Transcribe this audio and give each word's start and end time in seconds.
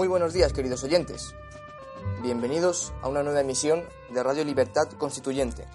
Muy 0.00 0.08
buenos 0.08 0.32
días, 0.32 0.54
queridos 0.54 0.82
oyentes. 0.82 1.34
Bienvenidos 2.22 2.94
a 3.02 3.08
una 3.08 3.22
nueva 3.22 3.42
emisión 3.42 3.84
de 4.08 4.22
Radio 4.22 4.44
Libertad 4.44 4.88
Constituyente. 4.92 5.66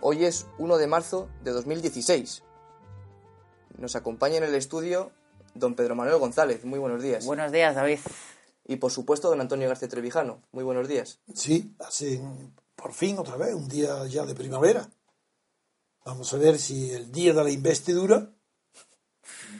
Hoy 0.00 0.24
es 0.24 0.46
1 0.56 0.78
de 0.78 0.86
marzo 0.86 1.28
de 1.44 1.50
2016. 1.50 2.42
Nos 3.76 3.96
acompaña 3.96 4.38
en 4.38 4.44
el 4.44 4.54
estudio 4.54 5.12
don 5.52 5.74
Pedro 5.74 5.94
Manuel 5.94 6.16
González. 6.16 6.64
Muy 6.64 6.78
buenos 6.78 7.02
días. 7.02 7.26
Buenos 7.26 7.52
días, 7.52 7.74
David. 7.74 7.98
Y 8.64 8.76
por 8.76 8.92
supuesto, 8.92 9.28
don 9.28 9.42
Antonio 9.42 9.68
García 9.68 9.88
Trevijano. 9.88 10.40
Muy 10.52 10.64
buenos 10.64 10.88
días. 10.88 11.20
Sí, 11.34 11.76
hace 11.80 12.22
por 12.76 12.94
fin 12.94 13.18
otra 13.18 13.36
vez 13.36 13.52
un 13.52 13.68
día 13.68 14.06
ya 14.06 14.24
de 14.24 14.34
primavera. 14.34 14.88
Vamos 16.02 16.32
a 16.32 16.38
ver 16.38 16.58
si 16.58 16.92
el 16.92 17.12
día 17.12 17.34
de 17.34 17.44
la 17.44 17.50
investidura 17.50 18.32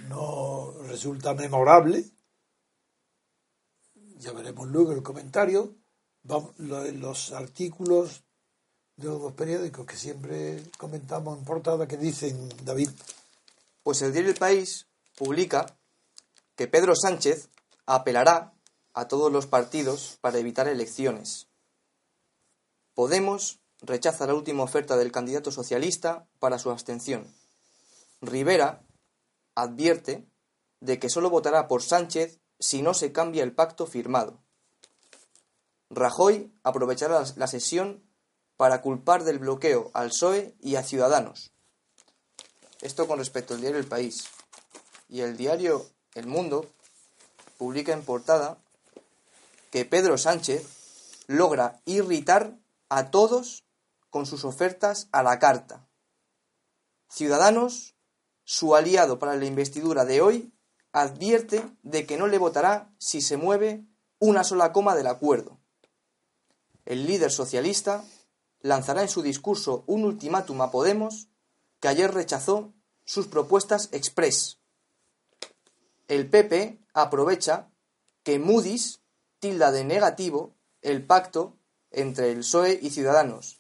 no 0.08 0.72
resulta 0.86 1.34
memorable 1.34 2.17
ya 4.19 4.33
veremos 4.33 4.69
luego 4.69 4.92
el 4.92 5.02
comentario, 5.02 5.74
los 6.58 7.33
artículos 7.33 8.24
de 8.97 9.08
los 9.08 9.22
dos 9.22 9.33
periódicos 9.33 9.86
que 9.86 9.97
siempre 9.97 10.62
comentamos 10.77 11.38
en 11.38 11.44
portada 11.44 11.86
que 11.86 11.97
dicen, 11.97 12.48
David. 12.64 12.91
Pues 13.83 14.02
el 14.02 14.12
diario 14.12 14.30
El 14.30 14.39
País 14.39 14.89
publica 15.16 15.78
que 16.56 16.66
Pedro 16.66 16.94
Sánchez 16.94 17.48
apelará 17.86 18.52
a 18.92 19.08
todos 19.08 19.33
los 19.33 19.46
partidos 19.46 20.19
para 20.20 20.39
evitar 20.39 20.69
elecciones. 20.69 21.48
Podemos 22.94 23.61
rechaza 23.80 24.27
la 24.27 24.34
última 24.34 24.64
oferta 24.64 24.96
del 24.96 25.12
candidato 25.12 25.52
socialista 25.52 26.27
para 26.39 26.58
su 26.58 26.70
abstención. 26.70 27.33
Rivera 28.20 28.83
advierte 29.55 30.27
de 30.80 30.98
que 30.98 31.08
solo 31.08 31.30
votará 31.30 31.69
por 31.69 31.83
Sánchez 31.83 32.41
si 32.59 32.83
no 32.83 32.95
se 32.95 33.12
cambia 33.12 33.45
el 33.45 33.55
pacto 33.55 33.87
firmado. 33.87 34.42
Rajoy 35.91 36.53
aprovechará 36.62 37.25
la 37.37 37.47
sesión 37.47 38.03
para 38.56 38.83
culpar 38.83 39.25
del 39.25 39.39
bloqueo 39.39 39.91
al 39.95 40.09
PSOE 40.09 40.55
y 40.61 40.77
a 40.77 40.83
Ciudadanos. 40.83 41.53
Esto 42.81 43.06
con 43.06 43.19
respecto 43.19 43.55
al 43.55 43.61
diario 43.61 43.79
El 43.79 43.86
País. 43.86 44.25
Y 45.09 45.20
el 45.20 45.36
diario 45.36 45.86
El 46.14 46.27
Mundo 46.27 46.68
publica 47.57 47.92
en 47.92 48.05
portada 48.05 48.58
que 49.70 49.85
Pedro 49.85 50.18
Sánchez 50.18 50.67
logra 51.27 51.80
irritar 51.85 52.58
a 52.89 53.11
todos 53.11 53.64
con 54.11 54.27
sus 54.27 54.45
ofertas 54.45 55.08
a 55.13 55.23
la 55.23 55.39
carta. 55.39 55.86
Ciudadanos, 57.08 57.95
su 58.45 58.74
aliado 58.74 59.18
para 59.18 59.36
la 59.36 59.45
investidura 59.45 60.05
de 60.05 60.20
hoy, 60.20 60.52
advierte 60.92 61.68
de 61.82 62.06
que 62.06 62.16
no 62.16 62.26
le 62.26 62.38
votará 62.38 62.90
si 62.98 63.20
se 63.20 63.36
mueve 63.36 63.84
una 64.18 64.44
sola 64.44 64.72
coma 64.72 64.94
del 64.94 65.06
acuerdo. 65.06 65.58
El 66.84 67.06
líder 67.06 67.30
socialista 67.30 68.04
lanzará 68.60 69.02
en 69.02 69.08
su 69.08 69.22
discurso 69.22 69.84
un 69.86 70.04
ultimátum 70.04 70.60
a 70.62 70.70
Podemos 70.70 71.28
que 71.80 71.88
ayer 71.88 72.12
rechazó 72.12 72.72
sus 73.04 73.26
propuestas 73.26 73.88
express. 73.92 74.58
El 76.08 76.28
PP 76.28 76.78
aprovecha 76.94 77.68
que 78.22 78.38
Moody's 78.38 79.00
tilda 79.38 79.70
de 79.70 79.84
negativo 79.84 80.55
el 80.82 81.05
pacto 81.05 81.56
entre 81.90 82.32
el 82.32 82.38
PSOE 82.38 82.78
y 82.82 82.90
Ciudadanos 82.90 83.58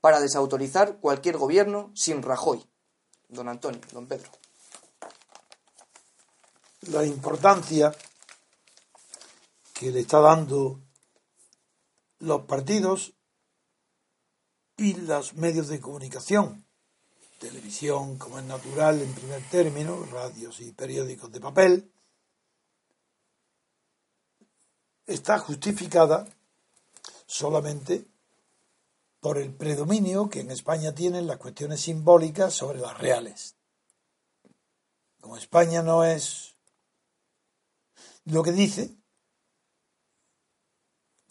para 0.00 0.20
desautorizar 0.20 0.98
cualquier 0.98 1.36
gobierno 1.36 1.92
sin 1.94 2.22
Rajoy. 2.22 2.64
Don 3.28 3.48
Antonio, 3.48 3.80
don 3.92 4.06
Pedro 4.06 4.30
la 6.82 7.04
importancia 7.04 7.94
que 9.74 9.90
le 9.90 10.00
está 10.00 10.20
dando 10.20 10.80
los 12.20 12.42
partidos 12.42 13.14
y 14.76 14.94
los 14.94 15.34
medios 15.34 15.68
de 15.68 15.80
comunicación, 15.80 16.66
televisión 17.38 18.18
como 18.18 18.38
es 18.38 18.44
natural 18.44 19.00
en 19.00 19.12
primer 19.14 19.42
término, 19.50 20.04
radios 20.06 20.60
y 20.60 20.72
periódicos 20.72 21.30
de 21.32 21.40
papel, 21.40 21.92
está 25.06 25.38
justificada 25.38 26.26
solamente 27.26 28.06
por 29.20 29.38
el 29.38 29.52
predominio 29.52 30.30
que 30.30 30.40
en 30.40 30.50
España 30.50 30.94
tienen 30.94 31.26
las 31.26 31.36
cuestiones 31.36 31.80
simbólicas 31.82 32.54
sobre 32.54 32.80
las 32.80 32.96
reales. 32.98 33.56
Como 35.20 35.36
España 35.36 35.82
no 35.82 36.04
es 36.04 36.49
lo 38.30 38.42
que 38.42 38.52
dice, 38.52 38.96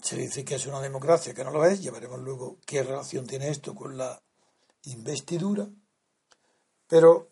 se 0.02 0.16
dice 0.16 0.46
que 0.46 0.56
es 0.56 0.66
una 0.66 0.82
democracia, 0.82 1.34
que 1.34 1.44
no 1.44 1.52
lo 1.52 1.66
es, 1.66 1.82
ya 1.82 1.92
veremos 1.92 2.20
luego 2.20 2.58
qué 2.66 2.84
relación 2.84 3.28
tiene 3.28 3.50
esto 3.50 3.76
con 3.76 3.98
la 3.98 4.22
investidura, 4.84 5.68
pero 6.88 7.30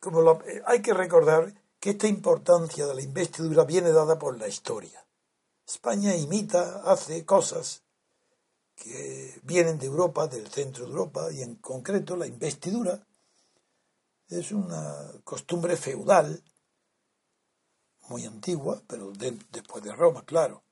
como 0.00 0.38
hay 0.66 0.82
que 0.82 0.94
recordar 0.94 1.54
que 1.80 1.90
esta 1.90 2.06
importancia 2.06 2.86
de 2.86 2.94
la 2.94 3.02
investidura 3.02 3.64
viene 3.64 3.90
dada 3.90 4.18
por 4.18 4.38
la 4.38 4.48
historia. 4.48 5.04
España 5.66 6.14
imita, 6.14 6.82
hace 6.84 7.24
cosas 7.24 7.82
que 8.74 9.40
vienen 9.42 9.78
de 9.78 9.86
Europa, 9.86 10.26
del 10.26 10.48
centro 10.48 10.84
de 10.84 10.90
Europa, 10.90 11.32
y 11.32 11.42
en 11.42 11.56
concreto 11.56 12.16
la 12.16 12.26
investidura 12.26 13.06
es 14.28 14.52
una 14.52 15.12
costumbre 15.24 15.76
feudal 15.76 16.42
muy 18.08 18.24
antigua, 18.24 18.82
pero 18.86 19.12
después 19.12 19.82
de 19.82 19.94
Roma, 19.94 20.24
claro, 20.24 20.62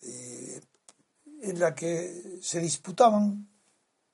en 0.00 1.58
la 1.58 1.74
que 1.74 2.38
se 2.40 2.60
disputaban 2.60 3.48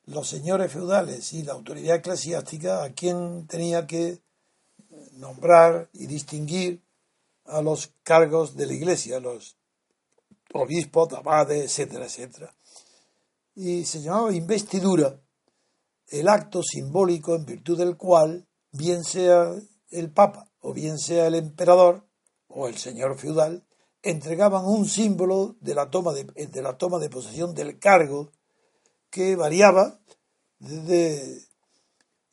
los 0.05 0.27
señores 0.27 0.71
feudales 0.71 1.33
y 1.33 1.43
la 1.43 1.53
autoridad 1.53 1.97
eclesiástica 1.97 2.83
a 2.83 2.93
quien 2.93 3.47
tenía 3.47 3.85
que 3.85 4.21
nombrar 5.13 5.89
y 5.93 6.07
distinguir 6.07 6.83
a 7.45 7.61
los 7.61 7.93
cargos 8.03 8.55
de 8.55 8.65
la 8.65 8.73
iglesia, 8.73 9.19
los 9.19 9.57
obispos, 10.53 11.13
abades, 11.13 11.65
etcétera, 11.65 12.05
etcétera. 12.05 12.55
Y 13.55 13.85
se 13.85 14.01
llamaba 14.01 14.33
investidura 14.33 15.19
el 16.07 16.27
acto 16.27 16.63
simbólico 16.63 17.35
en 17.35 17.45
virtud 17.45 17.77
del 17.77 17.97
cual, 17.97 18.47
bien 18.71 19.03
sea 19.03 19.53
el 19.91 20.11
papa 20.11 20.51
o 20.59 20.73
bien 20.73 20.97
sea 20.97 21.27
el 21.27 21.35
emperador, 21.35 22.08
o 22.49 22.67
el 22.67 22.77
señor 22.77 23.17
feudal 23.17 23.63
entregaban 24.03 24.65
un 24.65 24.87
símbolo 24.87 25.55
de 25.61 25.75
la 25.75 25.89
toma 25.89 26.13
de, 26.13 26.25
de 26.25 26.61
la 26.61 26.77
toma 26.77 26.99
de 26.99 27.09
posesión 27.09 27.53
del 27.53 27.79
cargo 27.79 28.31
que 29.09 29.35
variaba 29.35 29.99
desde 30.59 31.47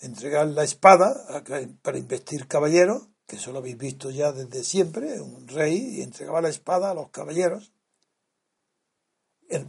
entregar 0.00 0.48
la 0.48 0.64
espada 0.64 1.42
para 1.82 1.98
investir 1.98 2.46
caballeros, 2.46 3.08
que 3.26 3.36
eso 3.36 3.52
lo 3.52 3.58
habéis 3.58 3.78
visto 3.78 4.10
ya 4.10 4.32
desde 4.32 4.62
siempre, 4.62 5.20
un 5.20 5.48
rey 5.48 6.02
entregaba 6.02 6.40
la 6.40 6.48
espada 6.48 6.90
a 6.90 6.94
los 6.94 7.10
caballeros, 7.10 7.72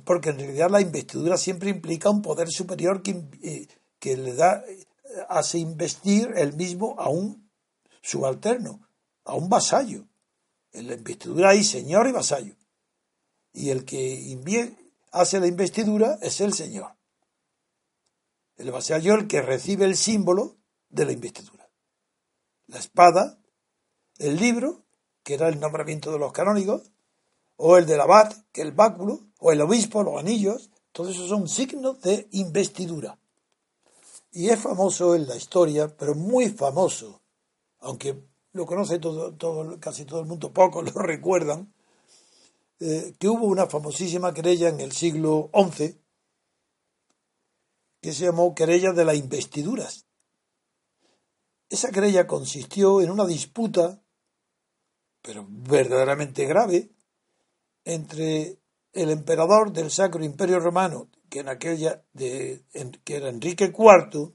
porque 0.04 0.30
en 0.30 0.40
realidad 0.40 0.70
la 0.70 0.82
investidura 0.82 1.38
siempre 1.38 1.70
implica 1.70 2.10
un 2.10 2.22
poder 2.22 2.50
superior 2.50 3.02
que, 3.02 3.24
eh, 3.42 3.68
que 4.00 4.18
le 4.18 4.34
da, 4.34 4.64
hace 5.30 5.60
investir 5.60 6.32
el 6.36 6.54
mismo 6.54 6.96
a 6.98 7.10
un 7.10 7.50
subalterno, 8.02 8.88
a 9.24 9.36
un 9.36 9.50
vasallo. 9.50 10.08
En 10.78 10.86
la 10.86 10.94
investidura 10.94 11.50
hay 11.50 11.64
señor 11.64 12.08
y 12.08 12.12
vasallo. 12.12 12.56
Y 13.52 13.72
el 13.72 13.84
que 13.84 14.38
hace 15.12 15.40
la 15.40 15.48
investidura 15.48 16.20
es 16.22 16.40
el 16.40 16.54
señor. 16.54 16.96
El 18.58 18.72
vasallo 18.72 19.16
el 19.16 19.28
que 19.28 19.42
recibe 19.42 19.86
el 19.86 19.98
símbolo 19.98 20.58
de 20.90 21.06
la 21.06 21.14
investidura. 21.14 21.68
La 22.68 22.78
espada, 22.78 23.40
el 24.20 24.38
libro, 24.38 24.86
que 25.24 25.34
era 25.34 25.48
el 25.48 25.60
nombramiento 25.60 26.12
de 26.12 26.20
los 26.20 26.32
canónigos, 26.32 26.92
o 27.56 27.78
el 27.78 27.88
del 27.88 28.02
abad, 28.02 28.32
que 28.52 28.62
el 28.62 28.72
báculo, 28.72 29.22
o 29.40 29.52
el 29.52 29.62
obispo, 29.62 30.04
los 30.04 30.20
anillos, 30.20 30.70
todos 30.92 31.16
esos 31.16 31.28
son 31.28 31.48
signos 31.48 32.02
de 32.02 32.28
investidura. 32.34 33.18
Y 34.32 34.50
es 34.50 34.60
famoso 34.60 35.16
en 35.16 35.28
la 35.28 35.38
historia, 35.38 35.88
pero 35.98 36.14
muy 36.14 36.50
famoso, 36.50 37.24
aunque 37.80 38.27
lo 38.58 38.66
conoce 38.66 39.00
todo, 39.00 39.34
todo, 39.36 39.80
casi 39.80 40.04
todo 40.04 40.20
el 40.20 40.26
mundo, 40.26 40.52
pocos 40.52 40.94
lo 40.94 41.02
recuerdan, 41.02 41.74
eh, 42.80 43.16
que 43.18 43.30
hubo 43.30 43.46
una 43.46 43.68
famosísima 43.68 44.34
querella 44.34 44.70
en 44.70 44.82
el 44.82 44.92
siglo 44.92 45.50
XI 45.54 45.98
que 48.02 48.14
se 48.14 48.26
llamó 48.26 48.54
querella 48.54 48.92
de 48.92 49.06
las 49.06 49.16
investiduras. 49.16 50.06
Esa 51.70 51.92
querella 51.92 52.28
consistió 52.28 53.02
en 53.02 53.12
una 53.12 53.26
disputa, 53.26 54.02
pero 55.22 55.46
verdaderamente 55.50 56.46
grave, 56.46 56.92
entre 57.84 58.60
el 58.94 59.10
emperador 59.10 59.72
del 59.72 59.92
Sacro 59.92 60.24
Imperio 60.24 60.60
Romano, 60.60 61.10
que 61.30 61.40
en 61.40 61.50
aquella 61.50 62.04
que 62.16 62.64
era 63.06 63.30
Enrique 63.30 63.74
IV, 63.76 64.34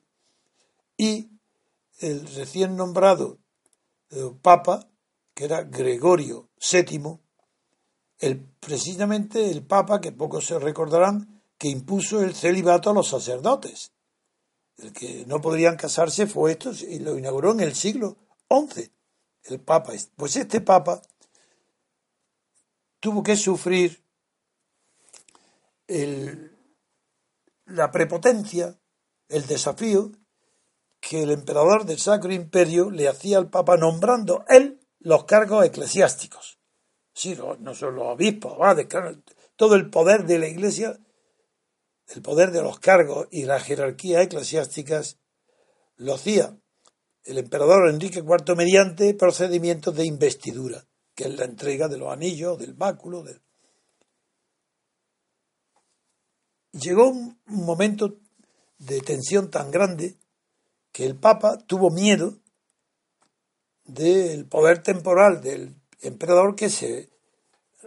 y 0.97 1.31
el 2.01 2.27
recién 2.35 2.77
nombrado 2.77 3.39
Papa, 4.41 4.89
que 5.35 5.45
era 5.45 5.63
Gregorio 5.63 6.51
VII, 6.61 7.19
el, 8.19 8.41
precisamente 8.61 9.51
el 9.51 9.65
Papa, 9.65 10.01
que 10.01 10.13
pocos 10.13 10.47
se 10.47 10.59
recordarán, 10.59 11.43
que 11.59 11.69
impuso 11.69 12.23
el 12.23 12.35
celibato 12.35 12.91
a 12.91 12.95
los 12.95 13.09
sacerdotes. 13.09 13.93
El 14.77 14.93
que 14.93 15.25
no 15.27 15.41
podrían 15.41 15.77
casarse 15.77 16.27
fue 16.27 16.53
esto 16.53 16.73
y 16.73 16.99
lo 16.99 17.19
inauguró 17.19 17.53
en 17.53 17.61
el 17.61 17.75
siglo 17.75 18.17
XI, 18.49 18.91
el 19.45 19.61
Papa. 19.61 19.93
Pues 20.17 20.37
este 20.37 20.61
Papa 20.61 21.03
tuvo 23.01 23.23
que 23.23 23.37
sufrir 23.37 24.03
la 27.67 27.91
prepotencia, 27.91 28.79
el 29.29 29.47
desafío 29.47 30.13
que 31.03 31.25
el 31.25 31.33
emperador 31.33 31.85
del 31.85 31.99
Sacro 31.99 32.33
Imperio 32.33 32.89
le 32.89 33.09
hacía 33.09 33.37
al 33.37 33.51
Papa 33.51 33.77
nombrando 33.77 34.45
él 34.49 34.79
los 35.01 35.25
cargos 35.25 35.67
eclesiásticos. 35.67 36.61
Sí, 37.13 37.37
no, 37.37 37.75
son 37.75 37.97
los 37.97 38.07
obispos, 38.07 38.57
todo 39.57 39.75
el 39.75 39.91
poder 39.91 40.25
de 40.27 40.39
la 40.39 40.47
Iglesia, 40.47 40.97
el 42.07 42.23
poder 42.23 42.53
de 42.53 42.63
los 42.63 42.79
cargos 42.79 43.27
y 43.33 43.47
las 43.47 43.65
jerarquías 43.65 44.23
eclesiásticas 44.23 45.19
lo 45.97 46.15
hacía 46.15 46.57
el 47.25 47.39
emperador 47.39 47.89
Enrique 47.89 48.21
IV 48.21 48.55
mediante 48.55 49.13
procedimientos 49.15 49.97
de 49.97 50.07
investidura, 50.07 50.87
que 51.17 51.25
es 51.25 51.37
la 51.37 51.47
entrega 51.47 51.89
de 51.89 51.99
los 51.99 52.13
anillos, 52.13 52.59
del 52.61 52.75
báculo. 52.75 53.25
Llegó 56.71 57.09
un 57.09 57.41
momento 57.47 58.21
de 58.79 59.01
tensión 59.01 59.51
tan 59.51 59.73
grande 59.73 60.17
que 60.93 61.07
el 61.07 61.17
Papa 61.17 61.59
tuvo 61.59 61.91
miedo 61.91 62.39
del 63.85 64.47
poder 64.47 64.83
temporal 64.83 65.41
del 65.41 65.75
emperador 66.01 66.55
que 66.55 66.71
se 66.71 67.11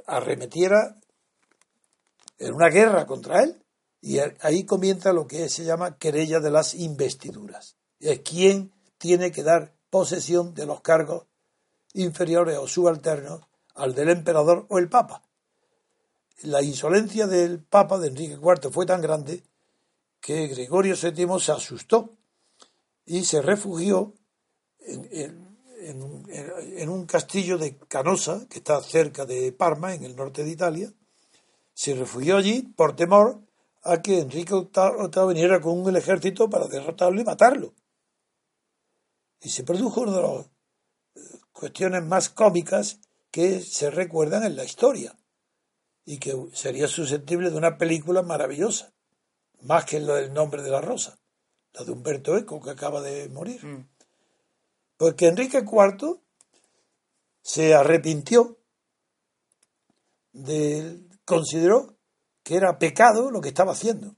arremetiera 0.07 0.99
en 2.37 2.53
una 2.53 2.69
guerra 2.69 3.05
contra 3.05 3.43
él. 3.43 3.61
Y 4.01 4.19
ahí 4.41 4.65
comienza 4.65 5.13
lo 5.13 5.25
que 5.25 5.49
se 5.49 5.63
llama 5.63 5.97
querella 5.97 6.39
de 6.39 6.51
las 6.51 6.75
investiduras. 6.75 7.75
Es 7.99 8.19
quien 8.19 8.71
tiene 8.97 9.31
que 9.31 9.43
dar 9.43 9.73
posesión 9.89 10.53
de 10.53 10.65
los 10.65 10.81
cargos 10.81 11.25
inferiores 11.93 12.57
o 12.57 12.67
subalternos 12.67 13.41
al 13.73 13.95
del 13.95 14.09
emperador 14.09 14.65
o 14.69 14.77
el 14.77 14.89
papa. 14.89 15.23
La 16.43 16.61
insolencia 16.61 17.27
del 17.27 17.63
papa 17.63 17.97
de 17.97 18.09
Enrique 18.09 18.33
IV 18.33 18.71
fue 18.71 18.85
tan 18.85 19.01
grande 19.01 19.43
que 20.19 20.47
Gregorio 20.47 20.95
VII 21.01 21.39
se 21.39 21.51
asustó 21.51 22.14
y 23.05 23.23
se 23.23 23.41
refugió 23.41 24.13
en, 24.79 26.89
un 26.89 27.05
castillo 27.05 27.57
de 27.57 27.77
Canosa, 27.77 28.47
que 28.49 28.59
está 28.59 28.81
cerca 28.81 29.25
de 29.25 29.51
Parma, 29.51 29.93
en 29.93 30.03
el 30.03 30.15
norte 30.15 30.43
de 30.43 30.51
Italia. 30.51 30.91
Se 31.73 31.93
refugió 31.93 32.37
allí 32.37 32.63
por 32.63 32.95
temor 32.95 33.41
a 33.83 34.01
que 34.01 34.19
Enrique 34.19 34.53
VIII 34.53 35.27
viniera 35.27 35.61
con 35.61 35.79
un 35.79 35.95
ejército 35.95 36.49
para 36.49 36.67
derrotarlo 36.67 37.21
y 37.21 37.23
matarlo. 37.23 37.73
Y 39.41 39.49
se 39.49 39.63
produjo 39.63 40.01
una 40.01 40.13
de 40.13 40.21
las 40.21 40.45
eh, 41.15 41.39
cuestiones 41.51 42.03
más 42.03 42.29
cómicas 42.29 42.99
que 43.29 43.61
se 43.61 43.91
recuerdan 43.91 44.43
en 44.43 44.55
la 44.55 44.63
historia 44.63 45.15
y 46.05 46.17
que 46.17 46.35
sería 46.53 46.87
susceptible 46.87 47.51
de 47.51 47.57
una 47.57 47.77
película 47.77 48.23
maravillosa, 48.23 48.93
más 49.61 49.85
que 49.85 49.99
lo 49.99 50.15
del 50.15 50.33
nombre 50.33 50.63
de 50.63 50.71
la 50.71 50.81
rosa 50.81 51.19
la 51.77 51.83
de 51.83 51.91
Humberto 51.91 52.37
Eco, 52.37 52.61
que 52.61 52.69
acaba 52.69 53.01
de 53.01 53.29
morir. 53.29 53.63
Mm. 53.65 53.87
Porque 54.97 55.27
Enrique 55.27 55.59
IV 55.59 56.21
se 57.41 57.75
arrepintió, 57.75 58.57
de, 60.31 61.01
consideró 61.25 61.97
que 62.43 62.55
era 62.55 62.79
pecado 62.79 63.31
lo 63.31 63.41
que 63.41 63.49
estaba 63.49 63.73
haciendo. 63.73 64.15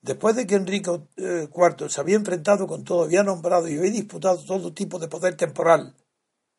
Después 0.00 0.36
de 0.36 0.46
que 0.46 0.56
Enrique 0.56 0.90
IV 1.16 1.88
se 1.88 2.00
había 2.00 2.16
enfrentado 2.16 2.66
con 2.66 2.84
todo, 2.84 3.04
había 3.04 3.22
nombrado 3.22 3.68
y 3.68 3.78
había 3.78 3.90
disputado 3.90 4.44
todo 4.44 4.74
tipo 4.74 4.98
de 4.98 5.08
poder 5.08 5.36
temporal 5.36 5.96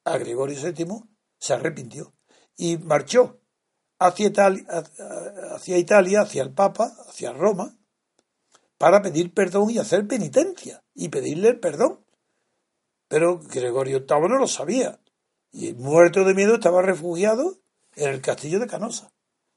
a 0.03 0.17
Gregorio 0.17 0.59
VII, 0.59 1.03
se 1.37 1.53
arrepintió 1.53 2.13
y 2.57 2.77
marchó 2.77 3.39
hacia 3.99 4.27
hacia, 4.27 5.77
Italia, 5.77 6.21
hacia 6.21 6.43
el 6.43 6.53
Papa, 6.53 6.95
hacia 7.07 7.33
Roma, 7.33 7.77
para 8.77 9.01
pedir 9.01 9.33
perdón 9.33 9.69
y 9.69 9.77
hacer 9.77 10.07
penitencia 10.07 10.83
y 10.93 11.09
pedirle 11.09 11.49
el 11.49 11.59
perdón. 11.59 12.05
Pero 13.07 13.39
Gregorio 13.39 13.99
VIII 13.99 14.29
no 14.29 14.37
lo 14.37 14.47
sabía 14.47 14.99
y 15.51 15.73
muerto 15.73 16.25
de 16.25 16.33
miedo 16.33 16.55
estaba 16.55 16.81
refugiado 16.81 17.59
en 17.95 18.09
el 18.09 18.21
castillo 18.21 18.59
de 18.59 18.67
Canosa. 18.67 19.11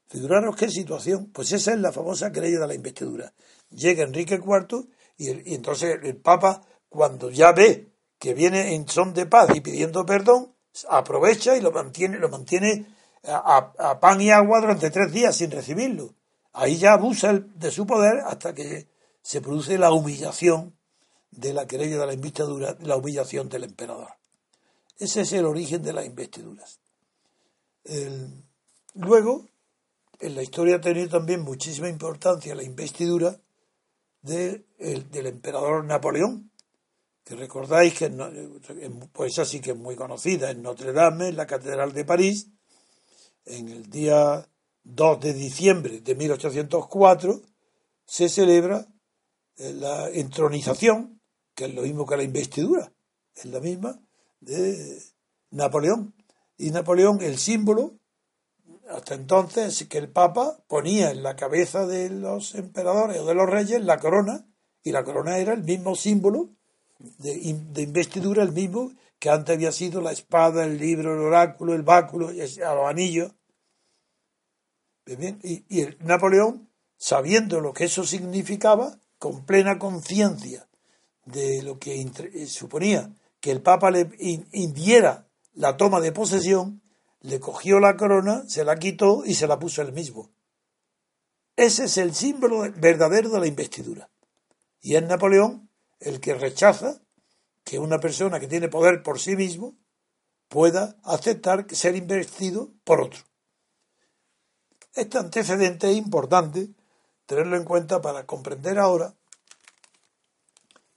Figuraros 0.07 0.55
qué 0.55 0.69
situación. 0.69 1.29
Pues 1.31 1.51
esa 1.51 1.73
es 1.73 1.79
la 1.79 1.91
famosa 1.91 2.31
querella 2.31 2.59
de 2.59 2.67
la 2.67 2.73
investidura. 2.73 3.33
Llega 3.69 4.03
Enrique 4.03 4.35
IV 4.35 4.87
y, 5.17 5.53
entonces 5.53 5.99
el 6.01 6.17
Papa, 6.17 6.61
cuando 6.87 7.29
ya 7.29 7.51
ve 7.51 7.91
que 8.17 8.33
viene 8.33 8.73
en 8.75 8.87
son 8.87 9.13
de 9.13 9.25
paz 9.25 9.49
y 9.53 9.61
pidiendo 9.61 10.05
perdón, 10.05 10.55
aprovecha 10.89 11.55
y 11.55 11.61
lo 11.61 11.71
mantiene, 11.71 12.17
lo 12.17 12.29
mantiene 12.29 12.87
a, 13.23 13.73
a 13.77 13.99
pan 13.99 14.21
y 14.21 14.31
agua 14.31 14.61
durante 14.61 14.89
tres 14.89 15.11
días 15.11 15.35
sin 15.35 15.51
recibirlo. 15.51 16.15
Ahí 16.53 16.77
ya 16.77 16.93
abusa 16.93 17.33
de 17.33 17.71
su 17.71 17.85
poder 17.85 18.21
hasta 18.25 18.53
que 18.53 18.87
se 19.29 19.41
produce 19.41 19.77
la 19.77 19.91
humillación 19.91 20.75
de 21.29 21.53
la 21.53 21.67
querella 21.67 21.99
de 21.99 22.05
la 22.07 22.13
investidura, 22.13 22.75
la 22.81 22.95
humillación 22.95 23.47
del 23.47 23.63
emperador. 23.63 24.09
Ese 24.97 25.21
es 25.21 25.31
el 25.33 25.45
origen 25.45 25.83
de 25.83 25.93
las 25.93 26.07
investiduras. 26.07 26.79
luego, 28.95 29.47
en 30.19 30.33
la 30.33 30.41
historia 30.41 30.77
ha 30.77 30.81
tenido 30.81 31.09
también 31.09 31.41
muchísima 31.41 31.87
importancia 31.89 32.55
la 32.55 32.63
investidura 32.63 33.39
del 34.23 34.65
emperador 35.13 35.85
Napoleón, 35.85 36.49
que 37.23 37.35
recordáis 37.35 37.93
que 37.93 38.09
pues 39.13 39.37
así 39.37 39.59
que 39.59 39.71
es 39.73 39.77
muy 39.77 39.95
conocida 39.95 40.49
en 40.49 40.63
Notre 40.63 40.91
Dame, 40.91 41.27
en 41.27 41.37
la 41.37 41.45
Catedral 41.45 41.93
de 41.93 42.03
París, 42.03 42.47
en 43.45 43.69
el 43.69 43.91
día 43.91 44.49
2 44.85 45.19
de 45.19 45.33
diciembre 45.35 46.01
de 46.01 46.15
1804, 46.15 47.43
se 48.07 48.27
celebra 48.27 48.87
la 49.59 50.09
entronización, 50.09 51.21
que 51.53 51.65
es 51.65 51.75
lo 51.75 51.81
mismo 51.81 52.05
que 52.05 52.17
la 52.17 52.23
investidura, 52.23 52.91
es 53.35 53.45
la 53.45 53.59
misma 53.59 53.99
de 54.39 55.01
Napoleón. 55.51 56.15
Y 56.57 56.71
Napoleón, 56.71 57.21
el 57.21 57.37
símbolo, 57.37 57.99
hasta 58.89 59.15
entonces, 59.15 59.85
que 59.87 59.97
el 59.97 60.09
Papa 60.09 60.57
ponía 60.67 61.11
en 61.11 61.23
la 61.23 61.35
cabeza 61.35 61.85
de 61.85 62.09
los 62.09 62.55
emperadores 62.55 63.19
o 63.19 63.25
de 63.25 63.35
los 63.35 63.49
reyes 63.49 63.83
la 63.83 63.99
corona, 63.99 64.47
y 64.83 64.91
la 64.91 65.03
corona 65.03 65.37
era 65.37 65.53
el 65.53 65.63
mismo 65.63 65.95
símbolo 65.95 66.49
de, 67.17 67.33
investidura, 67.81 68.43
el 68.43 68.53
mismo 68.53 68.91
que 69.19 69.29
antes 69.29 69.55
había 69.55 69.71
sido 69.71 70.01
la 70.01 70.13
espada, 70.13 70.63
el 70.63 70.77
libro, 70.77 71.13
el 71.13 71.19
oráculo, 71.19 71.73
el 71.73 71.83
báculo, 71.83 72.31
los 72.31 72.59
anillos. 72.89 73.33
y, 75.05 75.65
y 75.67 75.81
el 75.81 75.97
Napoleón, 75.99 76.69
sabiendo 76.97 77.59
lo 77.59 77.73
que 77.73 77.85
eso 77.85 78.05
significaba, 78.05 78.97
con 79.19 79.45
plena 79.45 79.77
conciencia 79.77 80.67
de 81.25 81.61
lo 81.61 81.77
que 81.77 82.01
eh, 82.01 82.47
suponía 82.47 83.13
que 83.39 83.51
el 83.51 83.61
Papa 83.61 83.91
le 83.91 84.09
indiera 84.51 85.27
la 85.53 85.77
toma 85.77 85.99
de 85.99 86.11
posesión, 86.11 86.81
le 87.21 87.39
cogió 87.39 87.79
la 87.79 87.95
corona, 87.95 88.43
se 88.47 88.63
la 88.63 88.77
quitó 88.77 89.23
y 89.25 89.35
se 89.35 89.47
la 89.47 89.59
puso 89.59 89.81
él 89.81 89.93
mismo. 89.93 90.31
Ese 91.55 91.85
es 91.85 91.97
el 91.97 92.15
símbolo 92.15 92.71
verdadero 92.77 93.29
de 93.29 93.39
la 93.39 93.47
investidura. 93.47 94.09
Y 94.81 94.95
es 94.95 95.03
Napoleón 95.03 95.69
el 95.99 96.19
que 96.19 96.33
rechaza 96.33 97.01
que 97.63 97.79
una 97.79 97.99
persona 97.99 98.39
que 98.39 98.47
tiene 98.47 98.69
poder 98.69 99.03
por 99.03 99.19
sí 99.19 99.35
mismo 99.35 99.77
pueda 100.47 100.97
aceptar 101.03 101.67
ser 101.69 101.95
investido 101.95 102.71
por 102.83 103.01
otro. 103.01 103.19
Este 104.93 105.17
antecedente 105.17 105.91
es 105.91 105.97
importante 105.97 106.69
tenerlo 107.29 107.57
en 107.57 107.63
cuenta 107.63 108.01
para 108.01 108.25
comprender 108.25 108.79
ahora 108.79 109.13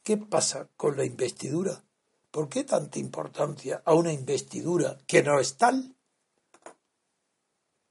qué 0.03 0.17
pasa 0.17 0.67
con 0.79 0.97
la 0.97 1.05
investidura. 1.05 1.85
¿Por 2.31 2.49
qué 2.49 2.65
tanta 2.65 2.99
importancia 2.99 3.83
a 3.85 3.93
una 3.93 4.15
investidura 4.15 4.97
que 5.07 5.23
no 5.23 5.39
es 5.39 5.59
tal? 5.59 5.95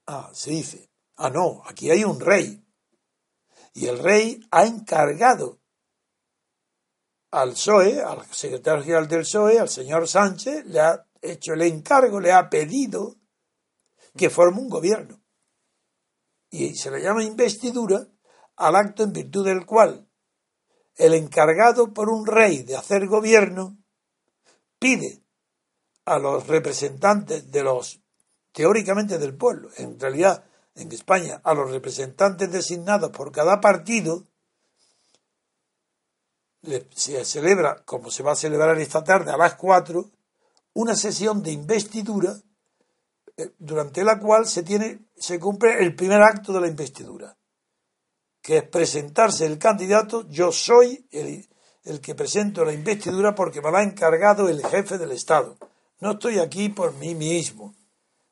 Ah, 0.07 0.31
se 0.33 0.49
dice, 0.49 0.89
ah, 1.17 1.29
no, 1.29 1.61
aquí 1.67 1.91
hay 1.91 2.03
un 2.03 2.19
rey. 2.19 2.65
Y 3.75 3.85
el 3.85 3.99
rey 3.99 4.41
ha 4.49 4.65
encargado 4.65 5.59
al 7.29 7.51
PSOE, 7.51 8.01
al 8.01 8.25
secretario 8.33 8.83
general 8.83 9.07
del 9.07 9.21
PSOE, 9.21 9.59
al 9.59 9.69
señor 9.69 10.07
Sánchez, 10.07 10.65
le 10.65 10.79
ha 10.79 11.07
hecho 11.21 11.53
el 11.53 11.61
encargo, 11.61 12.19
le 12.19 12.31
ha 12.31 12.49
pedido 12.49 13.17
que 14.17 14.31
forme 14.31 14.61
un 14.61 14.69
gobierno. 14.69 15.21
Y 16.49 16.73
se 16.73 16.89
le 16.89 17.03
llama 17.03 17.23
investidura 17.23 18.07
al 18.61 18.75
acto 18.75 19.03
en 19.03 19.13
virtud 19.13 19.45
del 19.45 19.65
cual 19.65 20.07
el 20.95 21.13
encargado 21.13 21.93
por 21.93 22.09
un 22.09 22.25
rey 22.25 22.63
de 22.63 22.77
hacer 22.77 23.07
gobierno 23.07 23.77
pide 24.79 25.23
a 26.05 26.19
los 26.19 26.47
representantes 26.47 27.51
de 27.51 27.63
los, 27.63 28.01
teóricamente 28.51 29.17
del 29.17 29.35
pueblo, 29.35 29.69
en 29.77 29.99
realidad 29.99 30.43
en 30.75 30.91
España, 30.91 31.41
a 31.43 31.53
los 31.53 31.71
representantes 31.71 32.51
designados 32.51 33.11
por 33.11 33.31
cada 33.31 33.59
partido, 33.59 34.27
se 36.93 37.25
celebra, 37.25 37.83
como 37.85 38.11
se 38.11 38.23
va 38.23 38.33
a 38.33 38.35
celebrar 38.35 38.77
esta 38.79 39.03
tarde 39.03 39.31
a 39.31 39.37
las 39.37 39.55
4, 39.55 40.09
una 40.73 40.95
sesión 40.95 41.41
de 41.41 41.51
investidura 41.51 42.35
eh, 43.37 43.53
durante 43.57 44.03
la 44.03 44.19
cual 44.19 44.45
se 44.45 44.63
tiene 44.63 45.07
se 45.17 45.39
cumple 45.39 45.79
el 45.79 45.95
primer 45.95 46.21
acto 46.21 46.53
de 46.53 46.61
la 46.61 46.67
investidura, 46.67 47.37
que 48.41 48.57
es 48.57 48.63
presentarse 48.63 49.45
el 49.45 49.57
candidato, 49.57 50.27
yo 50.29 50.51
soy 50.51 51.07
el, 51.11 51.47
el 51.83 52.01
que 52.01 52.15
presento 52.15 52.65
la 52.65 52.73
investidura 52.73 53.35
porque 53.35 53.61
me 53.61 53.71
lo 53.71 53.77
ha 53.77 53.83
encargado 53.83 54.49
el 54.49 54.65
jefe 54.65 54.97
del 54.97 55.11
Estado. 55.11 55.57
No 55.99 56.11
estoy 56.11 56.39
aquí 56.39 56.69
por 56.69 56.93
mí 56.95 57.13
mismo, 57.15 57.75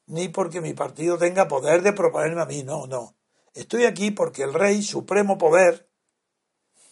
ni 0.08 0.30
porque 0.30 0.62
mi 0.62 0.74
partido 0.74 1.18
tenga 1.18 1.48
poder 1.48 1.84
de 1.84 1.94
proponerme 1.94 2.42
a 2.42 2.46
mí, 2.46 2.64
no, 2.64 2.88
no. 2.88 3.16
Estoy 3.54 3.86
aquí 3.86 4.12
porque 4.12 4.44
el 4.44 4.54
rey, 4.54 4.82
supremo 4.82 5.38
poder, 5.38 5.88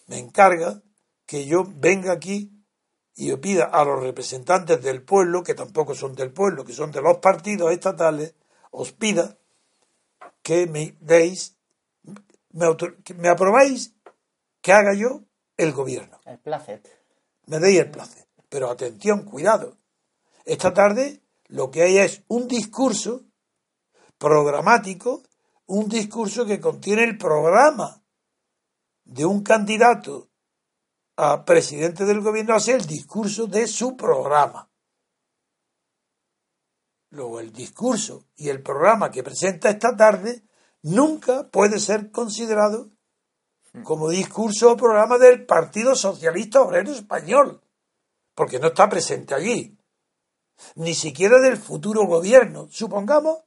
me 0.06 0.18
encarga 0.18 0.82
que 1.26 1.46
yo 1.46 1.64
venga 1.66 2.12
aquí 2.12 2.52
y 3.14 3.34
pida 3.36 3.64
a 3.64 3.84
los 3.84 4.00
representantes 4.00 4.80
del 4.80 5.02
pueblo, 5.02 5.42
que 5.42 5.54
tampoco 5.54 5.94
son 5.94 6.14
del 6.14 6.32
pueblo, 6.32 6.64
que 6.64 6.72
son 6.72 6.92
de 6.92 7.02
los 7.02 7.18
partidos 7.18 7.72
estatales, 7.72 8.34
os 8.70 8.92
pida 8.92 9.36
que 10.42 10.66
me 10.66 10.96
deis, 11.00 11.57
me, 12.50 12.66
me 13.16 13.28
aprobáis 13.28 13.94
que 14.60 14.72
haga 14.72 14.94
yo 14.94 15.24
el 15.56 15.72
gobierno. 15.72 16.20
El 16.24 16.38
placet. 16.38 16.88
Me 17.46 17.58
deis 17.58 17.80
el 17.80 17.90
placet. 17.90 18.28
Pero 18.48 18.70
atención, 18.70 19.24
cuidado. 19.24 19.78
Esta 20.44 20.72
tarde 20.72 21.22
lo 21.48 21.70
que 21.70 21.82
hay 21.82 21.98
es 21.98 22.22
un 22.28 22.48
discurso 22.48 23.24
programático, 24.18 25.22
un 25.66 25.88
discurso 25.88 26.46
que 26.46 26.60
contiene 26.60 27.04
el 27.04 27.18
programa 27.18 28.02
de 29.04 29.24
un 29.24 29.42
candidato 29.42 30.30
a 31.16 31.44
presidente 31.44 32.04
del 32.04 32.20
gobierno 32.20 32.54
hace 32.54 32.72
el 32.72 32.86
discurso 32.86 33.46
de 33.46 33.66
su 33.66 33.96
programa. 33.96 34.70
Luego 37.10 37.40
el 37.40 37.52
discurso 37.52 38.26
y 38.36 38.50
el 38.50 38.62
programa 38.62 39.10
que 39.10 39.22
presenta 39.22 39.70
esta 39.70 39.96
tarde 39.96 40.44
nunca 40.88 41.48
puede 41.50 41.78
ser 41.78 42.10
considerado 42.10 42.90
como 43.84 44.08
discurso 44.08 44.72
o 44.72 44.76
programa 44.76 45.18
del 45.18 45.46
Partido 45.46 45.94
Socialista 45.94 46.62
Obrero 46.62 46.92
Español, 46.92 47.62
porque 48.34 48.58
no 48.58 48.68
está 48.68 48.88
presente 48.88 49.34
allí, 49.34 49.78
ni 50.74 50.94
siquiera 50.94 51.40
del 51.40 51.56
futuro 51.56 52.06
gobierno. 52.06 52.68
Supongamos 52.70 53.44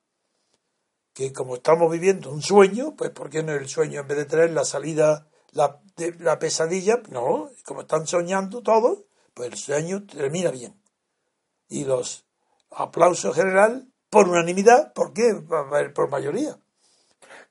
que 1.14 1.34
como 1.34 1.56
estamos 1.56 1.92
viviendo 1.92 2.32
un 2.32 2.42
sueño, 2.42 2.96
pues 2.96 3.10
¿por 3.12 3.30
qué 3.30 3.44
no 3.44 3.54
el 3.54 3.68
sueño 3.68 4.02
en 4.02 4.08
vez 4.08 4.18
de 4.18 4.26
tener 4.26 4.52
la 4.52 4.64
salida 4.64 5.28
la, 5.52 5.82
de, 5.98 6.16
la 6.20 6.40
pesadilla, 6.40 7.02
no, 7.10 7.50
como 7.66 7.82
están 7.82 8.08
soñando 8.08 8.62
todos, 8.62 9.00
pues 9.34 9.52
el 9.52 9.58
sueño 9.58 10.06
termina 10.06 10.52
bien. 10.52 10.82
Y 11.68 11.86
los 11.86 12.26
aplausos 12.70 13.36
general 13.36 13.92
por 14.10 14.28
unanimidad, 14.30 14.94
¿por 14.94 15.14
qué? 15.14 15.34
Por 15.94 16.10
mayoría. 16.10 16.58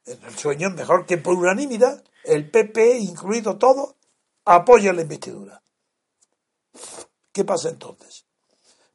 El 0.04 0.37
sueño 0.37 0.71
mejor 0.71 1.07
que 1.07 1.19
por 1.19 1.35
unanimidad. 1.35 2.02
El 2.25 2.50
PP, 2.50 2.99
incluido 2.99 3.59
todo, 3.59 3.97
apoya 4.45 4.92
la 4.92 5.02
investidura. 5.02 5.62
¿Qué 7.33 7.45
pasa 7.45 7.69
entonces? 7.69 8.26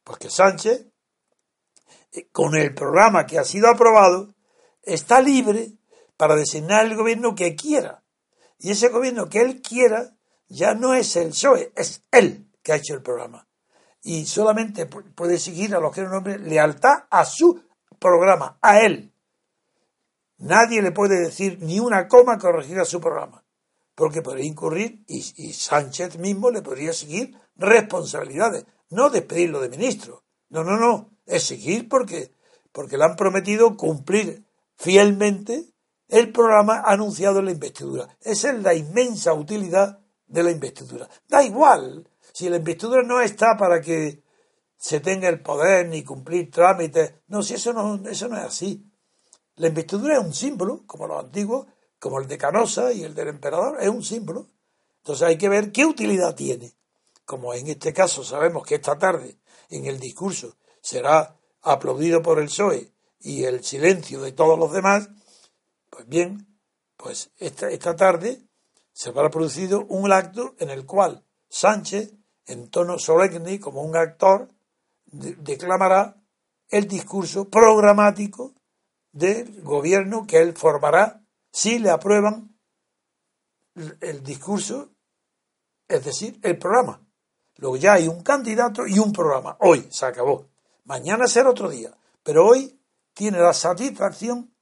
Pues 0.03 0.19
que 0.19 0.29
Sánchez, 0.29 0.88
eh, 2.12 2.27
con 2.31 2.55
el 2.55 2.74
programa 2.74 3.25
que 3.25 3.39
ha 3.39 3.43
sido 3.43 3.69
aprobado, 3.69 4.33
está 4.83 5.21
libre 5.21 5.74
para 6.17 6.35
designar 6.35 6.85
el 6.85 6.95
gobierno 6.95 7.35
que 7.35 7.55
quiera. 7.55 8.03
Y 8.59 8.71
ese 8.71 8.89
gobierno 8.89 9.29
que 9.29 9.41
él 9.41 9.62
quiera 9.62 10.15
ya 10.47 10.74
no 10.74 10.93
es 10.93 11.15
el 11.15 11.29
PSOE, 11.29 11.71
es 11.75 12.03
él 12.12 12.50
que 12.62 12.71
ha 12.71 12.77
hecho 12.77 12.93
el 12.93 13.01
programa. 13.01 13.47
Y 14.01 14.25
solamente 14.25 14.85
puede 14.85 15.39
seguir 15.39 15.75
a 15.75 15.79
lo 15.79 15.91
que 15.91 16.03
nombre 16.03 16.38
lealtad 16.38 17.05
a 17.09 17.25
su 17.25 17.63
programa, 18.00 18.57
a 18.62 18.81
él. 18.81 19.12
Nadie 20.38 20.82
le 20.82 20.92
puede 20.92 21.20
decir 21.20 21.60
ni 21.62 21.80
una 21.80 22.08
coma 22.08 22.38
corregir 22.38 22.80
a 22.80 22.86
su 22.86 23.00
programa, 23.00 23.44
porque 23.96 24.22
podría 24.22 24.46
incurrir 24.46 25.04
y, 25.08 25.24
y 25.38 25.54
Sánchez 25.54 26.18
mismo 26.18 26.51
le 26.51 26.62
podría 26.62 26.94
seguir 26.94 27.38
responsabilidades, 27.56 28.65
no 28.89 29.10
despedirlo 29.10 29.62
de 29.62 29.70
ministro. 29.70 30.24
No, 30.50 30.63
no, 30.63 30.77
no, 30.77 31.12
es 31.25 31.44
seguir 31.44 31.89
porque, 31.89 32.32
porque 32.72 32.98
le 32.98 33.06
han 33.06 33.15
prometido 33.15 33.75
cumplir 33.77 34.46
fielmente 34.75 35.65
el 36.08 36.32
programa 36.32 36.84
anunciado 36.86 37.39
en 37.39 37.46
la 37.46 37.51
investidura. 37.51 38.18
Esa 38.22 38.51
es 38.51 38.62
la 38.62 38.74
inmensa 38.74 39.34
utilidad 39.34 40.00
de 40.27 40.44
la 40.44 40.51
investidura. 40.51 41.10
Da 41.27 41.44
igual 41.44 42.08
si 42.34 42.50
la 42.50 42.58
investidura 42.58 43.01
no 43.04 43.22
está 43.22 43.56
para 43.58 43.82
que 43.82 44.24
se 44.77 45.00
tenga 45.00 45.30
el 45.30 45.42
poder 45.42 45.88
ni 45.88 46.04
cumplir 46.04 46.51
trámites. 46.51 47.13
No, 47.27 47.42
si 47.42 47.56
eso 47.56 47.74
no, 47.74 47.96
eso 48.08 48.27
no 48.27 48.38
es 48.38 48.44
así. 48.44 48.86
La 49.57 49.67
investidura 49.67 50.17
es 50.17 50.24
un 50.24 50.33
símbolo, 50.33 50.83
como 50.85 51.07
los 51.07 51.24
antiguos, 51.24 51.67
como 52.00 52.19
el 52.19 52.27
de 52.27 52.38
Canosa 52.38 52.91
y 52.91 53.03
el 53.03 53.15
del 53.15 53.29
emperador, 53.29 53.77
es 53.81 53.89
un 53.89 54.03
símbolo. 54.03 54.47
Entonces 54.97 55.27
hay 55.27 55.38
que 55.38 55.50
ver 55.50 55.71
qué 55.71 55.85
utilidad 55.85 56.35
tiene. 56.35 56.74
Como 57.25 57.53
en 57.53 57.67
este 57.67 57.93
caso 57.93 58.24
sabemos 58.24 58.65
que 58.65 58.75
esta 58.75 58.97
tarde 58.97 59.38
en 59.69 59.85
el 59.85 60.00
discurso 60.00 60.57
será 60.81 61.38
aplaudido 61.62 62.21
por 62.21 62.39
el 62.39 62.45
PSOE 62.45 62.91
y 63.19 63.43
el 63.45 63.63
silencio 63.63 64.21
de 64.21 64.33
todos 64.33 64.59
los 64.59 64.71
demás, 64.71 65.09
pues 65.89 66.07
bien, 66.07 66.59
pues 66.97 67.31
esta, 67.38 67.69
esta 67.69 67.95
tarde 67.95 68.41
se 68.91 69.09
habrá 69.09 69.29
producido 69.29 69.85
un 69.85 70.12
acto 70.12 70.55
en 70.59 70.69
el 70.69 70.85
cual 70.85 71.24
Sánchez, 71.50 72.13
en 72.45 72.69
tono 72.69 73.00
solemne, 73.00 73.59
como 73.59 73.81
un 73.81 73.95
actor, 73.95 74.50
declamará 75.05 76.21
el 76.69 76.88
discurso 76.88 77.50
programático 77.50 78.54
del 79.15 79.62
gobierno 79.62 80.27
que 80.27 80.39
él 80.39 80.53
formará 80.53 81.24
si 81.50 81.79
le 81.79 81.89
aprueban 81.89 82.53
el 84.01 84.22
discurso, 84.24 84.89
es 85.88 86.03
decir, 86.03 86.38
el 86.43 86.60
programa. 86.60 87.01
Luego 87.55 87.77
ya 87.77 87.93
hay 87.93 88.10
un 88.10 88.22
candidato 88.24 88.86
y 88.86 89.00
un 89.00 89.13
programa. 89.13 89.55
Hoy 89.62 89.88
se 89.89 90.05
acabó. 90.05 90.50
Mañana 90.84 91.27
será 91.27 91.50
otro 91.50 91.69
día. 91.69 91.98
Pero 92.24 92.45
hoy 92.45 92.77
tiene 93.13 93.39
la 93.39 93.53
satisfacción 93.53 94.53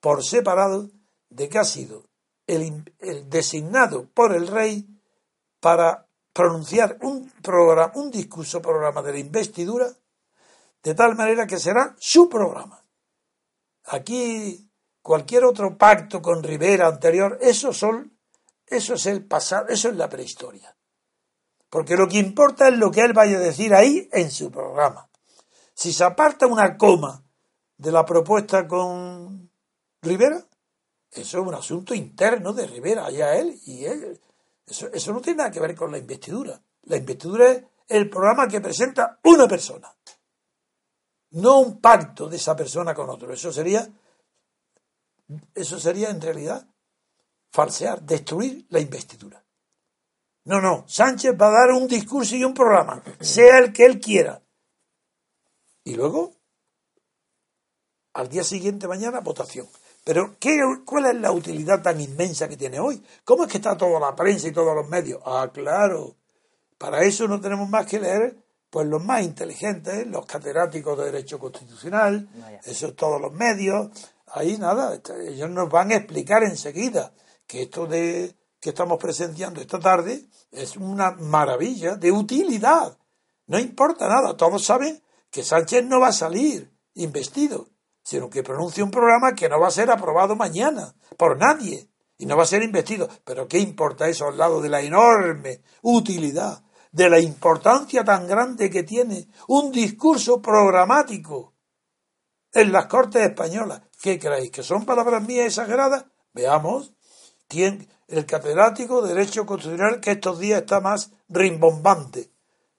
por 0.00 0.22
separado 0.22 0.90
de 1.30 1.48
que 1.48 1.58
ha 1.58 1.64
sido 1.64 2.04
el, 2.46 2.84
designado 3.30 4.10
por 4.12 4.34
el 4.34 4.48
rey 4.48 4.86
para 5.60 6.10
pronunciar 6.34 6.98
un 7.00 7.30
programa, 7.42 7.92
un 7.94 8.10
discurso 8.10 8.60
programa 8.60 9.00
de 9.00 9.12
la 9.12 9.18
investidura, 9.18 9.86
de 10.82 10.94
tal 10.94 11.16
manera 11.16 11.46
que 11.46 11.58
será 11.58 11.96
su 11.98 12.28
programa. 12.28 12.83
Aquí 13.84 14.70
cualquier 15.02 15.44
otro 15.44 15.76
pacto 15.76 16.22
con 16.22 16.42
Rivera 16.42 16.88
anterior, 16.88 17.38
eso 17.40 17.72
son, 17.72 18.16
eso 18.66 18.94
es 18.94 19.06
el 19.06 19.24
pasado, 19.24 19.68
eso 19.68 19.88
es 19.88 19.96
la 19.96 20.08
prehistoria. 20.08 20.74
Porque 21.68 21.96
lo 21.96 22.08
que 22.08 22.18
importa 22.18 22.68
es 22.68 22.78
lo 22.78 22.90
que 22.90 23.00
él 23.00 23.12
vaya 23.12 23.36
a 23.36 23.40
decir 23.40 23.74
ahí 23.74 24.08
en 24.12 24.30
su 24.30 24.50
programa. 24.50 25.08
Si 25.74 25.92
se 25.92 26.04
aparta 26.04 26.46
una 26.46 26.76
coma 26.78 27.22
de 27.76 27.92
la 27.92 28.06
propuesta 28.06 28.66
con 28.66 29.50
Rivera, 30.00 30.38
eso 31.10 31.40
es 31.40 31.46
un 31.46 31.54
asunto 31.54 31.94
interno 31.94 32.52
de 32.52 32.66
Rivera, 32.66 33.06
allá 33.06 33.34
él 33.36 33.60
y 33.66 33.84
él. 33.84 34.20
Eso, 34.66 34.88
eso 34.92 35.12
no 35.12 35.20
tiene 35.20 35.38
nada 35.38 35.50
que 35.50 35.60
ver 35.60 35.74
con 35.74 35.92
la 35.92 35.98
investidura. 35.98 36.60
La 36.84 36.96
investidura 36.96 37.50
es 37.50 37.62
el 37.88 38.08
programa 38.08 38.48
que 38.48 38.60
presenta 38.60 39.18
una 39.24 39.46
persona, 39.46 39.94
no 41.34 41.60
un 41.60 41.80
pacto 41.80 42.28
de 42.28 42.36
esa 42.36 42.54
persona 42.54 42.94
con 42.94 43.10
otro. 43.10 43.32
Eso 43.32 43.52
sería, 43.52 43.88
eso 45.54 45.78
sería 45.78 46.10
en 46.10 46.20
realidad 46.20 46.66
falsear, 47.50 48.02
destruir 48.02 48.66
la 48.70 48.80
investidura. 48.80 49.44
No, 50.44 50.60
no, 50.60 50.84
Sánchez 50.86 51.34
va 51.40 51.48
a 51.48 51.60
dar 51.60 51.70
un 51.70 51.88
discurso 51.88 52.36
y 52.36 52.44
un 52.44 52.52
programa, 52.52 53.02
sea 53.20 53.58
el 53.58 53.72
que 53.72 53.86
él 53.86 53.98
quiera. 53.98 54.42
Y 55.84 55.94
luego, 55.94 56.32
al 58.12 58.28
día 58.28 58.44
siguiente, 58.44 58.86
mañana, 58.86 59.20
votación. 59.20 59.66
Pero, 60.04 60.36
¿qué, 60.38 60.60
¿cuál 60.84 61.06
es 61.06 61.14
la 61.14 61.32
utilidad 61.32 61.82
tan 61.82 62.00
inmensa 62.00 62.48
que 62.48 62.58
tiene 62.58 62.78
hoy? 62.78 63.02
¿Cómo 63.24 63.44
es 63.44 63.50
que 63.50 63.56
está 63.56 63.76
toda 63.76 63.98
la 63.98 64.14
prensa 64.14 64.48
y 64.48 64.52
todos 64.52 64.74
los 64.74 64.88
medios? 64.88 65.20
Ah, 65.24 65.50
claro. 65.52 66.16
Para 66.76 67.02
eso 67.02 67.26
no 67.26 67.40
tenemos 67.40 67.68
más 67.68 67.86
que 67.86 67.98
leer, 67.98 68.43
pues 68.74 68.88
los 68.88 69.04
más 69.04 69.22
inteligentes, 69.22 70.04
los 70.08 70.26
catedráticos 70.26 70.98
de 70.98 71.04
Derecho 71.04 71.38
Constitucional, 71.38 72.28
esos 72.64 72.96
todos 72.96 73.20
los 73.20 73.32
medios. 73.32 73.88
Ahí 74.26 74.58
nada, 74.58 74.92
este, 74.92 75.30
ellos 75.30 75.48
nos 75.48 75.70
van 75.70 75.92
a 75.92 75.94
explicar 75.94 76.42
enseguida 76.42 77.12
que 77.46 77.62
esto 77.62 77.86
de 77.86 78.34
que 78.58 78.70
estamos 78.70 78.98
presenciando 78.98 79.60
esta 79.60 79.78
tarde 79.78 80.26
es 80.50 80.76
una 80.76 81.12
maravilla 81.12 81.94
de 81.94 82.10
utilidad. 82.10 82.98
No 83.46 83.60
importa 83.60 84.08
nada, 84.08 84.36
todos 84.36 84.64
saben 84.64 85.00
que 85.30 85.44
Sánchez 85.44 85.84
no 85.84 86.00
va 86.00 86.08
a 86.08 86.12
salir 86.12 86.76
investido, 86.94 87.68
sino 88.02 88.28
que 88.28 88.42
pronuncia 88.42 88.82
un 88.82 88.90
programa 88.90 89.36
que 89.36 89.48
no 89.48 89.60
va 89.60 89.68
a 89.68 89.70
ser 89.70 89.88
aprobado 89.88 90.34
mañana 90.34 90.96
por 91.16 91.38
nadie 91.38 91.88
y 92.18 92.26
no 92.26 92.36
va 92.36 92.42
a 92.42 92.46
ser 92.46 92.64
investido. 92.64 93.08
Pero 93.22 93.46
¿qué 93.46 93.60
importa 93.60 94.08
eso 94.08 94.26
al 94.26 94.36
lado 94.36 94.60
de 94.60 94.68
la 94.68 94.80
enorme 94.80 95.62
utilidad, 95.82 96.63
de 96.94 97.10
la 97.10 97.20
importancia 97.20 98.02
tan 98.04 98.26
grande 98.26 98.70
que 98.70 98.84
tiene 98.84 99.28
un 99.48 99.70
discurso 99.70 100.40
programático 100.40 101.52
en 102.52 102.72
las 102.72 102.86
Cortes 102.86 103.22
Españolas? 103.22 103.82
¿Qué 104.00 104.18
creéis? 104.18 104.50
¿Que 104.50 104.62
son 104.62 104.86
palabras 104.86 105.22
mías 105.26 105.46
exageradas? 105.46 106.06
Veamos 106.32 106.94
el 108.08 108.26
catedrático 108.26 109.02
de 109.02 109.14
Derecho 109.14 109.46
Constitucional 109.46 110.00
que 110.00 110.12
estos 110.12 110.38
días 110.38 110.62
está 110.62 110.80
más 110.80 111.12
rimbombante, 111.28 112.30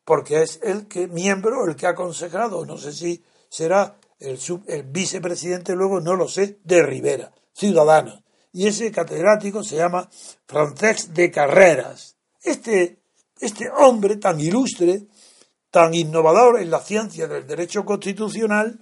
porque 0.03 0.41
es 0.41 0.59
el 0.63 0.87
que 0.87 1.07
miembro, 1.07 1.65
el 1.65 1.75
que 1.75 1.87
ha 1.87 1.91
aconsejado, 1.91 2.65
no 2.65 2.77
sé 2.77 2.91
si 2.91 3.23
será 3.49 3.97
el, 4.19 4.37
vicepresidente 4.85 5.73
luego, 5.75 6.01
no 6.01 6.15
lo 6.15 6.27
sé, 6.27 6.59
de 6.63 6.83
Rivera, 6.83 7.31
ciudadano. 7.53 8.23
Y 8.51 8.67
ese 8.67 8.91
catedrático 8.91 9.63
se 9.63 9.77
llama 9.77 10.09
Francesc 10.45 11.09
de 11.09 11.31
Carreras. 11.31 12.17
Este, 12.41 12.99
este 13.39 13.69
hombre 13.69 14.17
tan 14.17 14.39
ilustre, 14.39 15.07
tan 15.69 15.93
innovador 15.93 16.59
en 16.59 16.69
la 16.69 16.79
ciencia 16.79 17.27
del 17.27 17.45
derecho 17.45 17.83
constitucional, 17.83 18.79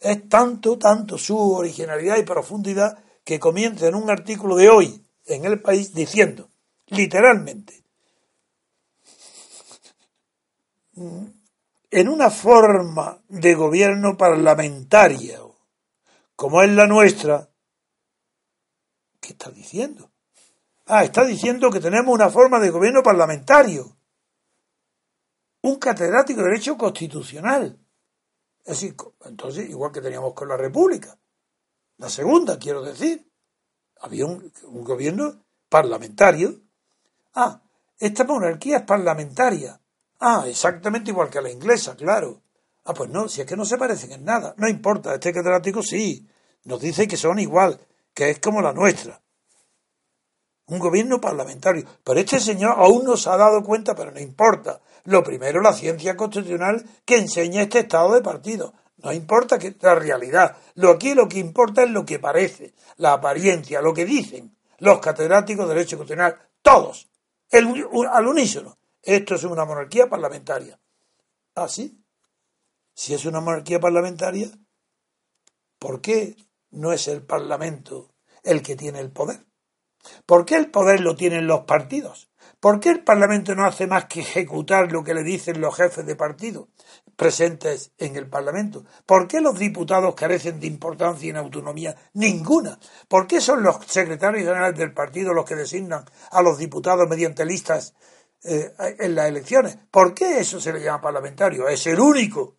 es 0.00 0.28
tanto, 0.28 0.78
tanto 0.78 1.18
su 1.18 1.36
originalidad 1.36 2.18
y 2.18 2.22
profundidad 2.22 3.02
que 3.24 3.40
comienza 3.40 3.88
en 3.88 3.94
un 3.94 4.08
artículo 4.10 4.56
de 4.56 4.68
hoy, 4.68 5.04
en 5.26 5.44
el 5.44 5.60
país 5.60 5.92
diciendo, 5.92 6.48
literalmente, 6.86 7.82
en 11.90 12.08
una 12.08 12.30
forma 12.30 13.20
de 13.28 13.54
gobierno 13.54 14.16
parlamentaria, 14.16 15.40
como 16.36 16.62
es 16.62 16.70
la 16.70 16.86
nuestra, 16.86 17.48
¿qué 19.20 19.32
está 19.32 19.50
diciendo? 19.50 20.07
Ah, 20.88 21.04
está 21.04 21.24
diciendo 21.24 21.70
que 21.70 21.80
tenemos 21.80 22.14
una 22.14 22.30
forma 22.30 22.58
de 22.58 22.70
gobierno 22.70 23.02
parlamentario. 23.02 23.96
Un 25.62 25.76
catedrático 25.76 26.40
de 26.40 26.48
Derecho 26.48 26.76
Constitucional. 26.76 27.78
Es 28.64 28.80
decir, 28.80 28.96
entonces, 29.24 29.68
igual 29.68 29.92
que 29.92 30.00
teníamos 30.00 30.34
con 30.34 30.48
la 30.48 30.56
República. 30.56 31.18
La 31.98 32.08
segunda, 32.08 32.58
quiero 32.58 32.82
decir 32.82 33.28
había 34.00 34.26
un, 34.26 34.52
gobierno 34.84 35.44
parlamentario. 35.68 36.60
Ah, 37.34 37.62
esta 37.98 38.24
monarquía 38.24 38.78
es 38.78 38.82
parlamentaria. 38.84 39.80
Ah, 40.20 40.44
exactamente 40.46 41.10
igual 41.10 41.30
que 41.30 41.40
la 41.40 41.50
inglesa, 41.50 41.96
claro. 41.96 42.42
Ah, 42.84 42.94
pues 42.94 43.10
no, 43.10 43.28
si 43.28 43.40
es 43.40 43.46
que 43.46 43.56
no 43.56 43.64
se 43.64 43.76
parecen 43.78 44.12
en 44.12 44.24
nada. 44.24 44.54
No 44.56 44.68
importa, 44.68 45.14
este 45.14 45.32
catedrático 45.32 45.82
sí. 45.82 46.28
Nos 46.64 46.80
dice 46.80 47.06
que 47.06 47.16
son 47.16 47.38
igual, 47.38 47.80
que 48.14 48.30
es 48.30 48.40
como 48.40 48.60
la 48.60 48.72
nuestra. 48.72 49.20
Un 50.68 50.78
gobierno 50.78 51.20
parlamentario. 51.20 51.84
Pero 52.04 52.20
este 52.20 52.40
señor 52.40 52.74
aún 52.76 53.04
no 53.04 53.16
se 53.16 53.30
ha 53.30 53.36
dado 53.36 53.62
cuenta, 53.62 53.94
pero 53.94 54.10
no 54.10 54.20
importa. 54.20 54.80
Lo 55.04 55.24
primero, 55.24 55.60
la 55.60 55.72
ciencia 55.72 56.16
constitucional 56.16 56.84
que 57.04 57.16
enseña 57.16 57.62
este 57.62 57.80
estado 57.80 58.14
de 58.14 58.22
partido. 58.22 58.74
No 58.98 59.12
importa 59.12 59.58
que 59.58 59.74
la 59.80 59.94
realidad. 59.94 60.56
Lo 60.74 60.90
aquí 60.90 61.14
lo 61.14 61.28
que 61.28 61.38
importa 61.38 61.84
es 61.84 61.90
lo 61.90 62.04
que 62.04 62.18
parece, 62.18 62.74
la 62.96 63.14
apariencia, 63.14 63.80
lo 63.80 63.94
que 63.94 64.04
dicen 64.04 64.58
los 64.78 65.00
catedráticos 65.00 65.68
de 65.68 65.74
Derecho 65.74 65.96
Constitucional, 65.96 66.38
todos, 66.62 67.08
al 67.50 68.26
unísono. 68.26 68.78
Esto 69.02 69.34
es 69.34 69.44
una 69.44 69.64
monarquía 69.64 70.08
parlamentaria. 70.08 70.78
¿Ah, 71.54 71.68
sí? 71.68 72.04
Si 72.94 73.14
es 73.14 73.24
una 73.24 73.40
monarquía 73.40 73.80
parlamentaria, 73.80 74.50
¿por 75.78 76.00
qué 76.00 76.36
no 76.70 76.92
es 76.92 77.08
el 77.08 77.22
Parlamento 77.22 78.14
el 78.42 78.62
que 78.62 78.76
tiene 78.76 79.00
el 79.00 79.10
poder? 79.10 79.47
¿Por 80.26 80.44
qué 80.44 80.56
el 80.56 80.70
poder 80.70 81.00
lo 81.00 81.16
tienen 81.16 81.46
los 81.46 81.60
partidos? 81.60 82.28
¿Por 82.60 82.80
qué 82.80 82.90
el 82.90 83.04
Parlamento 83.04 83.54
no 83.54 83.64
hace 83.64 83.86
más 83.86 84.06
que 84.06 84.20
ejecutar 84.20 84.90
lo 84.90 85.04
que 85.04 85.14
le 85.14 85.22
dicen 85.22 85.60
los 85.60 85.76
jefes 85.76 86.04
de 86.04 86.16
partido 86.16 86.68
presentes 87.14 87.92
en 87.98 88.16
el 88.16 88.28
Parlamento? 88.28 88.84
¿Por 89.06 89.28
qué 89.28 89.40
los 89.40 89.58
diputados 89.58 90.16
carecen 90.16 90.58
de 90.58 90.66
importancia 90.66 91.26
y 91.26 91.30
en 91.30 91.36
autonomía? 91.36 91.94
Ninguna. 92.14 92.78
¿Por 93.06 93.28
qué 93.28 93.40
son 93.40 93.62
los 93.62 93.76
secretarios 93.86 94.44
generales 94.44 94.76
del 94.76 94.92
partido 94.92 95.32
los 95.32 95.44
que 95.44 95.54
designan 95.54 96.04
a 96.32 96.42
los 96.42 96.58
diputados 96.58 97.08
mediante 97.08 97.44
listas 97.44 97.94
eh, 98.42 98.74
en 98.98 99.14
las 99.14 99.28
elecciones? 99.28 99.78
¿Por 99.90 100.12
qué 100.12 100.40
eso 100.40 100.60
se 100.60 100.72
le 100.72 100.82
llama 100.82 101.00
parlamentario? 101.00 101.68
Es 101.68 101.86
el 101.86 102.00
único 102.00 102.56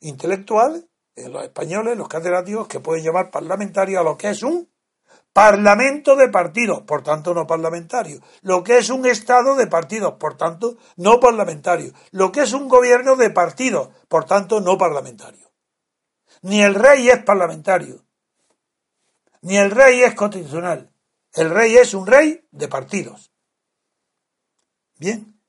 intelectual, 0.00 0.88
los 1.14 1.44
españoles, 1.44 1.96
los 1.96 2.08
catedráticos, 2.08 2.66
que 2.66 2.80
pueden 2.80 3.04
llamar 3.04 3.30
parlamentario 3.30 4.00
a 4.00 4.02
lo 4.02 4.16
que 4.16 4.30
es 4.30 4.42
un 4.42 4.71
Parlamento 5.32 6.14
de 6.14 6.28
partidos, 6.28 6.82
por 6.82 7.02
tanto 7.02 7.32
no 7.32 7.46
parlamentario. 7.46 8.20
Lo 8.42 8.62
que 8.62 8.76
es 8.76 8.90
un 8.90 9.06
Estado 9.06 9.54
de 9.56 9.66
partidos, 9.66 10.14
por 10.14 10.36
tanto 10.36 10.76
no 10.96 11.20
parlamentario. 11.20 11.92
Lo 12.10 12.30
que 12.30 12.42
es 12.42 12.52
un 12.52 12.68
gobierno 12.68 13.16
de 13.16 13.30
partidos, 13.30 13.88
por 14.08 14.26
tanto 14.26 14.60
no 14.60 14.76
parlamentario. 14.76 15.50
Ni 16.42 16.60
el 16.60 16.74
rey 16.74 17.08
es 17.08 17.22
parlamentario, 17.22 18.04
ni 19.40 19.56
el 19.56 19.70
rey 19.70 20.02
es 20.02 20.14
constitucional. 20.14 20.90
El 21.32 21.50
rey 21.50 21.76
es 21.76 21.94
un 21.94 22.06
rey 22.06 22.44
de 22.50 22.68
partidos. 22.68 23.30
Bien, 24.98 25.40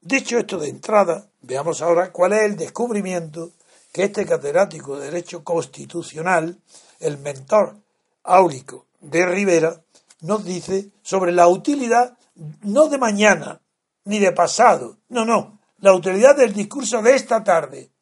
dicho 0.00 0.38
esto 0.38 0.58
de 0.58 0.68
entrada, 0.68 1.28
veamos 1.40 1.82
ahora 1.82 2.12
cuál 2.12 2.34
es 2.34 2.42
el 2.42 2.56
descubrimiento 2.56 3.50
que 3.92 4.04
este 4.04 4.24
catedrático 4.24 4.98
de 4.98 5.06
Derecho 5.06 5.42
Constitucional, 5.42 6.60
el 7.00 7.18
mentor 7.18 7.76
áulico 8.22 8.86
de 9.02 9.26
Rivera 9.26 9.84
nos 10.22 10.44
dice 10.44 10.90
sobre 11.02 11.32
la 11.32 11.48
utilidad 11.48 12.16
no 12.62 12.88
de 12.88 12.98
mañana 12.98 13.60
ni 14.04 14.18
de 14.18 14.32
pasado, 14.32 14.98
no, 15.08 15.24
no, 15.24 15.60
la 15.78 15.94
utilidad 15.94 16.36
del 16.36 16.52
discurso 16.52 17.02
de 17.02 17.14
esta 17.14 17.44
tarde. 17.44 17.92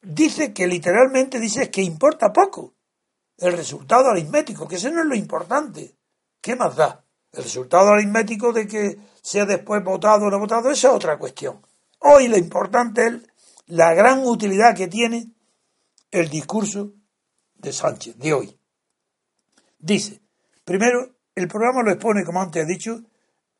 Dice 0.00 0.52
que 0.52 0.66
literalmente 0.66 1.38
dice 1.38 1.70
que 1.70 1.82
importa 1.82 2.32
poco 2.32 2.74
el 3.38 3.52
resultado 3.52 4.08
aritmético, 4.10 4.66
que 4.66 4.76
ese 4.76 4.90
no 4.90 5.02
es 5.02 5.06
lo 5.06 5.14
importante. 5.14 5.96
¿Qué 6.40 6.56
más 6.56 6.74
da? 6.74 7.04
El 7.32 7.44
resultado 7.44 7.90
aritmético 7.90 8.52
de 8.52 8.66
que 8.66 8.98
sea 9.22 9.46
después 9.46 9.82
votado 9.84 10.26
o 10.26 10.30
no 10.30 10.38
votado, 10.38 10.70
esa 10.70 10.88
es 10.88 10.94
otra 10.94 11.18
cuestión. 11.18 11.64
Hoy 12.00 12.26
lo 12.26 12.36
importante 12.36 13.06
es 13.06 13.14
la 13.66 13.94
gran 13.94 14.26
utilidad 14.26 14.74
que 14.74 14.88
tiene 14.88 15.30
el 16.10 16.28
discurso 16.28 16.92
de 17.54 17.72
Sánchez 17.72 18.18
de 18.18 18.34
hoy. 18.34 18.61
Dice, 19.82 20.20
primero, 20.64 21.10
el 21.34 21.48
programa 21.48 21.82
lo 21.82 21.90
expone, 21.90 22.24
como 22.24 22.40
antes 22.40 22.62
he 22.62 22.66
dicho, 22.66 23.02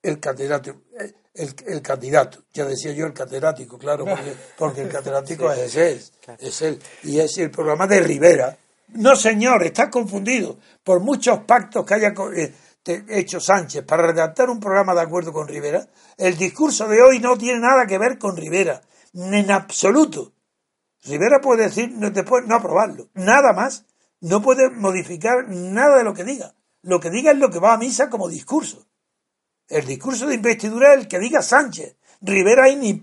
el 0.00 0.20
catedrático. 0.20 0.80
El, 1.34 1.80
candidato, 1.80 2.44
ya 2.52 2.66
decía 2.66 2.92
yo 2.92 3.06
el 3.06 3.14
catedrático, 3.14 3.78
claro, 3.78 4.04
porque, 4.58 4.82
el 4.82 4.88
catedrático 4.90 5.50
es, 5.50 5.74
él, 5.76 6.02
es 6.38 6.62
él, 6.62 6.78
y 7.04 7.18
es 7.18 7.38
el 7.38 7.50
programa 7.50 7.86
de 7.86 8.00
Rivera. 8.00 8.56
No, 8.88 9.16
señor, 9.16 9.64
está 9.64 9.88
confundido 9.88 10.58
por 10.84 11.00
muchos 11.00 11.40
pactos 11.40 11.86
que 11.86 11.94
haya 11.94 12.12
eh, 12.36 12.52
hecho 13.08 13.40
Sánchez 13.40 13.82
para 13.84 14.06
redactar 14.06 14.50
un 14.50 14.60
programa 14.60 14.94
de 14.94 15.00
acuerdo 15.00 15.32
con 15.32 15.48
Rivera. 15.48 15.88
El 16.18 16.36
discurso 16.36 16.86
de 16.86 17.00
hoy 17.00 17.18
no 17.18 17.38
tiene 17.38 17.60
nada 17.60 17.86
que 17.86 17.96
ver 17.96 18.18
con 18.18 18.36
Rivera, 18.36 18.82
en 19.14 19.50
absoluto. 19.50 20.34
Rivera 21.04 21.40
puede 21.40 21.64
decir 21.64 21.90
después 21.94 22.44
no 22.46 22.56
aprobarlo, 22.56 23.08
nada 23.14 23.54
más 23.54 23.86
no 24.22 24.40
puede 24.40 24.70
modificar 24.70 25.48
nada 25.48 25.98
de 25.98 26.04
lo 26.04 26.14
que 26.14 26.24
diga. 26.24 26.54
Lo 26.82 26.98
que 26.98 27.10
diga 27.10 27.32
es 27.32 27.38
lo 27.38 27.50
que 27.50 27.58
va 27.58 27.74
a 27.74 27.78
misa 27.78 28.08
como 28.08 28.28
discurso. 28.28 28.86
El 29.68 29.84
discurso 29.84 30.26
de 30.26 30.34
investidura 30.34 30.94
es 30.94 31.00
el 31.00 31.08
que 31.08 31.18
diga 31.18 31.42
Sánchez. 31.42 31.96
Rivera 32.20 32.64
ahí 32.64 32.76
ni, 32.76 33.02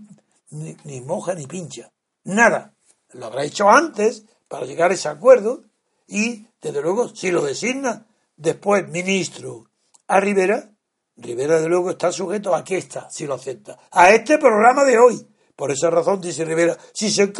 ni, 0.50 0.76
ni 0.84 1.02
moja 1.02 1.34
ni 1.34 1.46
pincha. 1.46 1.92
Nada. 2.24 2.74
Lo 3.12 3.26
habrá 3.26 3.44
hecho 3.44 3.70
antes 3.70 4.26
para 4.48 4.66
llegar 4.66 4.92
a 4.92 4.94
ese 4.94 5.10
acuerdo 5.10 5.64
y, 6.08 6.48
desde 6.62 6.82
luego, 6.82 7.10
si 7.10 7.32
lo 7.32 7.42
designa 7.42 8.08
después 8.36 8.88
ministro 8.90 9.70
a 10.08 10.20
Rivera, 10.20 10.72
Rivera, 11.18 11.60
de 11.60 11.68
luego, 11.68 11.92
está 11.92 12.12
sujeto 12.12 12.56
a 12.56 12.64
qué 12.64 12.78
está, 12.78 13.10
si 13.10 13.28
lo 13.28 13.34
acepta. 13.34 13.78
A 13.92 14.12
este 14.12 14.38
programa 14.38 14.86
de 14.86 14.98
hoy. 14.98 15.28
Por 15.56 15.72
esa 15.72 15.90
razón, 15.90 16.22
dice 16.22 16.46
Rivera, 16.46 16.78
si 16.94 17.12
se, 17.12 17.34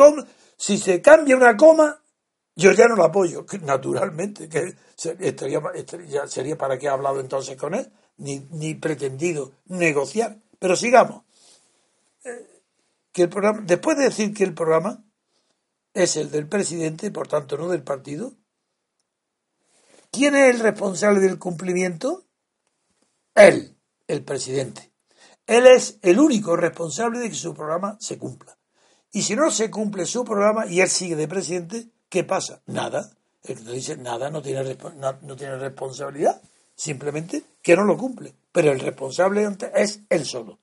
si 0.58 0.78
se 0.78 1.02
cambia 1.02 1.38
una 1.38 1.56
coma, 1.56 2.04
yo 2.60 2.74
ya 2.74 2.88
no 2.88 2.96
lo 2.96 3.06
apoyo, 3.06 3.46
naturalmente, 3.62 4.50
que 4.50 4.76
estaría, 5.20 5.62
ya 6.08 6.28
sería 6.28 6.58
para 6.58 6.78
qué 6.78 6.90
ha 6.90 6.94
hablado 6.94 7.22
entonces 7.22 7.56
con 7.56 7.74
él, 7.74 7.90
ni, 8.18 8.40
ni 8.52 8.76
pretendido 8.76 9.54
negociar. 9.68 10.38
Pero 10.60 10.76
sigamos. 10.76 11.24
Eh, 12.26 12.62
que 13.14 13.24
el 13.24 13.30
programa, 13.30 13.62
después 13.66 13.98
de 13.98 14.04
decir 14.04 14.34
que 14.34 14.44
el 14.44 14.54
programa 14.54 15.06
es 15.94 16.18
el 16.18 16.32
del 16.32 16.50
presidente, 16.50 17.12
por 17.12 17.30
tanto 17.30 17.58
no 17.58 17.70
del 17.70 17.82
partido, 17.82 18.34
¿quién 20.12 20.36
es 20.36 20.54
el 20.54 20.60
responsable 20.60 21.22
del 21.22 21.40
cumplimiento? 21.40 22.26
Él, 23.36 23.78
el 24.08 24.24
presidente. 24.26 24.92
Él 25.48 25.66
es 25.66 25.98
el 26.02 26.20
único 26.20 26.58
responsable 26.58 27.20
de 27.20 27.30
que 27.30 27.36
su 27.36 27.54
programa 27.54 27.98
se 28.02 28.18
cumpla. 28.18 28.58
Y 29.14 29.22
si 29.22 29.36
no 29.36 29.50
se 29.50 29.72
cumple 29.72 30.06
su 30.06 30.26
programa 30.26 30.68
y 30.68 30.82
él 30.82 30.90
sigue 30.90 31.16
de 31.16 31.28
presidente, 31.28 31.90
¿qué 32.10 32.24
pasa? 32.24 32.62
Nada. 32.66 33.12
El 33.44 33.58
que 33.58 33.64
te 33.64 33.72
dice 33.72 33.98
nada 33.98 34.30
no 34.30 34.42
tiene, 34.42 34.78
no, 35.22 35.36
tiene 35.36 35.58
responsabilidad. 35.58 36.42
Simplemente 36.76 37.44
que 37.62 37.76
no 37.76 37.84
lo 37.84 37.98
cumple. 37.98 38.36
Pero 38.52 38.72
el 38.72 38.80
responsable 38.80 39.48
es 39.76 40.02
él 40.10 40.26
solo. 40.26 40.60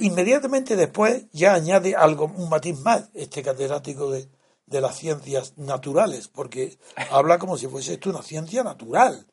Inmediatamente 0.00 0.76
después 0.76 1.24
ya 1.32 1.54
añade 1.54 1.94
algo, 1.94 2.26
un 2.26 2.50
matiz 2.50 2.78
más, 2.80 3.08
este 3.14 3.42
catedrático 3.42 4.10
de, 4.10 4.28
de 4.66 4.80
las 4.82 4.96
ciencias 4.98 5.56
naturales, 5.56 6.28
porque 6.28 6.78
habla 7.10 7.38
como 7.38 7.56
si 7.56 7.68
fuese 7.68 7.94
esto 7.94 8.10
una 8.10 8.22
ciencia 8.22 8.62
natural. 8.62 9.26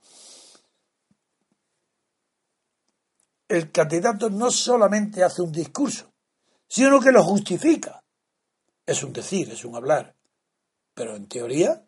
el 3.49 3.71
candidato 3.71 4.29
no 4.29 4.51
solamente 4.51 5.23
hace 5.23 5.41
un 5.41 5.51
discurso, 5.51 6.13
sino 6.67 6.99
que 7.01 7.11
lo 7.11 7.23
justifica. 7.23 8.01
Es 8.89 9.03
un 9.03 9.13
decir, 9.13 9.51
es 9.51 9.63
un 9.65 9.75
hablar. 9.75 10.15
Pero 10.95 11.15
en 11.15 11.27
teoría 11.27 11.85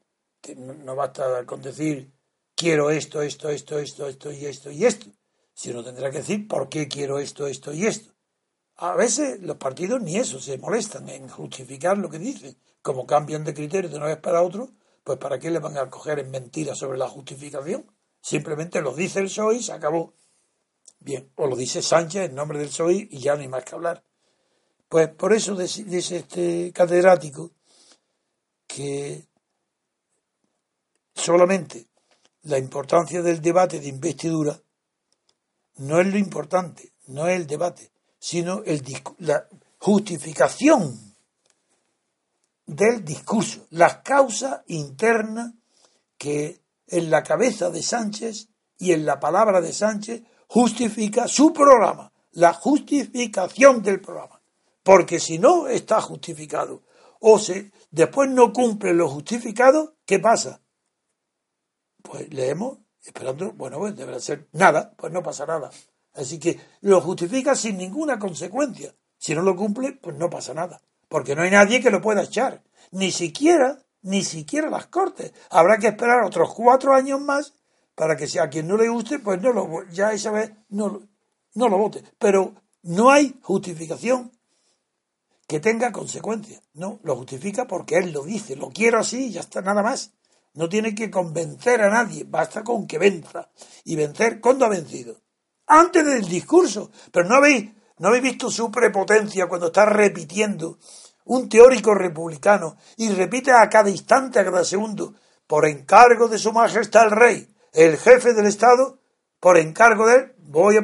no 0.56 0.96
basta 0.96 1.44
con 1.48 1.60
decir 1.60 2.12
quiero 2.54 2.92
esto, 2.92 3.24
esto, 3.24 3.50
esto, 3.50 3.80
esto, 3.80 4.08
esto 4.08 4.32
y 4.32 4.46
esto 4.46 4.70
y 4.70 4.86
esto, 4.86 5.08
sino 5.52 5.84
tendrá 5.84 6.12
que 6.12 6.20
decir 6.20 6.48
por 6.48 6.70
qué 6.70 6.88
quiero 6.88 7.18
esto, 7.18 7.48
esto 7.48 7.74
y 7.74 7.88
esto. 7.88 8.14
A 8.76 8.96
veces 8.96 9.42
los 9.42 9.58
partidos 9.58 10.00
ni 10.00 10.18
eso 10.18 10.40
se 10.40 10.60
molestan 10.60 11.10
en 11.10 11.28
justificar 11.28 11.98
lo 11.98 12.08
que 12.08 12.20
dicen. 12.20 12.56
Como 12.84 13.08
cambian 13.08 13.46
de 13.46 13.56
criterio 13.56 13.90
de 13.90 13.98
una 13.98 14.06
vez 14.06 14.18
para 14.18 14.44
otro, 14.44 14.70
pues 15.04 15.18
¿para 15.18 15.40
qué 15.40 15.50
le 15.50 15.58
van 15.58 15.80
a 15.80 15.90
coger 15.90 16.20
en 16.20 16.30
mentiras 16.30 16.78
sobre 16.78 17.00
la 17.00 17.10
justificación? 17.10 17.92
Simplemente 18.22 18.80
lo 18.80 18.94
dice 18.94 19.22
el 19.22 19.26
PSOE 19.26 19.56
y 19.56 19.64
se 19.64 19.74
acabó. 19.74 20.14
Bien, 21.00 21.32
o 21.34 21.48
lo 21.48 21.56
dice 21.56 21.82
Sánchez 21.82 22.30
en 22.30 22.36
nombre 22.36 22.60
del 22.60 22.68
PSOE 22.68 23.08
y 23.10 23.18
ya 23.18 23.34
no 23.34 23.42
hay 23.42 23.48
más 23.48 23.64
que 23.64 23.74
hablar. 23.74 24.04
Pues 24.92 25.08
por 25.08 25.32
eso 25.32 25.56
dice 25.56 26.18
este 26.18 26.74
catedrático 26.74 27.52
que 28.68 29.26
solamente 31.16 31.88
la 32.42 32.58
importancia 32.58 33.22
del 33.22 33.40
debate 33.40 33.80
de 33.80 33.88
investidura 33.88 34.62
no 35.78 36.02
es 36.02 36.08
lo 36.08 36.18
importante, 36.18 36.92
no 37.08 37.26
es 37.26 37.40
el 37.40 37.48
debate, 37.48 37.90
sino 38.20 38.64
el, 38.66 38.84
la 39.20 39.48
justificación 39.78 41.16
del 42.66 43.06
discurso, 43.06 43.68
las 43.70 44.00
causas 44.00 44.60
internas 44.68 45.54
que 46.18 46.60
en 46.88 47.10
la 47.10 47.24
cabeza 47.24 47.70
de 47.70 47.82
Sánchez 47.82 48.50
y 48.78 48.92
en 48.92 49.06
la 49.06 49.22
palabra 49.22 49.62
de 49.62 49.72
Sánchez 49.72 50.24
justifica 50.48 51.30
su 51.30 51.54
programa, 51.54 52.12
la 52.34 52.52
justificación 52.52 53.82
del 53.82 54.02
programa. 54.02 54.41
Porque 54.84 55.20
si 55.20 55.38
no 55.38 55.68
está 55.68 56.02
justificado 56.02 56.84
o 57.20 57.38
se, 57.38 57.72
después 57.92 58.30
no 58.30 58.52
cumple 58.52 58.94
lo 58.94 59.08
justificado, 59.08 59.96
¿qué 60.06 60.20
pasa? 60.20 60.62
Pues 62.02 62.34
leemos, 62.34 62.80
esperando, 63.04 63.52
bueno, 63.54 63.78
pues 63.78 63.96
deberá 63.96 64.20
ser 64.20 64.48
nada, 64.54 64.94
pues 64.98 65.14
no 65.14 65.22
pasa 65.22 65.46
nada. 65.46 65.70
Así 66.14 66.40
que 66.40 66.60
lo 66.82 67.00
justifica 67.00 67.56
sin 67.56 67.78
ninguna 67.78 68.18
consecuencia. 68.18 68.94
Si 69.18 69.36
no 69.36 69.44
lo 69.44 69.56
cumple, 69.56 69.94
pues 69.94 70.18
no 70.18 70.30
pasa 70.30 70.54
nada. 70.54 70.82
Porque 71.08 71.36
no 71.36 71.44
hay 71.44 71.52
nadie 71.52 71.82
que 71.82 71.92
lo 71.92 72.02
pueda 72.02 72.24
echar. 72.24 72.64
Ni 72.92 73.12
siquiera, 73.12 73.78
ni 74.02 74.24
siquiera 74.24 74.70
las 74.70 74.88
cortes. 74.88 75.32
Habrá 75.52 75.78
que 75.78 75.88
esperar 75.88 76.24
otros 76.24 76.54
cuatro 76.54 76.94
años 76.94 77.22
más 77.22 77.54
para 77.94 78.16
que 78.16 78.28
si 78.28 78.40
a 78.40 78.50
quien 78.50 78.68
no 78.68 78.78
le 78.78 78.90
guste, 78.90 79.20
pues 79.20 79.40
no 79.42 79.54
lo, 79.54 79.88
ya 79.90 80.12
esa 80.12 80.32
vez 80.32 80.52
no, 80.70 81.08
no 81.54 81.70
lo 81.70 81.78
vote. 81.78 82.04
Pero 82.18 82.56
no 82.82 83.12
hay 83.12 83.40
justificación 83.44 84.32
que 85.52 85.60
tenga 85.60 85.92
consecuencias. 85.92 86.62
No, 86.76 87.02
lo 87.04 87.18
justifica 87.18 87.68
porque 87.68 87.98
él 87.98 88.14
lo 88.14 88.24
dice, 88.24 88.56
lo 88.56 88.70
quiero 88.70 89.00
así 89.00 89.26
y 89.26 89.32
ya 89.34 89.42
está, 89.42 89.60
nada 89.60 89.84
más. 89.84 90.14
No 90.54 90.70
tiene 90.70 90.96
que 90.96 91.12
convencer 91.12 91.82
a 91.82 91.90
nadie, 91.90 92.24
basta 92.26 92.64
con 92.64 92.88
que 92.88 92.98
venza. 92.98 93.50
Y 93.84 93.98
vencer, 93.98 94.40
¿cuándo 94.40 94.64
ha 94.64 94.70
vencido? 94.70 95.18
Antes 95.68 96.06
del 96.06 96.26
discurso. 96.26 96.90
Pero 97.12 97.28
no 97.28 97.36
habéis, 97.36 97.70
no 97.98 98.08
habéis 98.08 98.24
visto 98.24 98.50
su 98.50 98.72
prepotencia 98.72 99.48
cuando 99.48 99.68
está 99.68 99.84
repitiendo 99.84 100.80
un 101.26 101.50
teórico 101.50 101.94
republicano 101.96 102.78
y 102.96 103.10
repite 103.10 103.52
a 103.52 103.68
cada 103.68 103.90
instante, 103.90 104.40
a 104.40 104.46
cada 104.46 104.64
segundo, 104.64 105.16
por 105.48 105.68
encargo 105.68 106.30
de 106.30 106.38
su 106.38 106.54
majestad 106.54 107.08
el 107.08 107.12
rey, 107.12 107.54
el 107.74 107.98
jefe 107.98 108.34
del 108.34 108.46
Estado, 108.46 109.00
por 109.42 109.58
encargo 109.58 110.08
de 110.08 110.16
él, 110.16 110.34
voy 110.38 110.78
a... 110.78 110.84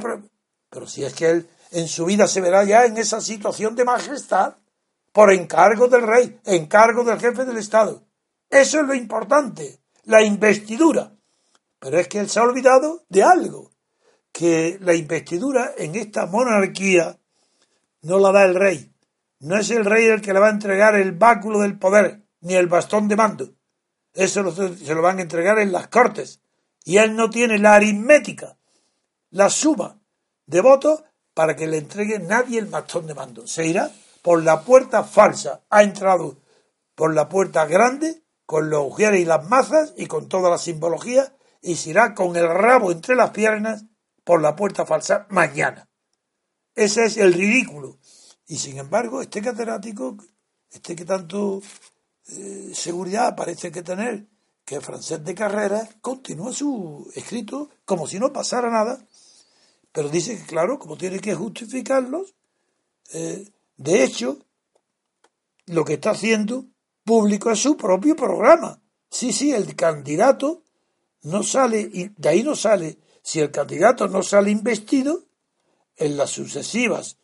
Pero 0.70 0.88
si 0.88 1.06
es 1.06 1.14
que 1.14 1.30
él 1.30 1.50
en 1.72 1.88
su 1.88 2.06
vida 2.06 2.28
se 2.28 2.42
verá 2.42 2.64
ya 2.64 2.86
en 2.86 2.98
esa 2.98 3.22
situación 3.22 3.76
de 3.76 3.86
majestad, 3.86 4.56
por 5.12 5.32
encargo 5.34 5.88
del 5.88 6.04
rey, 6.04 6.40
encargo 6.46 7.04
del 7.04 7.20
jefe 7.20 7.46
del 7.46 7.58
Estado. 7.58 8.04
Eso 8.50 8.80
es 8.82 8.88
lo 8.88 8.94
importante, 8.94 9.80
la 10.04 10.22
investidura. 10.24 11.12
Pero 11.80 12.00
es 12.00 12.08
que 12.08 12.20
él 12.20 12.30
se 12.30 12.40
ha 12.40 12.44
olvidado 12.44 13.04
de 13.10 13.24
algo, 13.24 13.72
que 14.32 14.78
la 14.82 14.94
investidura 14.94 15.74
en 15.78 15.96
esta 15.96 16.26
monarquía 16.26 17.18
no 18.02 18.20
la 18.20 18.32
da 18.32 18.46
el 18.46 18.56
rey. 18.56 18.92
No 19.40 19.58
es 19.58 19.70
el 19.70 19.86
rey 19.86 20.06
el 20.06 20.22
que 20.22 20.34
le 20.34 20.40
va 20.40 20.48
a 20.48 20.52
entregar 20.52 20.96
el 20.96 21.12
báculo 21.12 21.60
del 21.60 21.78
poder, 21.78 22.24
ni 22.42 22.56
el 22.56 22.68
bastón 22.68 23.08
de 23.08 23.16
mando. 23.16 23.54
Eso 24.14 24.52
se 24.52 24.96
lo 24.96 25.02
van 25.02 25.20
a 25.20 25.22
entregar 25.22 25.60
en 25.60 25.72
las 25.72 25.88
cortes, 25.90 26.42
y 26.84 26.98
él 26.98 27.16
no 27.16 27.30
tiene 27.30 27.60
la 27.60 27.76
aritmética, 27.76 28.58
la 29.32 29.50
suma 29.50 30.00
de 30.46 30.62
votos 30.62 31.04
para 31.38 31.56
que 31.56 31.68
le 31.68 31.78
entregue 31.78 32.18
nadie 32.18 32.58
el 32.58 32.66
bastón 32.66 33.06
de 33.06 33.14
mando. 33.14 33.46
Se 33.46 33.64
irá 33.64 33.92
por 34.24 34.44
la 34.44 34.64
puerta 34.64 35.04
falsa. 35.04 35.62
Ha 35.70 35.84
entrado 35.84 36.40
por 36.96 37.14
la 37.14 37.30
puerta 37.30 37.68
grande, 37.68 38.24
con 38.48 38.72
los 38.72 38.88
ujieres 38.88 39.22
y 39.22 39.26
las 39.26 39.48
mazas 39.48 39.94
y 39.98 40.08
con 40.08 40.30
toda 40.30 40.50
la 40.50 40.58
simbología, 40.58 41.38
y 41.62 41.76
se 41.76 41.92
irá 41.92 42.16
con 42.16 42.36
el 42.36 42.50
rabo 42.50 42.92
entre 42.92 43.16
las 43.16 43.30
piernas 43.30 43.86
por 44.24 44.42
la 44.42 44.56
puerta 44.56 44.88
falsa 44.88 45.28
mañana. 45.30 45.88
Ese 46.74 47.06
es 47.06 47.18
el 47.18 47.34
ridículo. 47.34 48.00
Y 48.48 48.58
sin 48.58 48.80
embargo, 48.80 49.22
este 49.22 49.40
catedrático, 49.40 50.18
este 50.72 50.96
que 50.96 51.06
tanto 51.06 51.62
eh, 52.30 52.72
seguridad 52.74 53.36
parece 53.36 53.72
que 53.72 53.84
tener, 53.84 54.26
que 54.66 54.82
Francés 54.82 55.24
de 55.24 55.36
Carrera 55.36 55.88
continúa 56.02 56.52
su 56.52 57.08
escrito 57.14 57.70
como 57.86 58.08
si 58.08 58.18
no 58.18 58.34
pasara 58.34 58.72
nada, 58.72 59.07
pero 59.98 60.10
dice 60.10 60.38
que, 60.38 60.44
claro, 60.44 60.78
como 60.78 60.96
tiene 60.96 61.20
que 61.20 61.34
justificarlos, 61.34 62.36
eh, 63.14 63.52
de 63.78 64.04
hecho, 64.04 64.38
lo 65.66 65.84
que 65.84 65.94
está 65.94 66.12
haciendo 66.12 66.68
público 67.04 67.50
es 67.50 67.58
su 67.58 67.76
propio 67.76 68.16
programa. 68.16 68.80
Sí, 69.10 69.34
sí, 69.34 69.54
el 69.54 69.76
candidato 69.76 70.62
no 71.24 71.42
sale, 71.42 71.80
y 71.82 72.10
de 72.16 72.30
ahí 72.30 72.44
no 72.44 72.56
sale, 72.56 73.00
si 73.24 73.40
el 73.40 73.50
candidato 73.50 74.08
no 74.08 74.22
sale 74.22 74.52
investido, 74.52 75.24
en 75.96 76.16
las 76.16 76.30
sucesivas 76.30 77.18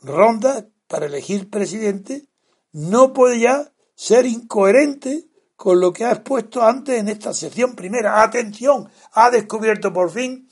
rondas 0.00 0.64
para 0.86 1.04
elegir 1.04 1.50
presidente, 1.50 2.24
no 2.72 3.12
puede 3.12 3.40
ya 3.40 3.70
ser 3.94 4.24
incoherente 4.24 5.26
con 5.56 5.78
lo 5.78 5.92
que 5.92 6.06
ha 6.06 6.12
expuesto 6.12 6.62
antes 6.62 6.98
en 6.98 7.10
esta 7.10 7.34
sección 7.34 7.74
primera. 7.74 8.22
Atención, 8.22 8.88
ha 9.12 9.28
descubierto 9.28 9.92
por 9.92 10.10
fin 10.10 10.48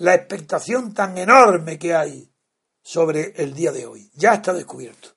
la 0.00 0.14
expectación 0.14 0.94
tan 0.94 1.18
enorme 1.18 1.78
que 1.78 1.94
hay 1.94 2.32
sobre 2.82 3.34
el 3.36 3.52
día 3.52 3.70
de 3.70 3.84
hoy. 3.84 4.10
Ya 4.14 4.34
está 4.34 4.54
descubierto. 4.54 5.10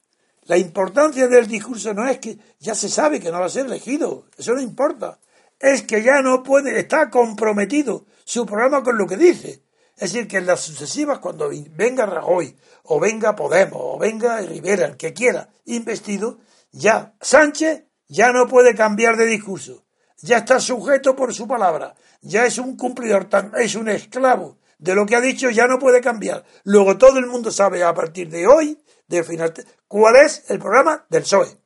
La 0.43 0.57
importancia 0.57 1.29
del 1.29 1.47
discurso 1.47 1.93
no 1.93 2.05
es 2.05 2.19
que 2.19 2.37
ya 2.59 2.75
se 2.75 2.89
sabe 2.89 3.21
que 3.21 3.31
no 3.31 3.39
va 3.39 3.45
a 3.45 3.49
ser 3.49 3.65
elegido, 3.65 4.25
eso 4.37 4.53
no 4.53 4.61
importa. 4.61 5.19
Es 5.57 5.83
que 5.83 6.03
ya 6.03 6.21
no 6.21 6.43
puede, 6.43 6.77
está 6.77 7.09
comprometido 7.09 8.05
su 8.25 8.45
programa 8.45 8.83
con 8.83 8.97
lo 8.97 9.07
que 9.07 9.15
dice. 9.15 9.63
Es 9.95 10.11
decir, 10.11 10.27
que 10.27 10.37
en 10.37 10.47
las 10.47 10.59
sucesivas, 10.59 11.19
cuando 11.19 11.49
venga 11.71 12.05
Rajoy, 12.05 12.53
o 12.83 12.99
venga 12.99 13.37
Podemos, 13.37 13.79
o 13.81 13.97
venga 13.97 14.41
Rivera, 14.41 14.87
el 14.87 14.97
que 14.97 15.13
quiera, 15.13 15.47
investido, 15.63 16.39
ya 16.73 17.13
Sánchez 17.21 17.85
ya 18.09 18.33
no 18.33 18.49
puede 18.49 18.75
cambiar 18.75 19.15
de 19.15 19.27
discurso. 19.27 19.85
Ya 20.17 20.39
está 20.39 20.59
sujeto 20.59 21.15
por 21.15 21.33
su 21.33 21.47
palabra. 21.47 21.95
Ya 22.21 22.45
es 22.45 22.57
un 22.57 22.75
cumplidor, 22.75 23.29
es 23.57 23.75
un 23.75 23.87
esclavo 23.87 24.57
de 24.83 24.95
lo 24.95 25.05
que 25.05 25.15
ha 25.15 25.21
dicho, 25.21 25.49
ya 25.49 25.65
no 25.65 25.79
puede 25.79 26.01
cambiar. 26.01 26.43
Luego 26.65 26.97
todo 26.97 27.17
el 27.17 27.25
mundo 27.25 27.51
sabe 27.51 27.85
a 27.85 27.93
partir 27.93 28.29
de 28.29 28.45
hoy, 28.47 28.77
de 29.07 29.23
final, 29.23 29.53
cuál 29.87 30.17
es 30.17 30.43
el 30.49 30.59
programa 30.59 31.05
del 31.09 31.23
PSOE. 31.23 31.57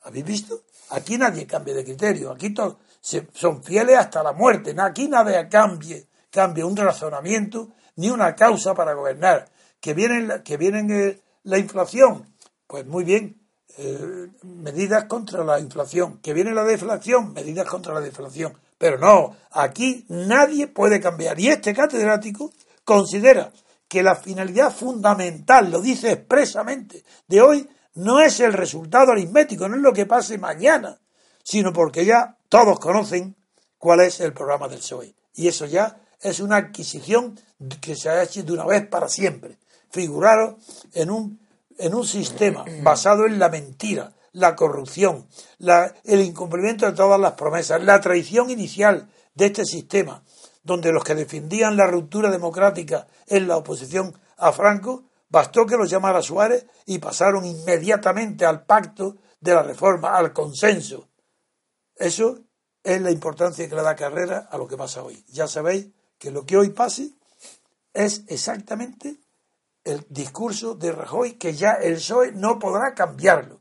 ¿Habéis 0.00 0.24
visto? 0.24 0.62
Aquí 0.90 1.18
nadie 1.18 1.46
cambia 1.46 1.74
de 1.74 1.84
criterio. 1.84 2.32
Aquí 2.32 2.54
todos 2.54 2.78
son 3.34 3.62
fieles 3.62 3.98
hasta 3.98 4.22
la 4.22 4.32
muerte. 4.32 4.74
Aquí 4.78 5.06
nadie 5.06 5.46
cambie, 5.50 6.08
cambia 6.30 6.64
un 6.64 6.76
razonamiento 6.78 7.74
ni 7.96 8.08
una 8.08 8.34
causa 8.34 8.74
para 8.74 8.94
gobernar. 8.94 9.50
Que 9.78 9.92
viene, 9.92 10.42
que 10.42 10.56
viene 10.56 11.08
eh, 11.08 11.20
la 11.42 11.58
inflación. 11.58 12.34
Pues 12.66 12.86
muy 12.86 13.04
bien, 13.04 13.46
eh, 13.76 14.30
medidas 14.42 15.04
contra 15.04 15.44
la 15.44 15.60
inflación. 15.60 16.20
Que 16.22 16.32
viene 16.32 16.54
la 16.54 16.64
deflación, 16.64 17.34
medidas 17.34 17.68
contra 17.68 17.92
la 17.92 18.00
deflación. 18.00 18.56
Pero 18.78 18.98
no, 18.98 19.36
aquí 19.50 20.04
nadie 20.08 20.66
puede 20.66 21.00
cambiar. 21.00 21.38
Y 21.40 21.48
este 21.48 21.74
catedrático 21.74 22.52
considera 22.84 23.52
que 23.88 24.02
la 24.02 24.16
finalidad 24.16 24.74
fundamental, 24.74 25.70
lo 25.70 25.80
dice 25.80 26.12
expresamente, 26.12 27.04
de 27.26 27.40
hoy 27.40 27.68
no 27.94 28.20
es 28.20 28.40
el 28.40 28.52
resultado 28.52 29.12
aritmético, 29.12 29.68
no 29.68 29.76
es 29.76 29.82
lo 29.82 29.92
que 29.92 30.06
pase 30.06 30.38
mañana, 30.38 30.98
sino 31.42 31.72
porque 31.72 32.04
ya 32.04 32.36
todos 32.48 32.78
conocen 32.78 33.36
cuál 33.78 34.00
es 34.00 34.20
el 34.20 34.32
programa 34.32 34.68
del 34.68 34.80
PSOE. 34.80 35.14
Y 35.34 35.48
eso 35.48 35.66
ya 35.66 36.00
es 36.20 36.40
una 36.40 36.56
adquisición 36.56 37.38
que 37.80 37.96
se 37.96 38.08
ha 38.08 38.22
hecho 38.22 38.42
de 38.42 38.52
una 38.52 38.66
vez 38.66 38.86
para 38.86 39.08
siempre. 39.08 39.58
Figuraros 39.90 40.56
en 40.92 41.10
un, 41.10 41.40
en 41.78 41.94
un 41.94 42.06
sistema 42.06 42.64
basado 42.82 43.26
en 43.26 43.38
la 43.38 43.48
mentira, 43.48 44.12
la 44.36 44.54
corrupción, 44.54 45.26
el 46.04 46.20
incumplimiento 46.20 46.84
de 46.84 46.92
todas 46.92 47.18
las 47.18 47.32
promesas, 47.32 47.82
la 47.82 48.02
traición 48.02 48.50
inicial 48.50 49.08
de 49.34 49.46
este 49.46 49.64
sistema, 49.64 50.22
donde 50.62 50.92
los 50.92 51.04
que 51.04 51.14
defendían 51.14 51.78
la 51.78 51.86
ruptura 51.86 52.30
democrática 52.30 53.06
en 53.26 53.48
la 53.48 53.56
oposición 53.56 54.14
a 54.36 54.52
Franco, 54.52 55.04
bastó 55.30 55.64
que 55.64 55.78
los 55.78 55.88
llamara 55.88 56.20
Suárez 56.20 56.66
y 56.84 56.98
pasaron 56.98 57.46
inmediatamente 57.46 58.44
al 58.44 58.66
pacto 58.66 59.16
de 59.40 59.54
la 59.54 59.62
reforma, 59.62 60.14
al 60.14 60.34
consenso. 60.34 61.08
Eso 61.94 62.40
es 62.84 63.00
la 63.00 63.10
importancia 63.10 63.66
que 63.66 63.74
le 63.74 63.82
da 63.82 63.96
Carrera 63.96 64.48
a 64.50 64.58
lo 64.58 64.68
que 64.68 64.76
pasa 64.76 65.02
hoy. 65.02 65.24
Ya 65.28 65.48
sabéis 65.48 65.88
que 66.18 66.30
lo 66.30 66.44
que 66.44 66.58
hoy 66.58 66.70
pase 66.70 67.12
es 67.94 68.22
exactamente 68.26 69.16
el 69.82 70.04
discurso 70.10 70.74
de 70.74 70.92
Rajoy, 70.92 71.38
que 71.38 71.54
ya 71.54 71.72
el 71.72 71.94
PSOE 71.94 72.32
no 72.32 72.58
podrá 72.58 72.92
cambiarlo, 72.94 73.55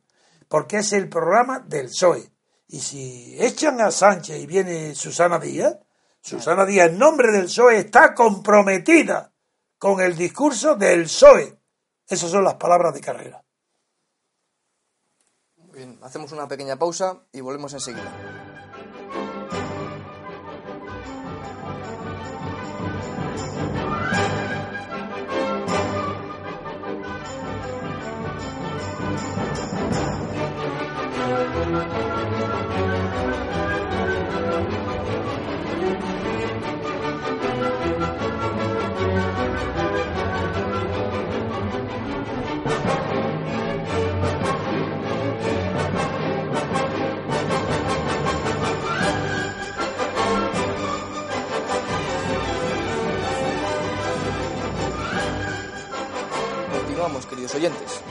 porque 0.47 0.77
es 0.77 0.93
el 0.93 1.10
programa 1.10 1.60
del 1.60 1.88
PSOE. 1.88 2.31
Y 2.67 2.79
si 2.79 3.36
echan 3.39 3.79
a 3.81 3.91
Sánchez 3.91 4.39
y 4.39 4.45
viene 4.47 4.95
Susana 4.95 5.39
Díaz, 5.39 5.77
Susana 6.21 6.65
Díaz, 6.65 6.89
en 6.89 6.97
nombre 6.97 7.31
del 7.31 7.45
PSOE, 7.45 7.77
está 7.77 8.13
comprometida 8.13 9.31
con 9.77 10.01
el 10.01 10.15
discurso 10.15 10.75
del 10.75 11.03
PSOE. 11.03 11.60
Esas 12.08 12.29
son 12.29 12.43
las 12.43 12.55
palabras 12.55 12.93
de 12.93 13.01
carrera. 13.01 13.43
Bien, 15.73 15.99
hacemos 16.01 16.31
una 16.31 16.47
pequeña 16.47 16.77
pausa 16.77 17.21
y 17.31 17.41
volvemos 17.41 17.73
enseguida. 17.73 18.12
Queridos 57.06 57.54
oyentes. 57.54 58.02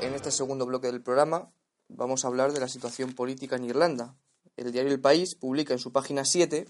En 0.00 0.14
este 0.14 0.30
segundo 0.30 0.64
bloque 0.64 0.86
del 0.86 1.02
programa 1.02 1.50
vamos 1.88 2.24
a 2.24 2.28
hablar 2.28 2.52
de 2.52 2.60
la 2.60 2.68
situación 2.68 3.14
política 3.14 3.56
en 3.56 3.64
Irlanda. 3.64 4.14
El 4.56 4.70
diario 4.70 4.92
El 4.92 5.00
País 5.00 5.34
publica 5.34 5.72
en 5.72 5.80
su 5.80 5.90
página 5.90 6.24
7 6.24 6.68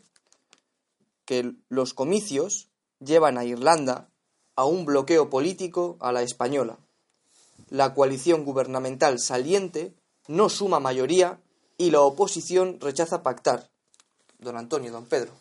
que 1.26 1.52
los 1.68 1.92
comicios 1.92 2.70
llevan 3.00 3.36
a 3.36 3.44
Irlanda 3.44 4.08
a 4.56 4.64
un 4.64 4.86
bloqueo 4.86 5.28
político 5.28 5.98
a 6.00 6.10
la 6.10 6.22
española. 6.22 6.78
La 7.68 7.92
coalición 7.92 8.46
gubernamental 8.46 9.18
saliente 9.18 9.94
no 10.28 10.48
suma 10.48 10.80
mayoría 10.80 11.38
y 11.76 11.90
la 11.90 12.00
oposición 12.00 12.80
rechaza 12.80 13.22
pactar. 13.22 13.68
Don 14.38 14.56
Antonio, 14.56 14.90
don 14.90 15.04
Pedro. 15.04 15.32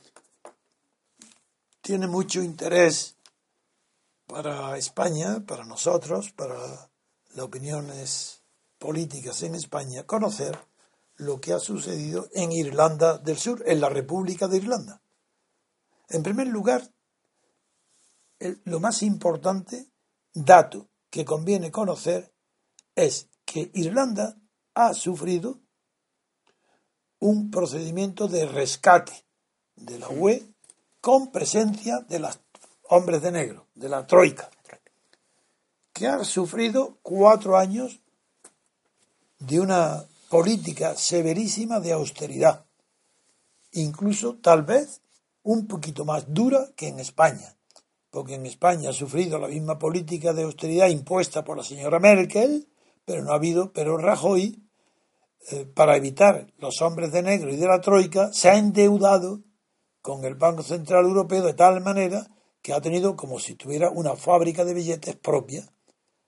Tiene 1.81 2.07
mucho 2.07 2.43
interés 2.43 3.15
para 4.31 4.77
España, 4.77 5.43
para 5.45 5.65
nosotros, 5.65 6.31
para 6.31 6.55
las 7.35 7.45
opiniones 7.45 8.43
políticas 8.79 9.43
en 9.43 9.55
España, 9.55 10.05
conocer 10.05 10.57
lo 11.17 11.41
que 11.41 11.51
ha 11.51 11.59
sucedido 11.59 12.29
en 12.31 12.53
Irlanda 12.53 13.17
del 13.17 13.37
Sur, 13.37 13.61
en 13.67 13.81
la 13.81 13.89
República 13.89 14.47
de 14.47 14.57
Irlanda. 14.57 15.01
En 16.07 16.23
primer 16.23 16.47
lugar, 16.47 16.89
lo 18.63 18.79
más 18.79 19.03
importante 19.03 19.91
dato 20.33 20.89
que 21.09 21.25
conviene 21.25 21.69
conocer 21.69 22.33
es 22.95 23.27
que 23.43 23.69
Irlanda 23.73 24.37
ha 24.75 24.93
sufrido 24.93 25.59
un 27.19 27.51
procedimiento 27.51 28.29
de 28.29 28.45
rescate 28.45 29.25
de 29.75 29.99
la 29.99 30.07
UE 30.09 30.53
con 31.01 31.31
presencia 31.33 31.99
de 31.99 32.19
las 32.19 32.39
hombres 32.91 33.21
de 33.21 33.31
negro, 33.31 33.67
de 33.73 33.87
la 33.87 34.05
Troika, 34.05 34.49
que 35.93 36.07
ha 36.07 36.23
sufrido 36.25 36.97
cuatro 37.01 37.57
años 37.57 38.01
de 39.39 39.61
una 39.61 40.05
política 40.29 40.95
severísima 40.95 41.79
de 41.79 41.93
austeridad, 41.93 42.65
incluso 43.71 44.39
tal 44.41 44.63
vez 44.63 45.01
un 45.41 45.67
poquito 45.67 46.03
más 46.03 46.33
dura 46.33 46.67
que 46.75 46.89
en 46.89 46.99
España, 46.99 47.55
porque 48.09 48.35
en 48.35 48.45
España 48.45 48.89
ha 48.89 48.93
sufrido 48.93 49.39
la 49.39 49.47
misma 49.47 49.79
política 49.79 50.33
de 50.33 50.43
austeridad 50.43 50.89
impuesta 50.89 51.45
por 51.45 51.55
la 51.55 51.63
señora 51.63 51.99
Merkel, 51.99 52.67
pero 53.05 53.23
no 53.23 53.31
ha 53.31 53.35
habido, 53.35 53.71
pero 53.71 53.97
Rajoy, 53.97 54.67
eh, 55.51 55.65
para 55.65 55.95
evitar 55.95 56.47
los 56.57 56.81
hombres 56.81 57.13
de 57.13 57.23
negro 57.23 57.51
y 57.51 57.55
de 57.55 57.67
la 57.67 57.79
Troika, 57.79 58.33
se 58.33 58.49
ha 58.49 58.57
endeudado 58.57 59.39
con 60.01 60.25
el 60.25 60.35
Banco 60.35 60.61
Central 60.61 61.05
Europeo 61.05 61.41
de 61.43 61.53
tal 61.53 61.79
manera 61.79 62.27
que 62.61 62.73
ha 62.73 62.81
tenido 62.81 63.15
como 63.15 63.39
si 63.39 63.55
tuviera 63.55 63.89
una 63.89 64.15
fábrica 64.15 64.63
de 64.65 64.73
billetes 64.73 65.15
propia. 65.15 65.67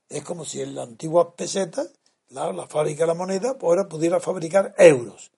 Es 0.10 0.24
como 0.24 0.46
si 0.46 0.62
en 0.62 0.76
la 0.76 0.84
antigua 0.84 1.36
peseta, 1.36 1.86
la, 2.30 2.68
fábrica 2.68 3.04
de 3.04 3.08
la 3.08 3.14
moneda, 3.14 3.58
pues 3.58 3.70
ahora 3.70 3.88
pudiera 3.88 4.20
fabricar 4.20 4.74
euros. 4.78 5.32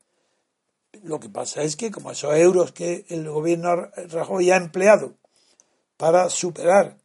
Lo 1.04 1.20
que 1.20 1.30
pasa 1.30 1.62
es 1.64 1.76
que 1.76 1.92
como 1.92 2.12
esos 2.12 2.34
euros 2.36 2.72
que 2.72 3.06
el 3.10 3.30
gobierno 3.30 3.90
Rajoy 4.10 4.52
ha 4.52 4.56
empleado 4.56 5.14
para 5.98 6.30
superar, 6.30 6.98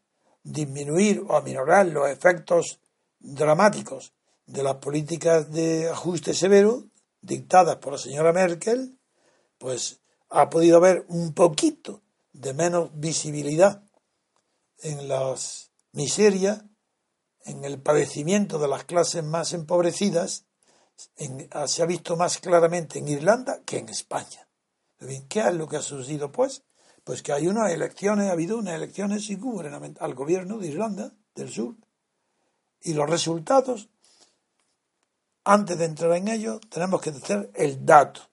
disminuir 0.45 1.25
o 1.29 1.37
aminorar 1.37 1.87
los 1.87 2.09
efectos 2.09 2.81
dramáticos 3.19 4.13
de 4.47 4.63
las 4.63 4.77
políticas 4.77 5.51
de 5.53 5.89
ajuste 5.89 6.35
severo 6.35 6.85
dictadas 7.21 7.77
por 7.77 7.93
la 7.93 7.99
señora 7.99 8.33
Merkel, 8.33 8.97
pues 9.59 10.01
ha 10.29 10.49
podido 10.49 10.77
haber 10.77 11.05
un 11.09 11.35
poquito 11.35 12.01
de 12.41 12.55
menos 12.55 12.91
visibilidad 12.95 13.83
en 14.79 15.09
las 15.09 15.73
miserias, 15.93 16.65
en 17.45 17.65
el 17.65 17.81
padecimiento 17.81 18.59
de 18.59 18.69
las 18.69 18.85
clases 18.85 19.23
más 19.23 19.53
empobrecidas, 19.53 20.47
se 21.67 21.83
ha 21.83 21.87
visto 21.87 22.17
más 22.17 22.39
claramente 22.39 22.99
en 22.99 23.09
Irlanda 23.09 23.61
que 23.65 23.79
en 23.79 23.91
España. 23.91 24.49
¿Qué 25.29 25.41
es 25.41 25.55
lo 25.55 25.69
que 25.69 25.77
ha 25.77 25.83
sucedido, 25.83 26.33
pues? 26.33 26.63
Pues 27.05 27.23
que 27.23 27.33
hay 27.33 27.47
unas 27.47 27.73
elecciones, 27.73 28.29
ha 28.29 28.33
habido 28.33 28.57
unas 28.57 28.75
elecciones 28.75 29.29
al 30.01 30.15
gobierno 30.15 30.59
de 30.59 30.69
Irlanda 30.69 31.13
del 31.35 31.51
Sur. 31.51 31.77
Y 32.81 32.95
los 32.95 33.09
resultados, 33.09 33.91
antes 35.45 35.77
de 35.77 35.85
entrar 35.85 36.13
en 36.13 36.29
ellos, 36.29 36.61
tenemos 36.71 37.03
que 37.03 37.13
decir 37.13 37.51
el 37.55 37.85
dato 37.85 38.30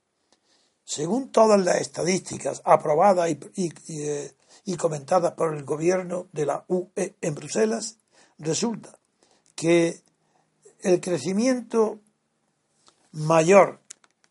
según 0.87 1.33
todas 1.33 1.59
las 1.59 1.81
estadísticas 1.81 2.61
aprobadas 2.63 3.29
y, 3.29 3.73
eh, 3.89 4.33
y 4.63 4.77
comentadas 4.77 5.33
por 5.33 5.53
el 5.53 5.65
gobierno 5.65 6.27
de 6.31 6.45
la 6.45 6.63
UE 6.69 7.13
en 7.19 7.35
Bruselas, 7.35 7.97
resulta 8.37 8.97
que 9.53 10.01
el 10.79 11.01
crecimiento 11.01 11.99
mayor 13.11 13.81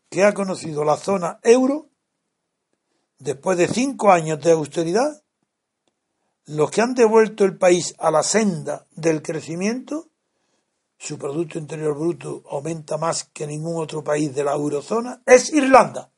que 0.09 0.23
ha 0.23 0.33
conocido 0.33 0.83
la 0.83 0.97
zona 0.97 1.39
euro, 1.43 1.89
después 3.19 3.55
de 3.59 3.67
cinco 3.67 4.11
años 4.11 4.41
de 4.41 4.53
austeridad, 4.53 5.21
los 6.47 6.71
que 6.71 6.81
han 6.81 6.95
devuelto 6.95 7.45
el 7.45 7.55
país 7.55 7.93
a 7.99 8.09
la 8.09 8.23
senda 8.23 8.87
del 8.95 9.21
crecimiento, 9.21 10.07
su 10.97 11.19
Producto 11.19 11.59
Interior 11.59 11.95
Bruto 11.95 12.41
aumenta 12.49 12.97
más 12.97 13.25
que 13.25 13.45
ningún 13.45 13.79
otro 13.79 14.03
país 14.03 14.33
de 14.33 14.43
la 14.43 14.53
eurozona, 14.53 15.21
es 15.23 15.53
Irlanda. 15.53 16.09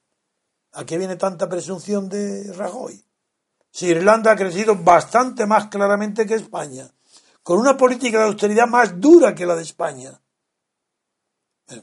¿A 0.73 0.85
qué 0.85 0.97
viene 0.97 1.15
tanta 1.15 1.49
presunción 1.49 2.09
de 2.09 2.53
Rajoy? 2.53 3.03
Si 3.71 3.87
Irlanda 3.87 4.31
ha 4.31 4.35
crecido 4.35 4.75
bastante 4.75 5.45
más 5.45 5.67
claramente 5.67 6.25
que 6.25 6.35
España, 6.35 6.91
con 7.43 7.59
una 7.59 7.77
política 7.77 8.19
de 8.19 8.25
austeridad 8.25 8.67
más 8.67 8.99
dura 8.99 9.33
que 9.33 9.45
la 9.45 9.55
de 9.55 9.63
España. 9.63 10.21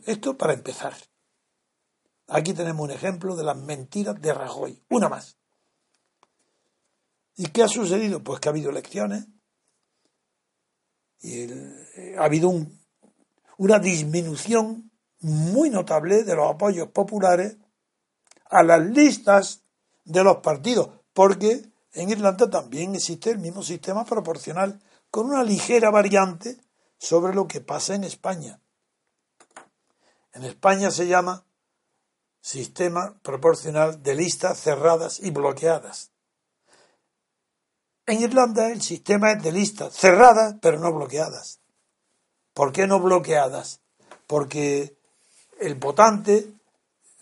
Esto 0.05 0.37
para 0.37 0.53
empezar. 0.53 0.95
Aquí 2.29 2.55
tenemos 2.55 2.85
un 2.85 2.91
ejemplo 2.91 3.37
de 3.37 3.45
las 3.45 3.57
mentiras 3.57 4.21
de 4.21 4.35
Rajoy. 4.35 4.83
Una 4.91 5.09
más. 5.09 5.37
¿Y 7.37 7.47
qué 7.47 7.63
ha 7.63 7.69
sucedido? 7.69 8.23
Pues 8.23 8.41
que 8.41 8.49
ha 8.49 8.51
habido 8.51 8.71
elecciones 8.71 9.27
y 11.21 11.47
ha 12.17 12.25
habido 12.25 12.53
una 13.59 13.79
disminución 13.79 14.91
muy 15.21 15.71
notable 15.71 16.25
de 16.25 16.35
los 16.35 16.51
apoyos 16.51 16.89
populares 16.89 17.57
a 18.51 18.63
las 18.63 18.81
listas 18.81 19.63
de 20.05 20.23
los 20.23 20.39
partidos, 20.39 20.91
porque 21.13 21.71
en 21.93 22.11
Irlanda 22.11 22.49
también 22.51 22.95
existe 22.95 23.31
el 23.31 23.39
mismo 23.39 23.63
sistema 23.63 24.05
proporcional, 24.05 24.81
con 25.11 25.27
una 25.27 25.43
ligera 25.43 25.91
variante 25.91 26.59
sobre 26.99 27.35
lo 27.35 27.47
que 27.47 27.61
pasa 27.61 27.95
en 27.95 28.05
España. 28.05 28.61
En 30.33 30.45
España 30.45 30.91
se 30.91 31.07
llama 31.07 31.45
sistema 32.43 33.19
proporcional 33.23 34.03
de 34.03 34.15
listas 34.15 34.61
cerradas 34.61 35.21
y 35.21 35.31
bloqueadas. 35.31 36.11
En 38.07 38.21
Irlanda 38.21 38.71
el 38.71 38.83
sistema 38.83 39.33
es 39.33 39.43
de 39.43 39.53
listas 39.53 39.95
cerradas 39.95 40.57
pero 40.61 40.79
no 40.79 40.93
bloqueadas. 40.93 41.61
¿Por 42.53 42.73
qué 42.73 42.87
no 42.87 43.01
bloqueadas? 43.01 43.81
Porque 44.27 44.97
el 45.59 45.75
votante 45.75 46.53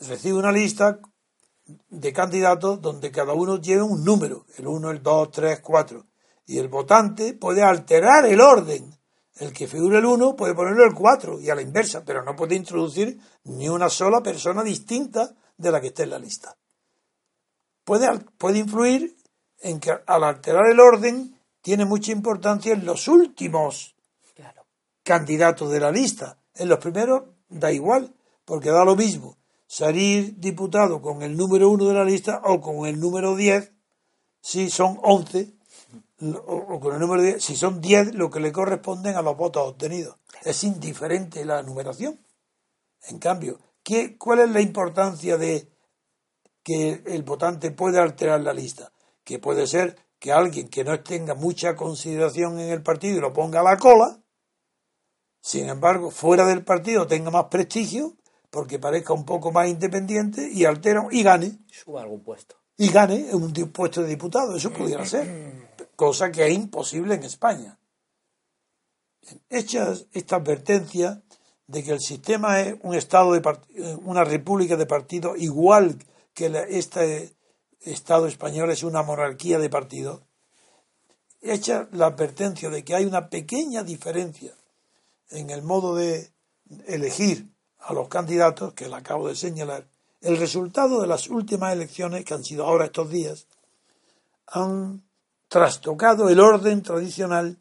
recibe 0.01 0.39
una 0.39 0.53
lista 0.53 0.99
de 1.67 2.13
candidatos 2.13 2.81
donde 2.81 3.11
cada 3.11 3.33
uno 3.33 3.61
lleva 3.61 3.85
un 3.85 4.05
número, 4.05 4.47
el 4.57 4.67
1, 4.67 4.91
el 4.91 5.03
2, 5.03 5.31
3, 5.31 5.61
4. 5.61 6.07
Y 6.47 6.59
el 6.59 6.69
votante 6.69 7.35
puede 7.35 7.63
alterar 7.63 8.27
el 8.27 8.41
orden. 8.41 8.95
El 9.37 9.53
que 9.53 9.67
figure 9.67 9.99
el 9.99 10.05
1 10.05 10.37
puede 10.37 10.55
ponerlo 10.55 10.85
el 10.85 10.95
4 10.95 11.41
y 11.41 11.51
a 11.51 11.55
la 11.55 11.63
inversa, 11.63 12.05
pero 12.05 12.23
no 12.23 12.37
puede 12.37 12.55
introducir 12.55 13.19
ni 13.45 13.69
una 13.69 13.89
sola 13.89 14.23
persona 14.23 14.63
distinta 14.63 15.35
de 15.57 15.71
la 15.73 15.81
que 15.81 15.89
esté 15.89 16.05
en 16.05 16.11
la 16.11 16.19
lista. 16.19 16.57
Puede, 17.85 18.09
puede 18.39 18.59
influir 18.59 19.17
en 19.61 19.81
que 19.81 19.91
al 20.07 20.25
alterar 20.25 20.67
el 20.71 20.79
orden 20.79 21.41
tiene 21.63 21.85
mucha 21.85 22.13
importancia 22.13 22.75
en 22.75 22.85
los 22.85 23.09
últimos 23.09 23.97
candidatos 25.03 25.71
de 25.71 25.81
la 25.81 25.91
lista. 25.91 26.39
En 26.55 26.69
los 26.69 26.79
primeros 26.79 27.23
da 27.49 27.73
igual, 27.73 28.15
porque 28.45 28.71
da 28.71 28.85
lo 28.85 28.95
mismo 28.95 29.39
salir 29.75 30.37
diputado 30.39 31.03
con 31.03 31.23
el 31.23 31.37
número 31.37 31.69
uno 31.69 31.87
de 31.87 31.95
la 31.95 32.05
lista 32.05 32.41
o 32.45 32.61
con 32.61 32.87
el 32.87 33.01
número 33.01 33.35
10 33.35 33.73
si 34.41 34.71
son 34.71 35.01
11 35.03 35.53
o, 36.47 36.79
con 36.79 36.95
el 36.95 37.01
número 37.01 37.21
10 37.21 37.43
si 37.43 37.57
son 37.57 37.81
10 37.81 38.15
lo 38.15 38.31
que 38.31 38.39
le 38.39 38.53
corresponden 38.53 39.17
a 39.17 39.23
los 39.23 39.37
votos 39.37 39.67
obtenidos. 39.67 40.17
Es 40.45 40.63
indiferente 40.63 41.45
la 41.45 41.61
numeración. 41.65 42.25
En 43.09 43.19
cambio, 43.19 43.59
¿qué, 43.83 44.17
¿cuál 44.17 44.43
es 44.43 44.51
la 44.51 44.61
importancia 44.61 45.37
de 45.39 45.69
que 46.63 47.03
el 47.07 47.25
votante 47.25 47.73
puede 47.73 47.99
alterar 47.99 48.43
la 48.43 48.53
lista? 48.53 48.93
Que 49.25 49.41
puede 49.41 49.67
ser 49.67 49.97
que 50.21 50.31
alguien 50.31 50.69
que 50.69 50.85
no 50.85 51.01
tenga 51.01 51.35
mucha 51.35 51.75
consideración 51.75 52.61
en 52.61 52.71
el 52.71 52.85
partido 52.85 53.17
y 53.19 53.21
lo 53.21 53.33
ponga 53.33 53.59
a 53.59 53.65
la 53.65 53.77
cola, 53.77 54.23
sin 55.41 55.69
embargo, 55.69 56.13
fuera 56.13 56.47
del 56.47 56.65
partido 56.65 57.09
tenga 57.09 57.33
más 57.33 57.47
prestigio 57.47 58.15
porque 58.55 58.79
parezca 58.79 59.13
un 59.13 59.25
poco 59.25 59.51
más 59.51 59.67
independiente 59.69 60.49
y 60.49 60.65
altera 60.65 61.09
y 61.11 61.25
gane. 61.25 61.59
Suba 61.73 62.03
algún 62.03 62.23
puesto. 62.23 62.55
Y 62.77 62.89
gane 62.89 63.35
un 63.35 63.53
puesto 63.73 64.01
de 64.03 64.09
diputado, 64.09 64.55
eso 64.55 64.73
pudiera 64.73 65.05
ser, 65.05 65.27
cosa 65.97 66.31
que 66.31 66.47
es 66.47 66.55
imposible 66.55 67.17
en 67.17 67.25
España. 67.25 67.77
Hecha 69.51 69.93
esta 70.13 70.37
advertencia 70.37 71.21
de 71.67 71.83
que 71.83 71.91
el 71.91 72.01
sistema 72.01 72.61
es 72.61 72.77
un 72.83 72.95
estado 72.95 73.33
de 73.33 73.43
una 74.05 74.23
república 74.23 74.77
de 74.77 74.87
partidos 74.87 75.37
igual 75.39 75.99
que 76.33 76.47
este 76.69 77.35
estado 77.81 78.29
español 78.29 78.71
es 78.71 78.85
una 78.85 79.03
monarquía 79.03 79.59
de 79.59 79.69
partidos, 79.69 80.23
hecha 81.41 81.89
la 81.91 82.07
advertencia 82.07 82.71
de 82.71 82.85
que 82.85 82.95
hay 82.95 83.05
una 83.05 83.29
pequeña 83.31 83.83
diferencia 83.83 84.55
en 85.31 85.51
el 85.51 85.63
modo 85.63 85.97
de 85.97 86.31
elegir 86.87 87.54
a 87.87 87.93
los 87.93 88.09
candidatos 88.09 88.73
que 88.73 88.89
le 88.89 88.97
acabo 88.97 89.29
de 89.29 89.37
señalar, 89.37 89.87
el 90.21 90.39
resultado 90.39 91.03
de 91.03 91.07
las 91.07 91.29
últimas 91.29 91.75
elecciones, 91.75 92.25
que 92.25 92.33
han 92.33 92.43
sido 92.43 92.65
ahora 92.65 92.87
estos 92.87 93.11
días, 93.11 93.47
han 94.47 95.05
trastocado 95.49 96.31
el 96.31 96.41
orden 96.41 96.83
tradicional, 96.83 97.59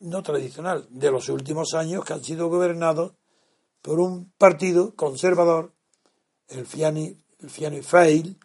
no 0.00 0.22
tradicional, 0.22 0.86
de 0.90 1.10
los 1.10 1.28
últimos 1.28 1.74
años 1.74 2.04
que 2.04 2.12
han 2.12 2.24
sido 2.24 2.48
gobernados 2.48 3.14
por 3.82 4.00
un 4.00 4.32
partido 4.38 4.94
conservador, 4.94 5.72
el 6.48 6.66
Fianni, 6.66 7.18
el 7.38 7.84
Fail, 7.84 8.38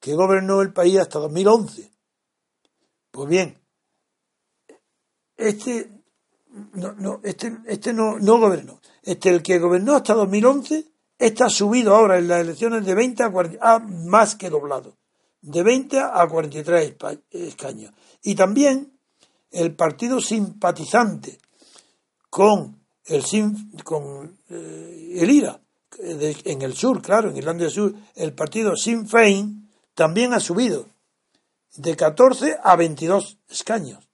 que 0.00 0.14
gobernó 0.14 0.62
el 0.62 0.72
país 0.72 0.98
hasta 0.98 1.18
2011. 1.18 1.90
Pues 3.10 3.28
bien, 3.28 3.58
este 5.36 5.93
no, 6.74 6.92
no, 6.92 7.20
este, 7.22 7.58
este 7.66 7.92
no, 7.92 8.18
no 8.18 8.38
gobernó. 8.38 8.80
Este, 9.02 9.30
el 9.30 9.42
que 9.42 9.58
gobernó 9.58 9.94
hasta 9.94 10.14
2011, 10.14 10.86
está 11.18 11.48
subido 11.48 11.94
ahora 11.94 12.18
en 12.18 12.28
las 12.28 12.40
elecciones 12.40 12.84
de 12.84 12.94
20 12.94 13.22
a 13.22 13.30
40, 13.30 13.78
más 13.78 14.34
que 14.34 14.50
doblado, 14.50 14.96
de 15.40 15.62
20 15.62 15.98
a 15.98 16.26
43 16.28 16.94
escaños. 17.30 17.92
Y 18.22 18.34
también 18.34 18.98
el 19.50 19.74
partido 19.74 20.20
simpatizante 20.20 21.38
con 22.30 22.80
el, 23.06 23.22
con, 23.84 24.38
eh, 24.48 25.18
el 25.20 25.30
IRA, 25.30 25.60
en 25.98 26.62
el 26.62 26.74
sur, 26.74 27.00
claro, 27.00 27.30
en 27.30 27.36
Irlanda 27.36 27.64
del 27.64 27.72
Sur, 27.72 27.94
el 28.16 28.32
partido 28.32 28.74
Sinn 28.74 29.06
Féin 29.06 29.70
también 29.94 30.34
ha 30.34 30.40
subido 30.40 30.88
de 31.76 31.94
14 31.94 32.58
a 32.62 32.74
22 32.74 33.38
escaños, 33.48 34.08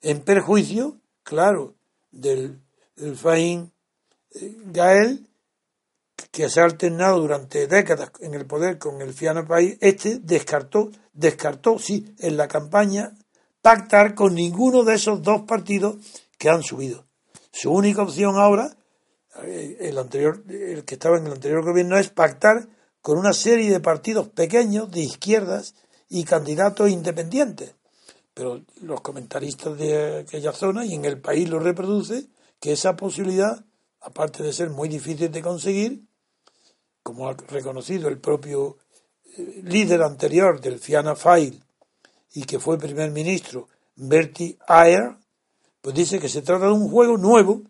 en 0.00 0.22
perjuicio, 0.22 1.00
claro, 1.26 1.74
del 2.12 2.60
el 2.96 3.16
Faín 3.16 3.72
eh, 4.34 4.56
Gael, 4.66 5.26
que 6.30 6.48
se 6.48 6.60
ha 6.60 6.64
alternado 6.64 7.20
durante 7.20 7.66
décadas 7.66 8.10
en 8.20 8.32
el 8.32 8.46
poder 8.46 8.78
con 8.78 9.02
el 9.02 9.12
Fiano 9.12 9.46
País, 9.46 9.76
este 9.80 10.18
descartó, 10.18 10.90
descartó, 11.12 11.78
sí, 11.78 12.14
en 12.20 12.38
la 12.38 12.48
campaña, 12.48 13.12
pactar 13.60 14.14
con 14.14 14.34
ninguno 14.34 14.82
de 14.84 14.94
esos 14.94 15.20
dos 15.22 15.42
partidos 15.42 15.96
que 16.38 16.48
han 16.48 16.62
subido. 16.62 17.04
Su 17.52 17.72
única 17.72 18.02
opción 18.02 18.36
ahora, 18.36 18.76
eh, 19.42 19.76
el 19.80 19.98
anterior, 19.98 20.42
el 20.48 20.84
que 20.84 20.94
estaba 20.94 21.18
en 21.18 21.26
el 21.26 21.32
anterior 21.32 21.64
gobierno, 21.64 21.98
es 21.98 22.08
pactar 22.08 22.68
con 23.02 23.18
una 23.18 23.32
serie 23.32 23.70
de 23.70 23.80
partidos 23.80 24.28
pequeños 24.28 24.90
de 24.90 25.00
izquierdas 25.00 25.74
y 26.08 26.24
candidatos 26.24 26.88
independientes. 26.88 27.74
Pero 28.36 28.60
los 28.82 29.00
comentaristas 29.00 29.78
de 29.78 30.18
aquella 30.18 30.52
zona 30.52 30.84
y 30.84 30.92
en 30.92 31.06
el 31.06 31.18
país 31.18 31.48
lo 31.48 31.58
reproduce, 31.58 32.26
que 32.60 32.72
esa 32.72 32.94
posibilidad, 32.94 33.64
aparte 33.98 34.42
de 34.42 34.52
ser 34.52 34.68
muy 34.68 34.90
difícil 34.90 35.32
de 35.32 35.40
conseguir, 35.40 36.04
como 37.02 37.30
ha 37.30 37.32
reconocido 37.32 38.10
el 38.10 38.18
propio 38.18 38.76
eh, 39.38 39.62
líder 39.64 40.02
anterior 40.02 40.60
del 40.60 40.78
Fianna 40.78 41.16
Fáil 41.16 41.64
y 42.34 42.44
que 42.44 42.58
fue 42.58 42.76
primer 42.76 43.10
ministro, 43.10 43.68
Bertie 43.94 44.58
Ayer, 44.68 45.16
pues 45.80 45.96
dice 45.96 46.18
que 46.18 46.28
se 46.28 46.42
trata 46.42 46.66
de 46.66 46.72
un 46.72 46.90
juego 46.90 47.16
nuevo, 47.16 47.62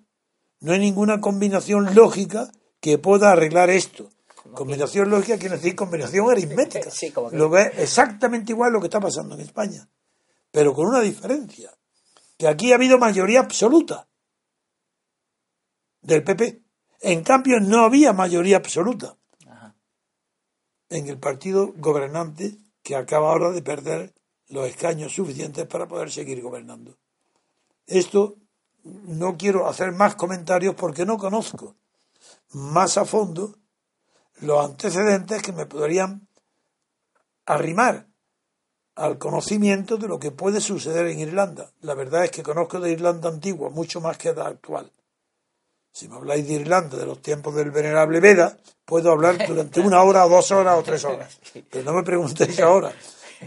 no 0.58 0.72
hay 0.72 0.80
ninguna 0.80 1.20
combinación 1.20 1.94
lógica 1.94 2.50
que 2.80 2.98
pueda 2.98 3.30
arreglar 3.30 3.70
esto. 3.70 4.10
Combinación 4.52 5.10
lógica 5.10 5.38
quiere 5.38 5.58
decir 5.58 5.76
combinación 5.76 6.28
aritmética. 6.28 6.90
Lo 7.32 7.52
que 7.52 7.60
es 7.60 7.78
exactamente 7.78 8.50
igual 8.50 8.72
lo 8.72 8.80
que 8.80 8.86
está 8.86 8.98
pasando 8.98 9.36
en 9.36 9.42
España, 9.42 9.88
pero 10.56 10.72
con 10.72 10.86
una 10.86 11.02
diferencia, 11.02 11.70
que 12.38 12.48
aquí 12.48 12.72
ha 12.72 12.76
habido 12.76 12.96
mayoría 12.96 13.40
absoluta 13.40 14.08
del 16.00 16.24
PP. 16.24 16.62
En 17.02 17.22
cambio, 17.22 17.60
no 17.60 17.84
había 17.84 18.14
mayoría 18.14 18.56
absoluta 18.56 19.18
en 20.88 21.08
el 21.08 21.18
partido 21.18 21.74
gobernante 21.76 22.56
que 22.82 22.96
acaba 22.96 23.32
ahora 23.32 23.50
de 23.50 23.60
perder 23.60 24.14
los 24.48 24.66
escaños 24.66 25.12
suficientes 25.12 25.66
para 25.66 25.86
poder 25.88 26.10
seguir 26.10 26.40
gobernando. 26.40 26.96
Esto 27.86 28.38
no 28.82 29.36
quiero 29.36 29.68
hacer 29.68 29.92
más 29.92 30.14
comentarios 30.14 30.74
porque 30.74 31.04
no 31.04 31.18
conozco 31.18 31.76
más 32.52 32.96
a 32.96 33.04
fondo 33.04 33.58
los 34.40 34.64
antecedentes 34.64 35.42
que 35.42 35.52
me 35.52 35.66
podrían 35.66 36.26
arrimar 37.44 38.05
al 38.96 39.18
conocimiento 39.18 39.98
de 39.98 40.08
lo 40.08 40.18
que 40.18 40.30
puede 40.30 40.60
suceder 40.60 41.06
en 41.06 41.20
Irlanda. 41.20 41.70
La 41.82 41.94
verdad 41.94 42.24
es 42.24 42.30
que 42.30 42.42
conozco 42.42 42.80
de 42.80 42.90
Irlanda 42.90 43.28
antigua 43.28 43.68
mucho 43.68 44.00
más 44.00 44.16
que 44.16 44.32
de 44.32 44.40
la 44.40 44.48
actual. 44.48 44.90
Si 45.92 46.08
me 46.08 46.16
habláis 46.16 46.46
de 46.48 46.54
Irlanda 46.54 46.96
de 46.96 47.06
los 47.06 47.22
tiempos 47.22 47.54
del 47.54 47.70
venerable 47.70 48.20
Veda, 48.20 48.56
puedo 48.84 49.12
hablar 49.12 49.46
durante 49.46 49.80
una 49.80 50.02
hora 50.02 50.26
o 50.26 50.28
dos 50.28 50.50
horas 50.50 50.78
o 50.78 50.82
tres 50.82 51.04
horas. 51.04 51.38
Pero 51.70 51.84
no 51.84 51.92
me 51.92 52.02
preguntéis 52.02 52.58
ahora, 52.60 52.92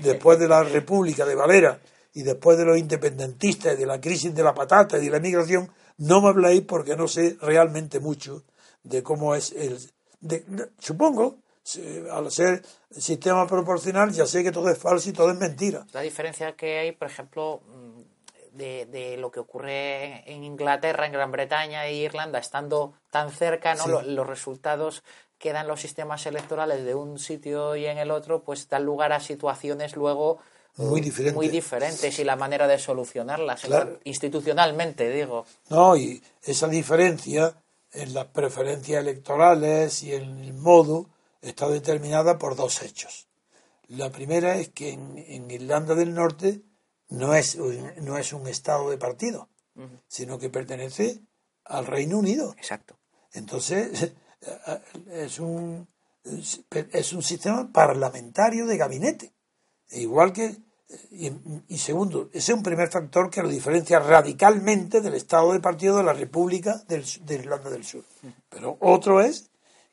después 0.02 0.40
de 0.40 0.48
la 0.48 0.64
República 0.64 1.26
de 1.26 1.36
Valera 1.36 1.80
y 2.14 2.22
después 2.24 2.58
de 2.58 2.66
los 2.66 2.78
independentistas 2.78 3.74
y 3.74 3.78
de 3.78 3.86
la 3.86 4.00
crisis 4.00 4.34
de 4.34 4.44
la 4.44 4.54
patata 4.54 4.98
y 4.98 5.06
de 5.06 5.12
la 5.12 5.18
emigración, 5.18 5.72
no 5.98 6.22
me 6.22 6.30
habláis 6.30 6.62
porque 6.62 6.96
no 6.96 7.08
sé 7.08 7.38
realmente 7.42 8.00
mucho 8.00 8.44
de 8.84 9.04
cómo 9.04 9.36
es 9.36 9.52
el... 9.52 9.80
supongo, 10.80 11.38
al 12.12 12.32
ser 12.32 12.64
sistema 12.92 13.48
proporcional, 13.48 14.12
ya 14.12 14.26
sé 14.26 14.44
que 14.44 14.52
todo 14.52 14.70
es 14.70 14.78
falso 14.78 15.10
y 15.10 15.14
todo 15.14 15.32
es 15.32 15.38
mentira. 15.38 15.86
La 15.94 16.02
diferencia 16.02 16.56
que 16.56 16.80
hay, 16.80 16.92
por 16.92 17.08
ejemplo, 17.08 17.62
mm, 17.68 18.02
de, 18.54 19.18
lo 19.18 19.32
que 19.32 19.40
ocurre 19.40 20.30
en 20.32 20.44
Inglaterra, 20.44 21.06
en 21.06 21.14
Gran 21.14 21.32
Bretaña 21.32 21.86
e 21.86 21.94
Irlanda, 21.94 22.40
estando 22.40 22.94
tan 23.10 23.32
cerca, 23.32 23.76
¿no? 23.76 24.02
los, 24.02 24.28
resultados 24.28 25.04
que 25.38 25.54
dan 25.54 25.68
los 25.68 25.80
sistemas 25.80 26.26
electorales 26.26 26.84
de 26.84 26.96
un 26.96 27.18
sitio 27.20 27.76
y 27.76 27.86
en 27.86 27.98
el 27.98 28.12
otro, 28.12 28.44
pues 28.44 28.68
dan 28.68 28.84
lugar 28.84 29.14
a 29.14 29.20
situaciones 29.20 29.96
luego 29.96 30.40
muy, 30.76 31.02
diferentes. 31.02 31.36
muy 31.36 31.48
diferentes 31.48 32.20
y 32.20 32.24
la 32.24 32.36
manera 32.36 32.68
de 32.68 32.78
solucionarlas, 32.78 33.62
institucionalmente, 34.04 35.10
digo. 35.10 35.46
No, 35.70 35.96
y 35.96 36.22
esa 36.44 36.68
diferencia 36.68 37.56
en 37.92 38.14
las 38.14 38.26
preferencias 38.26 39.02
electorales 39.02 40.04
y 40.04 40.14
en 40.14 40.40
el 40.40 40.54
modo 40.54 41.08
está 41.42 41.70
determinada 41.70 42.38
por 42.38 42.56
dos 42.56 42.82
hechos. 42.82 43.28
La 43.88 44.12
primera 44.12 44.58
es 44.58 44.70
que 44.70 44.92
en, 44.92 45.50
Irlanda 45.50 45.96
del 45.96 46.14
Norte 46.14 46.62
no 47.10 47.34
es, 47.34 47.58
no 47.58 48.18
es 48.18 48.34
un 48.34 48.48
estado 48.48 48.90
de 48.90 48.98
partido, 48.98 49.50
sino 50.08 50.38
que 50.38 50.50
pertenece 50.50 51.22
al 51.66 51.88
Reino 51.88 52.20
Unido. 52.20 52.54
Exacto. 52.58 53.00
Entonces, 53.34 54.14
es 55.12 55.40
un, 55.40 55.88
es 56.24 57.14
un 57.14 57.24
sistema 57.24 57.72
parlamentario 57.72 58.68
de 58.68 58.78
gabinete. 58.78 59.34
Igual 59.92 60.34
que. 60.34 60.58
Y, 61.12 61.78
segundo, 61.78 62.30
ese 62.34 62.52
es 62.52 62.58
un 62.58 62.64
primer 62.64 62.90
factor 62.90 63.30
que 63.30 63.44
lo 63.44 63.50
diferencia 63.50 64.00
radicalmente 64.00 65.02
del 65.02 65.14
estado 65.14 65.54
de 65.54 65.60
partido 65.60 65.98
de 65.98 66.04
la 66.04 66.14
República 66.14 66.84
de 66.88 67.36
Irlanda 67.36 67.70
del 67.70 67.84
Sur. 67.84 68.06
Pero 68.50 68.76
otro 68.80 69.22
es 69.22 69.49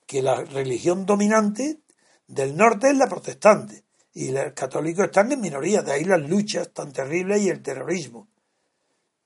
que 0.07 0.23
la 0.23 0.45
religión 0.45 1.05
dominante 1.05 1.81
del 2.27 2.57
norte 2.57 2.89
es 2.89 2.97
la 2.97 3.09
protestante 3.09 3.85
y 4.15 4.31
los 4.31 4.53
católicos 4.55 5.07
están 5.07 5.31
en 5.33 5.41
minoría, 5.41 5.83
de 5.83 5.93
ahí 5.93 6.05
las 6.05 6.21
luchas 6.21 6.73
tan 6.73 6.93
terribles 6.93 7.43
y 7.43 7.51
el 7.51 7.63
terrorismo. 7.63 8.29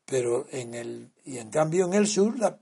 Pero 0.04 0.46
en 0.50 0.74
el 0.74 1.12
y 1.24 1.38
en 1.38 1.50
cambio 1.50 1.84
en 1.84 1.94
el 1.94 2.08
sur 2.08 2.36
la 2.38 2.58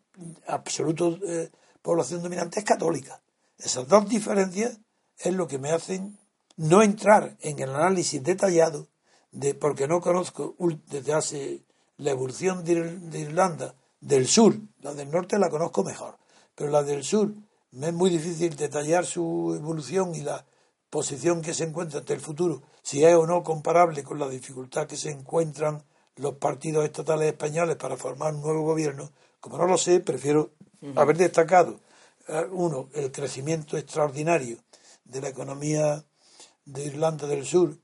absoluta 0.47 1.05
eh, 1.27 1.51
población 1.81 2.23
dominante 2.23 2.59
es 2.59 2.67
católica. 2.67 3.23
Esas 3.57 3.89
dos 3.89 4.09
diferencias 4.09 4.79
es 5.17 5.35
lo 5.35 5.49
que 5.49 5.59
me 5.59 5.71
hacen 5.71 6.19
no 6.57 6.83
entrar 6.83 7.37
en 7.41 7.59
el 7.61 7.71
análisis 7.71 8.23
detallado 8.23 8.89
de 9.31 9.55
porque 9.55 9.89
no 9.89 10.01
conozco 10.01 10.55
desde 10.87 11.15
hace 11.15 11.63
la 11.97 12.11
evolución 12.11 12.65
de 12.65 13.19
Irlanda 13.21 13.75
del 14.01 14.29
sur, 14.29 14.57
la 14.81 14.95
del 14.95 15.11
norte 15.11 15.39
la 15.39 15.51
conozco 15.51 15.83
mejor, 15.83 16.19
pero 16.55 16.71
la 16.71 16.83
del 16.83 17.03
sur 17.05 17.33
me 17.71 17.89
es 17.89 17.93
muy 17.95 18.11
difícil 18.11 18.57
detallar 18.57 19.05
su 19.05 19.55
evolución 19.57 20.15
y 20.15 20.21
la 20.21 20.47
posición 20.91 21.43
que 21.43 21.55
se 21.55 21.65
encuentra 21.65 22.01
ante 22.01 22.15
el 22.15 22.21
futuro, 22.21 22.63
si 22.83 23.05
es 23.05 23.15
o 23.15 23.27
no 23.27 23.43
comparable 23.43 24.03
con 24.03 24.19
la 24.19 24.29
dificultad 24.29 24.87
que 24.87 24.97
se 24.97 25.11
encuentran 25.11 25.85
los 26.17 26.35
partidos 26.35 26.85
estatales 26.85 27.29
españoles 27.29 27.77
para 27.77 27.97
formar 27.97 28.35
un 28.35 28.43
nuevo 28.43 28.63
gobierno, 28.63 29.13
como 29.41 29.59
no 29.59 29.67
lo 29.67 29.77
sé, 29.77 30.01
prefiero 30.01 30.53
haber 30.97 31.17
destacado, 31.17 31.81
eh, 32.27 32.47
uno, 32.51 32.89
el 32.95 33.13
crecimiento 33.13 33.77
extraordinario 33.77 34.59
de 35.05 35.21
la 35.21 35.29
economía 35.29 36.05
de 36.65 36.85
Irlanda 36.85 37.27
del 37.27 37.45
Sur, 37.45 37.77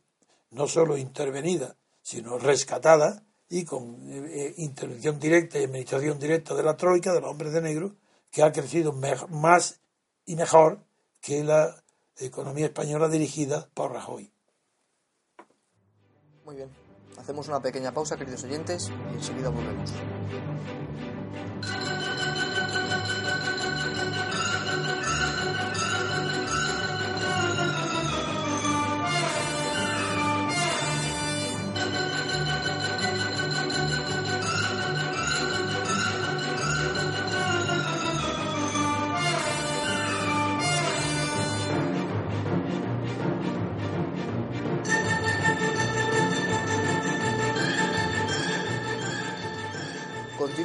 no 0.50 0.66
solo 0.66 0.96
intervenida, 0.96 1.76
sino 2.02 2.38
rescatada, 2.38 3.22
y 3.48 3.64
con 3.64 4.00
eh, 4.10 4.26
eh, 4.28 4.54
intervención 4.58 5.20
directa 5.20 5.58
y 5.58 5.64
administración 5.64 6.18
directa 6.18 6.54
de 6.54 6.62
la 6.62 6.76
Troika, 6.76 7.12
de 7.12 7.20
los 7.20 7.30
hombres 7.30 7.52
de 7.52 7.60
negro, 7.60 7.94
que 8.34 8.42
ha 8.42 8.50
crecido 8.50 8.92
más 8.92 9.80
y 10.26 10.34
mejor 10.34 10.80
que 11.20 11.44
la 11.44 11.84
economía 12.18 12.66
española 12.66 13.08
dirigida 13.08 13.68
por 13.74 13.92
Rajoy. 13.92 14.28
Muy 16.44 16.56
bien. 16.56 16.68
Hacemos 17.16 17.46
una 17.46 17.60
pequeña 17.60 17.92
pausa, 17.92 18.16
queridos 18.16 18.42
oyentes, 18.42 18.90
y 19.12 19.14
enseguida 19.14 19.50
volvemos. 19.50 19.92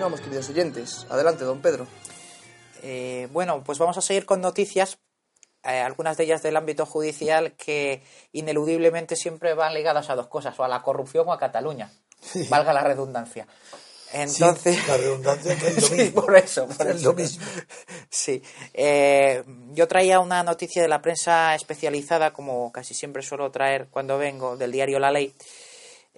Continuamos, 0.10 0.22
queridos 0.22 0.50
oyentes. 0.50 1.08
Adelante, 1.12 1.44
don 1.44 1.62
Pedro. 1.62 1.86
Eh, 2.82 3.28
bueno, 3.32 3.64
pues 3.64 3.78
vamos 3.78 3.96
a 3.96 4.02
seguir 4.02 4.26
con 4.26 4.42
noticias, 4.42 4.98
eh, 5.64 5.82
algunas 5.82 6.18
de 6.18 6.24
ellas 6.24 6.42
del 6.42 6.58
ámbito 6.58 6.88
judicial 6.88 7.54
que 7.54 8.02
ineludiblemente 8.32 9.16
siempre 9.16 9.54
van 9.54 9.76
ligadas 9.76 10.10
a 10.10 10.16
dos 10.16 10.26
cosas, 10.26 10.60
o 10.60 10.64
a 10.64 10.68
la 10.68 10.82
corrupción 10.82 11.28
o 11.28 11.32
a 11.32 11.38
Cataluña, 11.38 11.92
valga 12.50 12.74
la 12.74 12.84
redundancia. 12.84 13.46
Entonces, 14.12 14.88
la 14.88 14.98
redundancia 14.98 15.56
que 15.56 15.68
es 15.68 15.92
lo 15.92 15.96
mismo. 16.04 16.26
por 16.26 16.36
eso, 16.36 16.68
es 16.88 17.04
lo 17.04 17.14
mismo. 17.14 17.46
Sí. 18.10 18.42
Eh, 18.74 19.44
yo 19.74 19.88
traía 19.88 20.20
una 20.22 20.42
noticia 20.42 20.82
de 20.82 20.88
la 20.88 21.04
prensa 21.04 21.54
especializada, 21.54 22.34
como 22.34 22.72
casi 22.72 22.96
siempre 22.96 23.22
suelo 23.22 23.52
traer 23.52 23.90
cuando 23.92 24.18
vengo, 24.18 24.58
del 24.58 24.72
diario 24.72 24.98
La 24.98 25.12
Ley, 25.12 25.36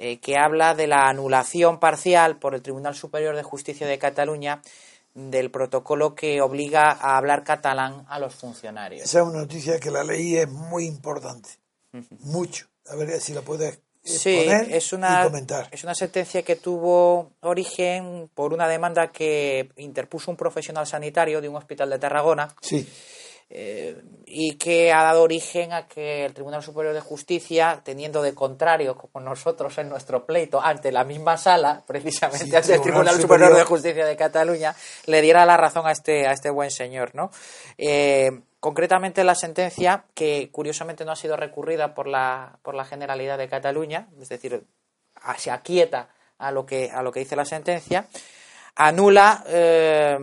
eh, 0.03 0.17
que 0.17 0.35
habla 0.35 0.73
de 0.73 0.87
la 0.87 1.09
anulación 1.09 1.79
parcial 1.79 2.39
por 2.39 2.55
el 2.55 2.63
Tribunal 2.63 2.95
Superior 2.95 3.35
de 3.35 3.43
Justicia 3.43 3.85
de 3.85 3.99
Cataluña 3.99 4.63
del 5.13 5.51
protocolo 5.51 6.15
que 6.15 6.41
obliga 6.41 6.89
a 6.89 7.17
hablar 7.17 7.43
catalán 7.43 8.03
a 8.09 8.17
los 8.17 8.33
funcionarios. 8.33 9.03
Esa 9.03 9.19
es 9.19 9.27
una 9.27 9.41
noticia 9.41 9.79
que 9.79 9.91
la 9.91 10.03
ley 10.03 10.37
es 10.37 10.49
muy 10.49 10.85
importante, 10.85 11.51
mucho. 12.21 12.65
A 12.87 12.95
ver 12.95 13.21
si 13.21 13.31
la 13.33 13.43
puedes 13.43 13.79
sí, 14.03 14.39
es 14.47 14.91
una, 14.91 15.29
Es 15.71 15.83
una 15.83 15.93
sentencia 15.93 16.41
que 16.41 16.55
tuvo 16.55 17.33
origen 17.41 18.27
por 18.33 18.53
una 18.53 18.67
demanda 18.67 19.11
que 19.11 19.69
interpuso 19.77 20.31
un 20.31 20.37
profesional 20.37 20.87
sanitario 20.87 21.41
de 21.41 21.47
un 21.47 21.57
hospital 21.57 21.91
de 21.91 21.99
Tarragona. 21.99 22.51
Sí 22.59 22.89
eh, 23.53 24.01
y 24.25 24.55
que 24.55 24.93
ha 24.93 25.03
dado 25.03 25.23
origen 25.23 25.73
a 25.73 25.85
que 25.85 26.23
el 26.23 26.33
Tribunal 26.33 26.63
Superior 26.63 26.93
de 26.93 27.01
Justicia, 27.01 27.81
teniendo 27.83 28.21
de 28.21 28.33
contrario 28.33 28.95
como 28.95 29.25
nosotros 29.25 29.77
en 29.77 29.89
nuestro 29.89 30.25
pleito 30.25 30.61
ante 30.61 30.89
la 30.89 31.03
misma 31.03 31.35
sala, 31.35 31.83
precisamente 31.85 32.55
ante 32.55 32.75
el 32.75 32.81
Tribunal 32.81 33.19
Superior, 33.19 33.53
de 33.53 33.65
Justicia 33.65 34.05
de 34.05 34.15
Cataluña, 34.15 34.73
le 35.05 35.21
diera 35.21 35.45
la 35.45 35.57
razón 35.57 35.85
a 35.85 35.91
este, 35.91 36.27
a 36.27 36.31
este 36.31 36.49
buen 36.49 36.71
señor, 36.71 37.13
¿no? 37.13 37.29
Eh, 37.77 38.39
concretamente 38.61 39.25
la 39.25 39.35
sentencia, 39.35 40.05
que 40.13 40.47
curiosamente 40.49 41.03
no 41.03 41.11
ha 41.11 41.17
sido 41.17 41.35
recurrida 41.35 41.93
por 41.93 42.07
la, 42.07 42.57
por 42.61 42.73
la 42.73 42.85
Generalidad 42.85 43.37
de 43.37 43.49
Cataluña, 43.49 44.07
es 44.21 44.29
decir, 44.29 44.63
se 45.37 45.51
aquieta 45.51 46.07
a 46.37 46.51
lo 46.51 46.65
que, 46.65 46.89
a 46.89 47.01
lo 47.01 47.11
que 47.11 47.19
dice 47.19 47.35
la 47.35 47.43
sentencia, 47.43 48.07
anula 48.75 49.43
eh, 49.47 50.17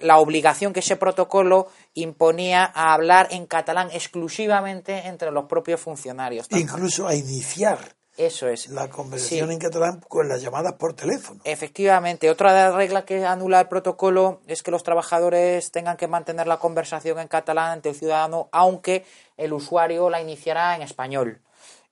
la 0.00 0.18
obligación 0.18 0.72
que 0.72 0.80
ese 0.80 0.96
protocolo 0.96 1.68
imponía 1.94 2.64
a 2.74 2.92
hablar 2.92 3.28
en 3.30 3.46
catalán 3.46 3.90
exclusivamente 3.92 5.06
entre 5.06 5.30
los 5.30 5.44
propios 5.44 5.80
funcionarios. 5.80 6.46
Incluso 6.50 7.06
a 7.06 7.14
iniciar 7.14 7.78
eso 8.16 8.46
es. 8.48 8.68
La 8.68 8.88
conversación 8.88 9.50
en 9.50 9.58
catalán 9.58 10.00
con 10.08 10.28
las 10.28 10.40
llamadas 10.40 10.74
por 10.74 10.94
teléfono. 10.94 11.40
Efectivamente. 11.44 12.30
Otra 12.30 12.70
regla 12.70 13.04
que 13.04 13.24
anula 13.24 13.60
el 13.60 13.68
protocolo 13.68 14.40
es 14.46 14.62
que 14.62 14.70
los 14.70 14.84
trabajadores 14.84 15.72
tengan 15.72 15.96
que 15.96 16.06
mantener 16.06 16.46
la 16.46 16.58
conversación 16.58 17.18
en 17.18 17.26
catalán 17.26 17.72
ante 17.72 17.88
el 17.88 17.96
ciudadano, 17.96 18.48
aunque 18.52 19.04
el 19.36 19.52
usuario 19.52 20.10
la 20.10 20.20
iniciará 20.20 20.76
en 20.76 20.82
español. 20.82 21.40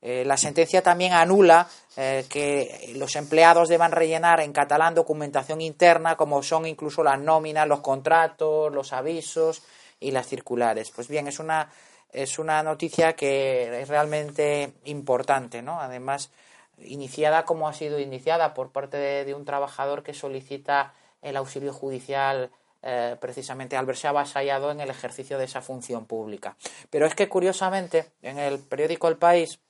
Eh, 0.05 0.25
la 0.25 0.37
sentencia 0.37 0.83
también 0.83 1.13
anula 1.13 1.69
eh, 1.97 2.27
que 2.29 2.93
los 2.97 3.15
empleados 3.15 3.69
deban 3.69 3.93
rellenar 3.93 4.41
en 4.41 4.53
catalán 4.53 4.97
documentación 4.97 5.61
interna, 5.61 6.17
como 6.17 6.43
son 6.43 6.67
incluso 6.67 7.05
las 7.05 7.21
nóminas, 7.21 7.69
los 7.69 7.81
contratos, 7.81 8.73
los 8.75 8.93
avisos 8.93 9.63
y 10.01 10.11
las 10.11 10.27
circulares. 10.27 10.91
Pues 10.91 11.07
bien, 11.07 11.29
es 11.29 11.39
una, 11.39 11.71
es 12.13 12.41
una 12.41 12.65
noticia 12.65 13.13
que 13.13 13.81
es 13.81 13.89
realmente 13.89 14.73
importante, 14.87 15.63
¿no? 15.63 15.81
Además, 15.81 16.33
iniciada 16.79 17.45
como 17.45 17.69
ha 17.69 17.73
sido 17.73 18.01
iniciada 18.01 18.55
por 18.55 18.73
parte 18.73 18.97
de, 18.97 19.35
un 19.35 19.45
trabajador 19.45 20.03
que 20.03 20.15
solicita 20.15 20.95
el 21.23 21.37
auxilio 21.37 21.73
judicial 21.73 22.51
eh, 22.83 23.17
precisamente 23.21 23.77
al 23.77 23.87
verse 23.87 24.09
avasallado 24.09 24.73
en 24.73 24.81
el 24.81 24.91
ejercicio 24.91 25.39
de 25.39 25.45
esa 25.45 25.61
función 25.61 26.07
pública. 26.07 26.57
Pero 26.91 27.07
es 27.07 27.15
que 27.15 27.29
curiosamente 27.29 28.07
en 28.23 28.41
el 28.41 28.59
periódico 28.59 29.07
El 29.07 29.17
País 29.17 29.61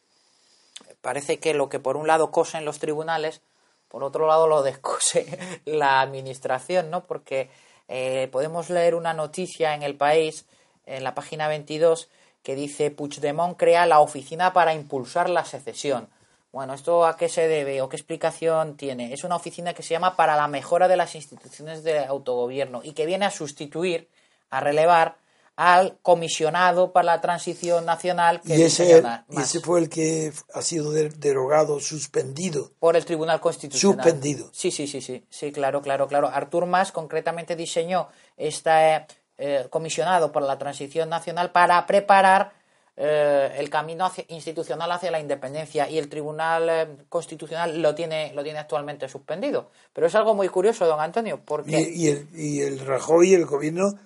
parece 1.03 1.39
que 1.39 1.53
lo 1.53 1.69
que 1.69 1.79
por 1.79 1.99
un 1.99 2.07
lado 2.07 2.31
cosen 2.31 2.65
los 2.65 2.79
tribunales, 2.79 3.43
por 3.89 4.05
otro 4.05 4.27
lado 4.27 4.47
lo 4.47 4.63
descose 4.63 5.61
la 5.67 6.01
administración, 6.01 6.89
¿no? 6.91 7.05
Porque 7.05 7.51
eh, 7.89 8.29
podemos 8.33 8.71
leer 8.71 8.95
una 8.95 9.13
noticia 9.13 9.75
en 9.75 9.83
el 9.83 9.97
país, 9.97 10.47
en 10.87 11.05
la 11.05 11.15
página 11.15 11.49
22, 11.49 12.09
que 12.43 12.55
dice 12.55 12.91
Puigdemont 12.91 13.59
crea 13.59 13.85
la 13.85 14.01
oficina 14.01 14.53
para 14.55 14.73
impulsar 14.73 15.29
la 15.29 15.45
secesión. 15.45 16.09
Bueno, 16.53 16.75
¿esto 16.75 17.07
a 17.07 17.17
qué 17.17 17.29
se 17.29 17.49
debe 17.49 17.81
o 17.81 17.89
qué 17.89 17.97
explicación 17.97 18.77
tiene? 18.77 19.13
Es 19.13 19.25
una 19.25 19.37
oficina 19.37 19.73
que 19.75 19.83
se 19.83 19.95
llama 19.95 20.17
para 20.17 20.37
la 20.37 20.49
mejora 20.49 20.87
de 20.87 20.97
las 20.97 21.15
instituciones 21.15 21.83
de 21.83 21.99
autogobierno 21.99 22.81
y 22.85 22.93
que 22.93 23.07
viene 23.07 23.25
a 23.25 23.31
sustituir, 23.31 24.09
a 24.51 24.61
relevar 24.61 25.17
al 25.57 25.99
comisionado 26.03 26.93
para 26.93 27.07
la 27.07 27.21
transición 27.21 27.85
nacional. 27.85 28.41
Que 28.41 28.57
y 28.57 28.63
ese, 28.63 29.03
ese 29.31 29.61
fue 29.61 29.81
el 29.81 29.89
que 29.89 30.33
ha 30.55 30.63
sido 30.63 30.93
derogado, 30.93 31.81
suspendido. 31.81 32.73
Por 32.79 32.97
el 32.97 33.05
Tribunal 33.05 33.41
Constitucional. 33.41 34.03
Suspendido. 34.05 34.51
Sí, 34.53 34.71
sí, 34.71 34.87
sí, 34.87 35.01
sí, 35.01 35.25
sí, 35.29 35.53
claro, 35.53 35.83
claro, 35.83 36.09
claro. 36.09 36.29
Artur 36.29 36.67
Mas 36.67 36.93
concretamente 36.93 37.55
diseñó 37.55 38.09
este 38.37 39.07
eh, 39.39 39.67
comisionado 39.71 40.33
para 40.33 40.47
la 40.47 40.59
transición 40.59 41.09
nacional 41.09 41.51
para 41.53 41.87
preparar 41.87 42.53
eh, 42.97 43.55
el 43.57 43.71
camino 43.71 44.11
institucional 44.29 44.93
hacia 44.93 45.11
la 45.11 45.19
independencia 45.19 45.89
y 45.89 45.99
el 45.99 46.09
Tribunal 46.09 46.69
eh, 46.69 46.89
Constitucional 47.09 47.81
lo 47.81 47.95
tiene, 47.95 48.33
lo 48.35 48.43
tiene 48.43 48.59
actualmente 48.59 49.09
suspendido. 49.09 49.71
Pero 49.93 50.07
es 50.07 50.15
algo 50.15 50.35
muy 50.35 50.49
curioso, 50.49 50.87
don 50.87 51.01
Antonio, 51.01 51.41
porque... 51.45 51.91
Y, 51.95 52.09
el, 52.09 52.29
y 52.35 52.61
el 52.61 52.81
Rajoy, 52.81 53.35
el 53.35 53.47
gobierno 53.47 53.99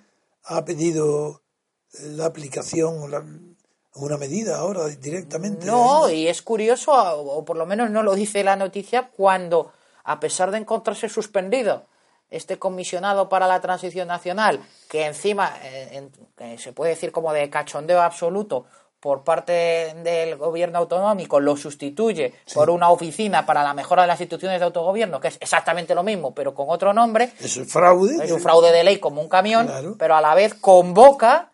ha 0.47 0.65
pedido 0.65 1.43
la 2.01 2.25
aplicación 2.25 2.95
una 3.95 4.17
medida 4.17 4.59
ahora 4.59 4.87
directamente. 4.87 5.65
No, 5.65 6.09
y 6.09 6.27
es 6.27 6.41
curioso, 6.41 6.91
o 6.91 7.43
por 7.43 7.57
lo 7.57 7.65
menos 7.65 7.89
no 7.89 8.03
lo 8.03 8.15
dice 8.15 8.43
la 8.43 8.55
noticia, 8.55 9.09
cuando, 9.09 9.71
a 10.03 10.19
pesar 10.19 10.51
de 10.51 10.59
encontrarse 10.59 11.09
suspendido 11.09 11.85
este 12.29 12.59
comisionado 12.59 13.29
para 13.29 13.47
la 13.47 13.61
transición 13.61 14.07
nacional, 14.07 14.61
que 14.89 15.05
encima 15.05 15.53
eh, 15.63 16.09
se 16.57 16.73
puede 16.73 16.91
decir 16.91 17.11
como 17.11 17.31
de 17.31 17.49
cachondeo 17.49 18.01
absoluto 18.01 18.65
por 18.99 19.23
parte 19.23 19.93
del 20.03 20.37
gobierno 20.37 20.79
autonómico, 20.79 21.39
lo 21.39 21.55
sustituye 21.55 22.33
por 22.53 22.69
una 22.69 22.89
oficina 22.89 23.45
para 23.45 23.63
la 23.63 23.73
mejora 23.73 24.03
de 24.03 24.07
las 24.07 24.19
instituciones 24.19 24.59
de 24.59 24.65
autogobierno, 24.65 25.19
que 25.19 25.29
es 25.29 25.37
exactamente 25.39 25.93
lo 25.93 26.03
mismo, 26.03 26.33
pero 26.33 26.53
con 26.53 26.65
otro 26.69 26.93
nombre. 26.93 27.31
Es 27.39 27.57
un 27.57 27.67
fraude. 27.67 28.23
Es 28.23 28.31
un 28.31 28.41
fraude 28.41 28.71
de 28.71 28.83
ley 28.83 28.97
como 28.97 29.21
un 29.21 29.29
camión, 29.29 29.95
pero 29.99 30.15
a 30.15 30.21
la 30.21 30.33
vez 30.33 30.53
convoca 30.53 31.51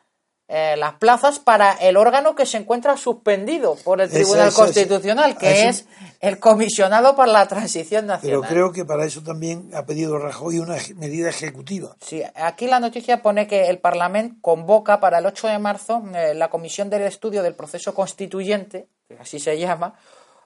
eh, 0.49 0.75
las 0.77 0.95
plazas 0.95 1.39
para 1.39 1.71
el 1.71 1.95
órgano 1.95 2.35
que 2.35 2.45
se 2.45 2.57
encuentra 2.57 2.97
suspendido 2.97 3.75
por 3.75 4.01
el 4.01 4.09
Tribunal 4.09 4.51
Constitucional, 4.53 5.37
que 5.37 5.69
es 5.69 5.85
el 6.19 6.37
comisionado 6.37 7.15
para 7.15 7.31
la 7.31 7.47
transición 7.47 8.07
nacional. 8.07 8.41
Pero 8.41 8.53
creo 8.53 8.71
que 8.73 8.83
para 8.83 9.05
eso 9.05 9.23
también 9.23 9.71
ha 9.73 9.85
pedido 9.85 10.19
Rajoy 10.19 10.59
una 10.59 10.75
medida 10.95 11.29
ejecutiva. 11.29 11.95
Sí, 12.01 12.21
aquí 12.35 12.67
la 12.67 12.81
noticia 12.81 13.21
pone 13.21 13.47
que 13.47 13.69
el 13.69 13.79
Parlamento 13.79 14.35
convoca 14.41 14.99
para 14.99 15.19
el 15.19 15.25
8 15.25 15.47
de 15.47 15.59
marzo 15.59 16.03
eh, 16.13 16.33
la 16.33 16.49
Comisión 16.49 16.89
del 16.89 17.03
Estudio 17.03 17.41
del 17.41 17.55
Proceso 17.55 17.93
Constituyente, 17.93 18.89
que 19.07 19.15
así 19.15 19.39
se 19.39 19.57
llama, 19.57 19.95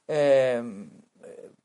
eh, 0.08 0.62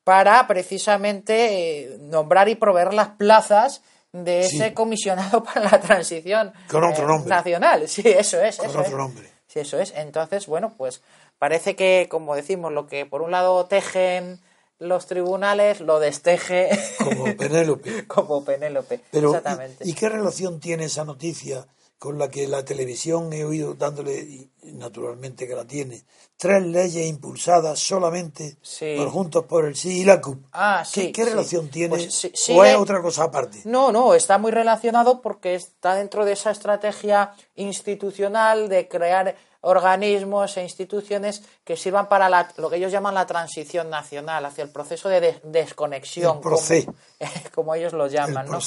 para 0.04 0.46
precisamente 0.46 1.98
nombrar 2.00 2.48
y 2.48 2.54
proveer 2.54 2.94
las 2.94 3.08
plazas 3.08 3.82
de 4.12 4.40
ese 4.40 4.74
comisionado 4.74 5.42
para 5.44 5.70
la 5.70 5.80
transición 5.80 6.52
Con 6.70 6.84
otro 6.84 7.04
eh, 7.04 7.06
nombre. 7.08 7.28
nacional. 7.30 7.88
Sí, 7.88 8.02
eso 8.04 8.40
es. 8.42 8.56
Con 8.58 8.76
otro 8.76 8.96
nombre. 8.96 9.28
Sí, 9.46 9.60
eso 9.60 9.78
es. 9.78 9.92
Entonces, 9.96 10.46
bueno, 10.46 10.72
pues 10.76 11.02
parece 11.38 11.76
que, 11.76 12.06
como 12.10 12.34
decimos, 12.34 12.72
lo 12.72 12.86
que 12.86 13.06
por 13.06 13.22
un 13.22 13.30
lado 13.30 13.64
tejen 13.66 14.40
los 14.78 15.06
tribunales, 15.06 15.80
lo 15.80 16.00
desteje. 16.00 16.70
Como 16.98 17.24
Penélope. 17.36 18.06
como 18.06 18.44
Penélope. 18.44 19.00
Exactamente. 19.12 19.88
¿y 19.88 19.94
qué 19.94 20.08
relación 20.08 20.58
tiene 20.60 20.84
esa 20.84 21.04
noticia 21.04 21.66
con 22.02 22.18
la 22.18 22.28
que 22.28 22.48
la 22.48 22.64
televisión 22.64 23.32
he 23.32 23.44
oído 23.44 23.74
dándole, 23.74 24.18
y 24.18 24.50
naturalmente 24.72 25.46
que 25.46 25.54
la 25.54 25.64
tiene, 25.64 26.02
tres 26.36 26.60
leyes 26.60 27.06
impulsadas 27.06 27.78
solamente 27.78 28.56
por 28.96 29.08
Juntos 29.08 29.44
por 29.44 29.66
el 29.66 29.76
Sí 29.76 30.00
y 30.00 30.04
la 30.04 30.20
CUP. 30.20 30.44
Ah, 30.50 30.84
sí, 30.84 31.12
¿Qué, 31.12 31.24
relación 31.24 31.68
tiene? 31.68 31.90
Pues 31.90 32.24
¿O 32.50 32.64
es 32.64 32.74
otra 32.74 33.00
cosa 33.00 33.22
aparte? 33.22 33.60
No, 33.66 33.92
no, 33.92 34.14
está 34.14 34.36
muy 34.38 34.50
relacionado 34.50 35.22
porque 35.22 35.54
está 35.54 35.94
dentro 35.94 36.24
de 36.24 36.32
esa 36.32 36.50
estrategia 36.50 37.34
institucional 37.54 38.68
de 38.68 38.88
crear 38.88 39.36
organismos 39.62 40.56
e 40.56 40.62
instituciones 40.62 41.42
que 41.64 41.76
sirvan 41.76 42.08
para 42.08 42.28
lo 42.56 42.68
que 42.68 42.76
ellos 42.76 42.92
llaman 42.92 43.14
la 43.14 43.26
transición 43.26 43.90
nacional, 43.90 44.44
hacia 44.44 44.64
el 44.64 44.70
proceso 44.70 45.08
de 45.08 45.40
desconexión, 45.44 46.40
como, 47.54 47.74
ellos 47.74 47.92
lo 47.92 48.08
llaman. 48.08 48.46
¿no? 48.46 48.58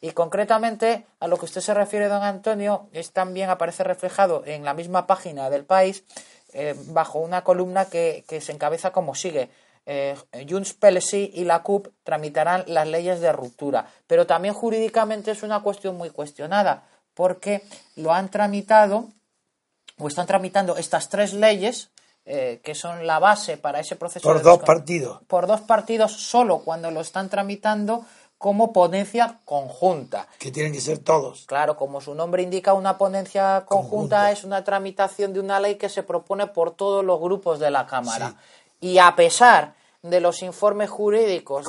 Y 0.00 0.12
concretamente 0.12 1.06
a 1.20 1.26
lo 1.26 1.38
que 1.38 1.46
usted 1.46 1.60
se 1.60 1.74
refiere, 1.74 2.08
don 2.08 2.22
Antonio, 2.22 2.88
es 2.92 3.12
también 3.12 3.50
aparece 3.50 3.82
reflejado 3.82 4.42
en 4.46 4.64
la 4.64 4.74
misma 4.74 5.06
página 5.06 5.50
del 5.50 5.64
país, 5.64 6.04
eh, 6.52 6.74
bajo 6.88 7.18
una 7.18 7.42
columna 7.42 7.86
que, 7.86 8.24
se 8.40 8.52
encabeza 8.52 8.92
como 8.92 9.14
sigue. 9.14 9.48
Eh, 9.86 10.14
Junts 10.48 10.76
y 11.14 11.44
la 11.44 11.62
CUP 11.62 11.88
tramitarán 12.04 12.64
las 12.66 12.86
leyes 12.86 13.20
de 13.20 13.32
ruptura. 13.32 13.86
Pero 14.06 14.26
también 14.26 14.54
jurídicamente 14.54 15.30
es 15.30 15.42
una 15.42 15.62
cuestión 15.62 15.96
muy 15.96 16.10
cuestionada, 16.10 16.84
porque 17.14 17.62
lo 17.96 18.12
han 18.12 18.30
tramitado 18.30 19.08
o 20.02 20.08
están 20.08 20.26
tramitando 20.26 20.76
estas 20.76 21.08
tres 21.08 21.32
leyes 21.32 21.90
eh, 22.24 22.60
que 22.62 22.74
son 22.74 23.06
la 23.06 23.18
base 23.18 23.56
para 23.56 23.80
ese 23.80 23.96
proceso. 23.96 24.28
Por 24.28 24.42
dos 24.42 24.58
partidos. 24.60 25.20
Por 25.26 25.46
dos 25.46 25.60
partidos 25.62 26.12
solo 26.12 26.60
cuando 26.60 26.90
lo 26.90 27.00
están 27.00 27.28
tramitando 27.28 28.04
como 28.38 28.72
ponencia 28.72 29.38
conjunta. 29.44 30.26
Que 30.38 30.50
tienen 30.50 30.72
que 30.72 30.80
ser 30.80 30.98
todos. 30.98 31.46
Claro, 31.46 31.76
como 31.76 32.00
su 32.00 32.14
nombre 32.14 32.42
indica, 32.42 32.74
una 32.74 32.98
ponencia 32.98 33.64
conjunta, 33.66 34.32
es 34.32 34.42
una 34.42 34.64
tramitación 34.64 35.32
de 35.32 35.40
una 35.40 35.60
ley 35.60 35.76
que 35.76 35.88
se 35.88 36.02
propone 36.02 36.48
por 36.48 36.72
todos 36.72 37.04
los 37.04 37.20
grupos 37.20 37.60
de 37.60 37.70
la 37.70 37.86
Cámara. 37.86 38.34
Y 38.80 38.98
a 38.98 39.14
pesar 39.14 39.74
de 40.02 40.20
los 40.20 40.42
informes 40.42 40.90
jurídicos 40.90 41.68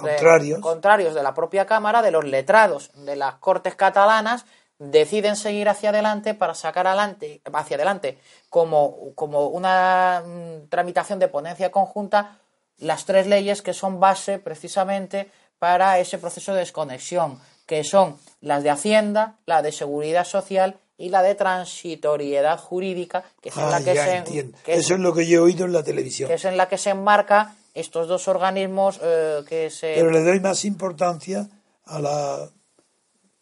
contrarios 0.61 1.13
de 1.13 1.21
la 1.21 1.35
propia 1.35 1.67
Cámara, 1.67 2.01
de 2.01 2.09
los 2.09 2.25
letrados 2.25 2.89
de 2.95 3.15
las 3.15 3.35
Cortes 3.35 3.75
catalanas, 3.75 4.45
deciden 4.91 5.35
seguir 5.35 5.69
hacia 5.69 5.89
adelante 5.89 6.33
para 6.33 6.55
sacar 6.55 6.87
adelante, 6.87 7.41
hacia 7.53 7.75
adelante 7.75 8.17
como, 8.49 9.13
como 9.15 9.47
una 9.47 10.23
mm, 10.25 10.69
tramitación 10.69 11.19
de 11.19 11.27
ponencia 11.27 11.71
conjunta 11.71 12.39
las 12.79 13.05
tres 13.05 13.27
leyes 13.27 13.61
que 13.61 13.73
son 13.73 13.99
base 13.99 14.39
precisamente 14.39 15.29
para 15.59 15.99
ese 15.99 16.17
proceso 16.17 16.53
de 16.53 16.59
desconexión, 16.59 17.39
que 17.65 17.83
son 17.83 18.17
las 18.41 18.63
de 18.63 18.71
Hacienda, 18.71 19.37
la 19.45 19.61
de 19.61 19.71
Seguridad 19.71 20.25
Social 20.25 20.77
y 20.97 21.09
la 21.09 21.21
de 21.21 21.35
transitoriedad 21.35 22.59
jurídica, 22.59 23.23
que 23.41 23.49
es 23.49 23.57
en 23.57 23.71
la 23.71 23.83
que 23.83 23.95
se 23.95 24.23
eso 24.67 24.93
es 24.93 24.99
lo 24.99 25.13
que 25.13 25.25
yo 25.25 25.39
he 25.39 25.41
oído 25.41 25.65
en 25.65 25.73
la 25.73 25.83
televisión. 25.83 26.27
Que 26.27 26.35
es 26.35 26.45
en 26.45 26.57
la 26.57 26.67
que 26.67 26.77
se 26.77 26.89
enmarca 26.89 27.55
estos 27.73 28.07
dos 28.07 28.27
organismos 28.27 28.99
eh, 29.01 29.41
que 29.47 29.69
se 29.69 29.93
Pero 29.95 30.11
le 30.11 30.21
doy 30.23 30.39
más 30.39 30.65
importancia 30.65 31.47
a 31.85 31.99
la 31.99 32.49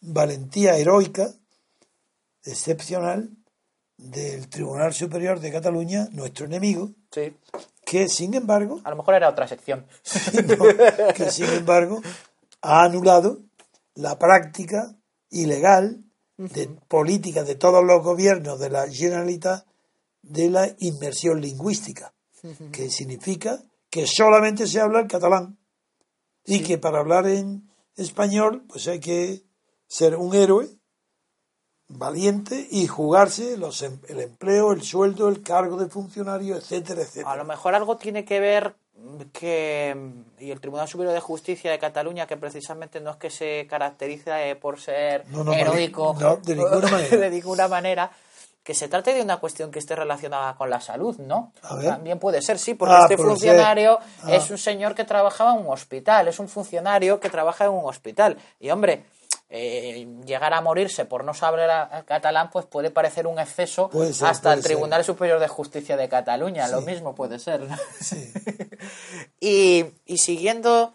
valentía 0.02 0.76
heroica, 0.76 1.32
excepcional, 2.44 3.30
del 3.96 4.48
Tribunal 4.48 4.92
Superior 4.92 5.40
de 5.40 5.52
Cataluña, 5.52 6.08
nuestro 6.12 6.46
enemigo, 6.46 6.90
que 7.84 8.08
sin 8.08 8.34
embargo... 8.34 8.80
A 8.84 8.90
lo 8.90 8.96
mejor 8.96 9.14
era 9.14 9.28
otra 9.28 9.46
sección. 9.46 9.86
que 11.14 11.30
sin 11.30 11.46
embargo 11.46 12.02
ha 12.62 12.84
anulado 12.84 13.40
la 13.94 14.18
práctica 14.18 14.96
ilegal 15.30 16.02
de 16.36 16.68
política 16.88 17.44
de 17.44 17.54
todos 17.54 17.84
los 17.84 18.02
gobiernos 18.02 18.58
de 18.58 18.70
la 18.70 18.88
Generalitat 18.88 19.64
de 20.22 20.50
la 20.50 20.74
inmersión 20.78 21.40
lingüística, 21.40 22.14
que 22.72 22.90
significa 22.90 23.62
que 23.90 24.06
solamente 24.06 24.66
se 24.66 24.80
habla 24.80 25.00
el 25.00 25.08
catalán. 25.08 25.58
Y 26.44 26.60
que 26.60 26.78
para 26.78 26.98
hablar 26.98 27.26
en 27.28 27.70
español 27.96 28.64
pues 28.68 28.88
hay 28.88 28.98
que 28.98 29.44
ser 29.92 30.16
un 30.16 30.34
héroe 30.34 30.68
valiente 31.88 32.66
y 32.70 32.86
jugarse 32.86 33.56
los, 33.58 33.82
em- 33.82 34.00
el 34.08 34.20
empleo, 34.20 34.72
el 34.72 34.82
sueldo, 34.82 35.28
el 35.28 35.42
cargo 35.42 35.76
de 35.76 35.88
funcionario, 35.90 36.56
etcétera, 36.56 37.02
etcétera. 37.02 37.30
A 37.30 37.36
lo 37.36 37.44
mejor 37.44 37.74
algo 37.74 37.96
tiene 37.98 38.24
que 38.24 38.40
ver 38.40 38.74
que 39.32 39.96
y 40.38 40.50
el 40.50 40.60
Tribunal 40.60 40.88
Superior 40.88 41.12
de 41.12 41.20
Justicia 41.20 41.70
de 41.70 41.78
Cataluña 41.78 42.26
que 42.26 42.36
precisamente 42.36 43.00
no 43.00 43.10
es 43.10 43.16
que 43.16 43.30
se 43.30 43.66
caracteriza 43.68 44.42
eh, 44.46 44.56
por 44.56 44.80
ser 44.80 45.26
No, 45.28 45.44
no, 45.44 45.52
heroico 45.52 46.14
no, 46.18 46.36
de 46.36 46.56
ninguna 46.56 46.88
manera. 46.90 47.16
de 47.16 47.30
ninguna 47.30 47.68
manera, 47.68 48.10
que 48.62 48.74
se 48.74 48.88
trate 48.88 49.12
de 49.12 49.20
una 49.22 49.38
cuestión 49.38 49.70
que 49.70 49.80
esté 49.80 49.96
relacionada 49.96 50.54
con 50.56 50.70
la 50.70 50.80
salud, 50.80 51.16
¿no? 51.18 51.52
También 51.60 52.18
puede 52.18 52.40
ser, 52.42 52.58
sí, 52.58 52.74
porque 52.74 52.94
Ah, 52.94 53.00
este 53.02 53.16
funcionario. 53.18 53.98
Ah. 54.22 54.34
es 54.34 54.50
un 54.50 54.58
señor 54.58 54.94
que 54.94 55.04
trabajaba 55.04 55.54
en 55.54 55.66
un 55.66 55.72
hospital, 55.72 56.28
es 56.28 56.38
un 56.38 56.48
funcionario 56.48 57.18
que 57.18 57.28
trabaja 57.28 57.64
en 57.64 57.72
un 57.72 57.84
hospital. 57.86 58.38
Y 58.60 58.70
hombre, 58.70 59.04
eh, 59.54 60.08
llegar 60.24 60.54
a 60.54 60.62
morirse 60.62 61.04
por 61.04 61.24
no 61.24 61.34
saber 61.34 61.68
a- 61.70 62.04
catalán, 62.06 62.48
pues 62.50 62.64
puede 62.64 62.90
parecer 62.90 63.26
un 63.26 63.38
exceso 63.38 63.90
ser, 63.92 64.26
hasta 64.28 64.54
el 64.54 64.62
ser. 64.62 64.70
Tribunal 64.72 65.04
Superior 65.04 65.38
de 65.38 65.46
Justicia 65.48 65.96
de 65.98 66.08
Cataluña, 66.08 66.66
lo 66.68 66.80
mismo 66.80 67.14
puede 67.14 67.38
ser. 67.38 67.60
¿no? 67.60 67.76
Sí. 68.00 68.32
Y, 69.40 69.84
y 70.06 70.18
siguiendo 70.18 70.94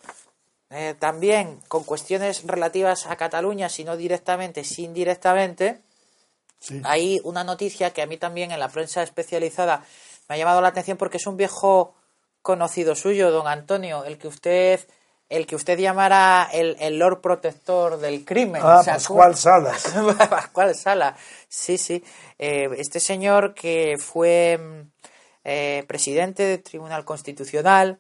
eh, 0.69 0.95
también 0.99 1.59
con 1.67 1.83
cuestiones 1.83 2.43
relativas 2.45 3.05
a 3.05 3.15
Cataluña, 3.15 3.69
si 3.69 3.83
no 3.83 3.95
directamente, 3.95 4.63
sí 4.63 4.83
indirectamente, 4.85 5.81
Sí. 6.59 6.81
hay 6.85 7.21
una 7.23 7.43
noticia 7.43 7.91
que 7.93 8.01
a 8.01 8.07
mí 8.07 8.17
también 8.17 8.51
en 8.51 8.59
la 8.59 8.69
prensa 8.69 9.03
especializada 9.03 9.83
me 10.27 10.33
ha 10.35 10.37
llamado 10.39 10.59
la 10.59 10.69
atención 10.69 10.97
porque 10.97 11.17
es 11.17 11.27
un 11.27 11.37
viejo 11.37 11.93
conocido 12.41 12.95
suyo, 12.95 13.29
don 13.29 13.47
Antonio, 13.47 14.03
el 14.05 14.17
que 14.17 14.27
usted 14.27 14.79
el 15.29 15.45
que 15.45 15.55
usted 15.55 15.77
llamara 15.77 16.49
el, 16.51 16.77
el 16.79 16.99
Lord 16.99 17.21
Protector 17.21 17.99
del 17.99 18.23
crimen. 18.23 18.61
Ah, 18.63 18.81
¿se 18.83 18.91
Pascual? 18.91 19.35
Salas. 19.35 19.93
Pascual 20.29 20.75
Sala, 20.75 21.15
sí, 21.49 21.77
sí. 21.77 22.03
Eh, 22.39 22.69
este 22.77 22.99
señor 22.99 23.53
que 23.53 23.97
fue 23.99 24.57
mm, 24.57 24.91
eh, 25.43 25.83
presidente 25.87 26.43
del 26.43 26.63
Tribunal 26.63 27.03
Constitucional 27.03 27.99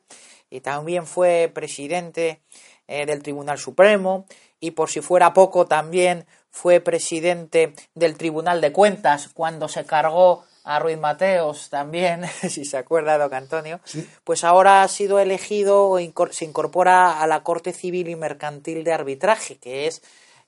y 0.49 0.61
también 0.61 1.05
fue 1.05 1.51
presidente 1.53 2.41
eh, 2.87 3.05
del 3.05 3.21
Tribunal 3.21 3.57
Supremo 3.57 4.25
y 4.59 4.71
por 4.71 4.89
si 4.89 5.01
fuera 5.01 5.33
poco 5.33 5.65
también 5.65 6.25
fue 6.49 6.79
presidente 6.79 7.73
del 7.93 8.17
Tribunal 8.17 8.61
de 8.61 8.71
Cuentas 8.71 9.29
cuando 9.33 9.67
se 9.67 9.85
cargó 9.85 10.45
a 10.69 10.79
Ruiz 10.79 10.97
Mateos 10.97 11.69
también, 11.69 12.25
si 12.49 12.65
se 12.65 12.77
acuerda, 12.77 13.17
don 13.17 13.33
Antonio, 13.33 13.79
Sí. 13.85 14.07
pues 14.23 14.43
ahora 14.43 14.83
ha 14.83 14.87
sido 14.87 15.19
elegido 15.19 15.89
o 15.89 15.99
se 16.31 16.45
incorpora 16.45 17.21
a 17.21 17.27
la 17.27 17.43
Corte 17.43 17.71
Civil 17.73 18.09
y 18.09 18.15
Mercantil 18.15 18.83
de 18.83 18.93
Arbitraje, 18.93 19.57
que 19.57 19.87
es 19.87 20.01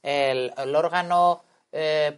el, 0.03 0.53
el 0.57 0.76
órgano 0.76 1.43
eh, 1.72 2.17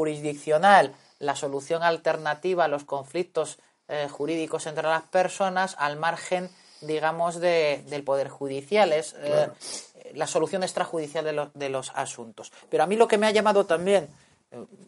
parajurisdiccional, 0.00 0.94
la 1.18 1.36
solución 1.36 1.82
alternativa 1.82 2.64
a 2.64 2.68
los 2.68 2.84
conflictos 2.84 3.58
eh, 3.88 4.08
jurídicos 4.10 4.66
entre 4.66 4.84
las 4.88 5.02
personas 5.02 5.76
al 5.78 5.96
margen, 5.96 6.48
digamos, 6.80 7.40
de- 7.40 7.84
del 7.88 8.02
Poder 8.04 8.28
Judicial. 8.28 8.92
Es 8.92 9.14
eh, 9.18 9.48
la 10.14 10.26
solución 10.26 10.62
extrajudicial 10.62 11.24
de, 11.24 11.32
los- 11.32 11.52
de 11.54 11.68
los 11.68 11.90
asuntos. 11.94 12.52
Pero 12.70 12.84
a 12.84 12.86
mí 12.86 12.96
lo 12.96 13.06
que 13.08 13.18
me 13.18 13.26
ha 13.26 13.30
llamado 13.32 13.66
también 13.66 14.08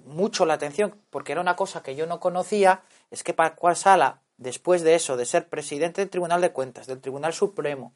mucho 0.05 0.45
la 0.47 0.55
atención, 0.55 0.95
porque 1.11 1.33
era 1.33 1.41
una 1.41 1.57
cosa 1.57 1.83
que 1.83 1.95
yo 1.95 2.07
no 2.07 2.21
conocía, 2.21 2.83
es 3.11 3.23
que 3.23 3.35
Pascual 3.35 3.77
Sala, 3.77 4.23
después 4.37 4.83
de 4.83 4.95
eso, 4.95 5.17
de 5.17 5.27
ser 5.27 5.49
presidente 5.49 6.01
del 6.01 6.11
Tribunal 6.11 6.41
de 6.41 6.53
Cuentas, 6.53 6.87
del 6.87 7.01
Tribunal 7.01 7.33
Supremo 7.33 7.93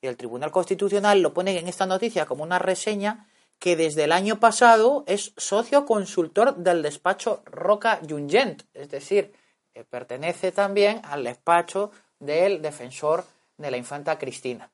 y 0.00 0.06
del 0.06 0.16
Tribunal 0.16 0.50
Constitucional, 0.50 1.20
lo 1.20 1.32
pone 1.32 1.58
en 1.58 1.68
esta 1.68 1.86
noticia 1.86 2.26
como 2.26 2.42
una 2.42 2.58
reseña 2.58 3.28
que 3.58 3.76
desde 3.76 4.04
el 4.04 4.12
año 4.12 4.40
pasado 4.40 5.04
es 5.06 5.32
socio 5.36 5.86
consultor 5.86 6.56
del 6.56 6.82
despacho 6.82 7.42
Roca 7.46 8.00
Jungent, 8.06 8.64
es 8.74 8.90
decir, 8.90 9.32
eh, 9.74 9.84
pertenece 9.84 10.52
también 10.52 11.00
al 11.04 11.24
despacho 11.24 11.90
del 12.18 12.60
defensor 12.60 13.24
de 13.56 13.70
la 13.70 13.76
infanta 13.76 14.18
Cristina. 14.18 14.70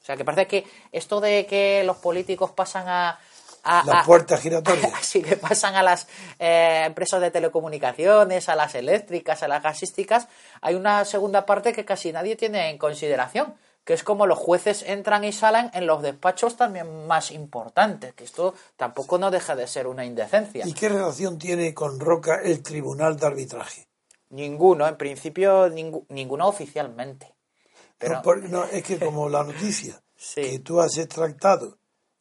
O 0.00 0.04
sea, 0.04 0.16
que 0.16 0.24
parece 0.24 0.46
que 0.46 0.66
esto 0.92 1.20
de 1.20 1.46
que 1.46 1.82
los 1.84 1.96
políticos 1.96 2.50
pasan 2.50 2.88
a... 2.88 3.18
a- 3.64 3.82
La 3.86 4.00
a- 4.00 4.04
puerta 4.04 4.36
giratoria. 4.36 4.92
Así 4.98 5.22
que 5.22 5.36
pasan 5.36 5.74
a 5.74 5.82
las 5.82 6.06
eh, 6.38 6.84
empresas 6.86 7.20
de 7.20 7.30
telecomunicaciones, 7.30 8.48
a 8.48 8.54
las 8.56 8.74
eléctricas, 8.74 9.42
a 9.42 9.48
las 9.48 9.62
gasísticas. 9.62 10.28
Hay 10.60 10.74
una 10.74 11.04
segunda 11.04 11.44
parte 11.46 11.72
que 11.72 11.84
casi 11.84 12.12
nadie 12.12 12.36
tiene 12.36 12.70
en 12.70 12.78
consideración, 12.78 13.54
que 13.84 13.92
es 13.94 14.02
como 14.02 14.26
los 14.26 14.38
jueces 14.38 14.82
entran 14.82 15.24
y 15.24 15.32
salen 15.32 15.70
en 15.74 15.86
los 15.86 16.00
despachos 16.02 16.56
también 16.56 17.06
más 17.06 17.30
importantes, 17.30 18.14
que 18.14 18.24
esto 18.24 18.54
tampoco 18.76 19.18
no 19.18 19.30
deja 19.30 19.54
de 19.56 19.66
ser 19.66 19.86
una 19.86 20.04
indecencia. 20.06 20.66
¿Y 20.66 20.72
qué 20.72 20.88
relación 20.88 21.38
tiene 21.38 21.74
con 21.74 22.00
Roca 22.00 22.40
el 22.42 22.62
Tribunal 22.62 23.16
de 23.18 23.26
Arbitraje? 23.26 23.86
Ninguno, 24.30 24.88
en 24.88 24.96
principio, 24.96 25.68
ninguno 25.68 26.48
oficialmente. 26.48 27.34
Pero, 27.98 28.14
No, 28.14 28.22
por- 28.22 28.42
no, 28.48 28.64
es 28.64 28.82
que 28.82 28.98
como 29.04 29.28
la 29.28 29.44
noticia 29.44 30.00
Sí. 30.16 30.40
que 30.42 30.58
tú 30.60 30.80
has 30.80 30.96
extractado 30.96 31.76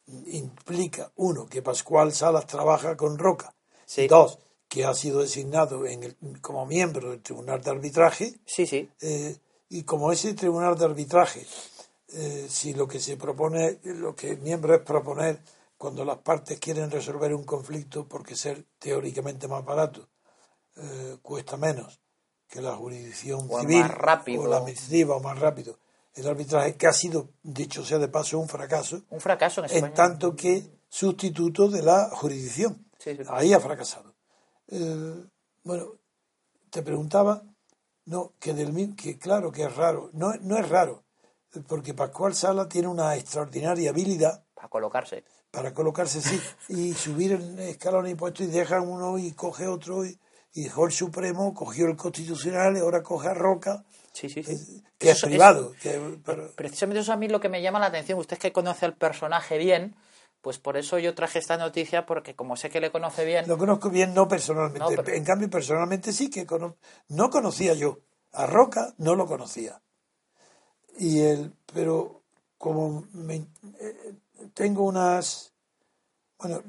implica, 0.07 1.11
uno, 1.15 1.45
que 1.47 1.61
Pascual 1.61 2.11
Salas 2.13 2.45
trabaja 2.47 2.97
con 2.97 3.17
Roca, 3.17 3.55
Sí. 3.85 4.07
dos, 4.07 4.39
que 4.67 4.85
ha 4.85 4.93
sido 4.93 5.21
designado 5.21 5.85
en 5.85 6.03
el- 6.03 6.41
como 6.41 6.65
miembro 6.65 7.11
del 7.11 7.21
Tribunal 7.21 7.61
de 7.61 7.71
Arbitraje, 7.71 8.39
sí, 8.45 8.65
sí. 8.65 8.89
eh, 9.01 9.37
y 9.69 9.83
como 9.83 10.11
ese 10.11 10.33
Tribunal 10.33 10.77
de 10.77 10.85
Arbitraje, 10.85 11.45
eh, 12.09 12.47
si 12.49 12.73
lo 12.73 12.87
que 12.87 12.99
se 12.99 13.17
propone, 13.17 13.79
lo 13.83 14.15
que 14.15 14.31
el 14.31 14.39
miembro 14.39 14.73
es 14.75 14.81
proponer 14.81 15.41
cuando 15.77 16.05
las 16.05 16.17
partes 16.19 16.59
quieren 16.59 16.89
resolver 16.91 17.33
un 17.33 17.43
conflicto, 17.43 18.07
porque 18.07 18.35
ser 18.35 18.65
teóricamente 18.79 19.47
más 19.47 19.63
barato 19.65 20.07
eh, 20.75 21.17
cuesta 21.21 21.55
menos 21.57 21.99
que 22.47 22.61
la 22.61 22.75
jurisdicción 22.75 23.47
O 23.49 23.59
civil 23.59 23.79
más 23.81 23.91
rápido. 23.91 24.41
o 24.43 24.47
la 24.47 24.57
administrativa 24.57 25.15
o 25.15 25.19
más 25.19 25.37
rápido. 25.39 25.77
El 26.15 26.27
arbitraje 26.27 26.75
que 26.75 26.87
ha 26.87 26.93
sido, 26.93 27.29
dicho 27.41 27.83
sea 27.83 27.97
de 27.97 28.07
paso, 28.07 28.37
un 28.39 28.47
fracaso, 28.47 29.01
Un 29.09 29.19
fracaso 29.19 29.61
en 29.61 29.65
España. 29.65 29.87
en 29.87 29.93
tanto 29.93 30.35
que 30.35 30.63
sustituto 30.87 31.67
de 31.69 31.81
la 31.81 32.09
jurisdicción. 32.13 32.85
Sí, 32.99 33.15
sí. 33.17 33.23
Ahí 33.29 33.51
ha 33.53 33.59
fracasado. 33.59 34.13
Eh, 34.67 35.25
bueno, 35.63 35.93
te 36.69 36.83
preguntaba, 36.83 37.43
no, 38.05 38.33
que 38.39 38.53
del 38.53 38.95
que 38.95 39.17
claro 39.17 39.51
que 39.51 39.63
es 39.63 39.75
raro, 39.75 40.09
no, 40.13 40.33
no 40.41 40.57
es 40.57 40.69
raro, 40.69 41.03
porque 41.67 41.93
Pascual 41.93 42.35
Sala 42.35 42.67
tiene 42.69 42.87
una 42.87 43.15
extraordinaria 43.15 43.89
habilidad 43.89 44.43
Para 44.53 44.69
colocarse. 44.69 45.23
para 45.51 45.73
colocarse 45.73 46.19
así 46.19 46.39
y 46.69 46.93
subir 46.93 47.33
el 47.33 47.59
escalón 47.59 48.07
impuesto 48.07 48.43
y 48.43 48.47
deja 48.47 48.81
uno 48.81 49.17
y 49.17 49.31
coge 49.33 49.67
otro 49.67 50.05
y, 50.05 50.19
y 50.53 50.63
dejó 50.63 50.85
el 50.85 50.91
Supremo, 50.91 51.53
cogió 51.53 51.87
el 51.87 51.95
Constitucional 51.95 52.77
y 52.77 52.79
ahora 52.79 53.01
coge 53.03 53.27
a 53.29 53.33
Roca, 53.33 53.83
Sí, 54.13 54.29
sí, 54.29 54.43
sí. 54.43 54.51
eh, 54.53 54.83
es 54.99 55.09
Eso- 55.17 55.27
privado. 55.27 55.73
que- 55.81 56.19
pero- 56.23 56.51
Precisamente 56.55 57.01
eso 57.01 57.11
a 57.13 57.17
mí 57.17 57.27
lo 57.27 57.39
que 57.39 57.49
me 57.49 57.61
llama 57.61 57.79
la 57.79 57.87
atención. 57.87 58.19
Usted 58.19 58.37
que 58.37 58.51
conoce 58.53 58.85
al 58.85 58.95
personaje 58.95 59.57
bien, 59.57 59.95
pues 60.41 60.59
por 60.59 60.77
eso 60.77 60.99
yo 60.99 61.15
traje 61.15 61.39
esta 61.39 61.57
noticia, 61.57 62.05
porque 62.05 62.35
como 62.35 62.55
sé 62.55 62.69
que 62.69 62.79
le 62.79 62.91
conoce 62.91 63.25
bien, 63.25 63.47
Lo 63.47 63.57
conozco 63.57 63.89
bien, 63.89 64.13
no 64.13 64.27
personalmente. 64.27 64.79
No, 64.79 64.89
pero- 64.89 65.07
En 65.17 65.23
cambio, 65.23 65.49
personalmente 65.49 66.13
sí 66.13 66.29
que 66.29 66.45
cono- 66.45 66.75
no 67.09 67.29
conocía 67.29 67.73
yo. 67.73 67.99
A 68.33 68.45
Roca 68.45 68.93
no 68.97 69.15
lo 69.15 69.25
conocía. 69.25 69.81
Y 70.97 71.21
el, 71.21 71.53
pero 71.73 72.21
como 72.57 73.05
me- 73.13 73.47
eh, 73.79 74.13
tengo 74.53 74.83
unas, 74.83 75.53
bueno, 76.37 76.61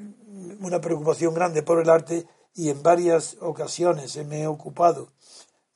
una 0.60 0.80
preocupación 0.80 1.34
grande 1.34 1.62
por 1.62 1.80
el 1.80 1.90
arte 1.90 2.26
y 2.54 2.70
en 2.70 2.82
varias 2.82 3.36
ocasiones 3.40 4.16
me 4.26 4.42
he 4.42 4.46
ocupado 4.46 5.12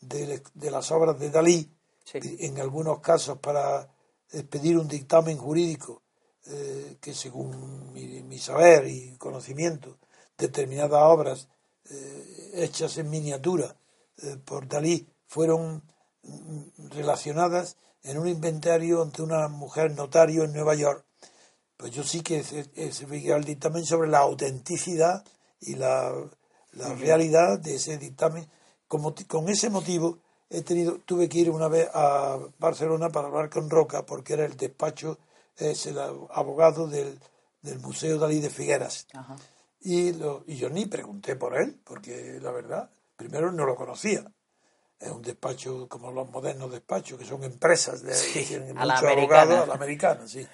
de, 0.01 0.43
de 0.55 0.71
las 0.71 0.91
obras 0.91 1.19
de 1.19 1.31
Dalí, 1.31 1.71
Sí. 2.05 2.19
en 2.41 2.59
algunos 2.59 3.01
casos 3.01 3.37
para 3.39 3.87
expedir 4.31 4.79
un 4.79 4.89
dictamen 4.89 5.37
jurídico 5.37 6.03
eh, 6.47 6.97
que 7.03 7.13
según 7.13 7.93
mi, 7.93 8.23
mi 8.23 8.39
saber 8.39 8.87
y 8.89 9.15
conocimiento, 9.19 9.99
determinadas 10.39 11.03
obras 11.03 11.49
eh, 11.91 12.51
hechas 12.55 12.97
en 12.97 13.11
miniatura 13.11 13.77
eh, 14.23 14.39
por 14.43 14.67
Dalí 14.67 15.07
fueron 15.27 15.83
mm, 16.23 16.89
relacionadas 16.93 17.77
en 18.03 18.17
un 18.17 18.29
inventario 18.29 19.03
ante 19.03 19.21
una 19.21 19.49
mujer 19.49 19.91
notario 19.91 20.45
en 20.45 20.55
Nueva 20.55 20.75
York. 20.75 21.05
Pues 21.77 21.93
yo 21.93 22.05
sí 22.05 22.23
que 22.23 22.43
se, 22.43 22.61
eh, 22.75 22.91
el 23.11 23.45
dictamen 23.45 23.85
sobre 23.85 24.09
la 24.09 24.21
autenticidad 24.21 25.25
y 25.61 25.75
la, 25.75 26.15
la 26.73 26.95
realidad 26.95 27.59
de 27.59 27.75
ese 27.75 27.99
dictamen. 27.99 28.49
Con 28.89 29.49
ese 29.49 29.71
motivo 29.71 30.19
he 30.51 30.63
tenido, 30.63 30.99
tuve 31.05 31.29
que 31.29 31.39
ir 31.39 31.51
una 31.51 31.69
vez 31.69 31.89
a 31.93 32.39
Barcelona 32.59 33.11
para 33.11 33.29
hablar 33.29 33.51
con 33.51 33.69
Roca, 33.71 34.05
porque 34.07 34.33
era 34.33 34.45
el 34.47 34.57
despacho, 34.57 35.19
es 35.57 35.87
el 35.87 35.99
abogado 35.99 36.87
del, 36.89 37.19
del 37.63 37.79
Museo 37.81 38.19
Dalí 38.19 38.41
de 38.41 38.51
Figueras. 38.51 39.07
Ajá. 39.13 39.37
Y, 39.81 40.13
lo- 40.15 40.43
y 40.47 40.57
yo 40.57 40.71
ni 40.71 40.87
pregunté 40.87 41.37
por 41.37 41.57
él, 41.57 41.79
porque 41.85 42.39
la 42.41 42.51
verdad, 42.51 42.91
primero 43.17 43.53
no 43.53 43.65
lo 43.67 43.77
conocía. 43.77 44.25
Es 44.99 45.11
un 45.13 45.23
despacho 45.23 45.87
como 45.89 46.11
los 46.11 46.29
modernos 46.31 46.73
despachos, 46.73 47.19
que 47.19 47.25
son 47.25 47.45
empresas 47.45 48.03
de 48.03 48.15
Sí, 48.15 48.33
que 48.41 48.45
tienen 48.47 48.77
a 48.79 48.85
muchos 48.95 49.09
abogados 49.23 49.63
a 49.63 49.67
la 49.67 49.75
americana, 49.75 50.27
sí, 50.27 50.45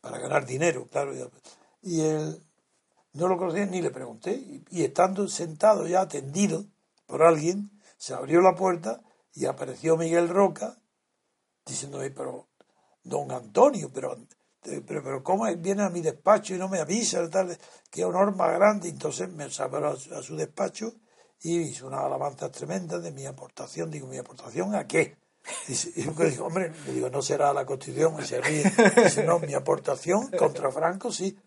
para 0.00 0.18
ganar 0.18 0.44
dinero, 0.44 0.86
claro. 0.90 1.12
Y 1.82 2.00
el, 2.00 2.42
No 3.14 3.28
lo 3.28 3.38
conocía 3.38 3.64
ni 3.66 3.80
le 3.80 3.90
pregunté. 3.90 4.32
Y, 4.32 4.64
y 4.70 4.84
estando 4.84 5.26
sentado 5.28 5.86
ya 5.86 6.02
atendido 6.02 6.66
por 7.08 7.22
alguien, 7.24 7.70
se 7.96 8.14
abrió 8.14 8.40
la 8.40 8.54
puerta 8.54 9.00
y 9.34 9.46
apareció 9.46 9.96
Miguel 9.96 10.28
Roca 10.28 10.76
diciéndome, 11.66 12.10
pero 12.10 12.48
don 13.02 13.30
Antonio, 13.32 13.90
pero, 13.92 14.16
pero, 14.62 15.02
pero 15.02 15.22
¿cómo 15.22 15.44
viene 15.56 15.82
a 15.82 15.90
mi 15.90 16.00
despacho 16.00 16.54
y 16.54 16.58
no 16.58 16.68
me 16.68 16.78
avisa? 16.78 17.28
Tal, 17.30 17.56
qué 17.90 18.04
honor 18.04 18.36
más 18.36 18.52
grande. 18.54 18.88
Entonces 18.88 19.28
me 19.30 19.50
sacó 19.50 19.78
a, 19.78 19.96
su- 19.96 20.14
a 20.14 20.22
su 20.22 20.36
despacho 20.36 20.92
y 21.40 21.58
hizo 21.58 21.86
una 21.86 22.00
alabanza 22.00 22.50
tremenda 22.50 22.98
de 22.98 23.10
mi 23.12 23.26
aportación. 23.26 23.90
Digo, 23.90 24.06
¿mi 24.06 24.18
aportación 24.18 24.74
a 24.74 24.86
qué? 24.86 25.16
Y 25.68 26.02
yo 26.02 26.12
digo, 26.12 26.46
hombre, 26.46 26.72
le 26.86 26.92
digo, 26.92 27.08
no 27.08 27.22
será 27.22 27.52
la 27.54 27.64
Constitución, 27.64 28.16
y 28.20 28.24
se 28.26 28.40
ríe. 28.40 28.64
Dice, 29.02 29.24
no, 29.24 29.38
mi 29.38 29.54
aportación 29.54 30.30
contra 30.38 30.70
Franco 30.70 31.10
sí, 31.10 31.38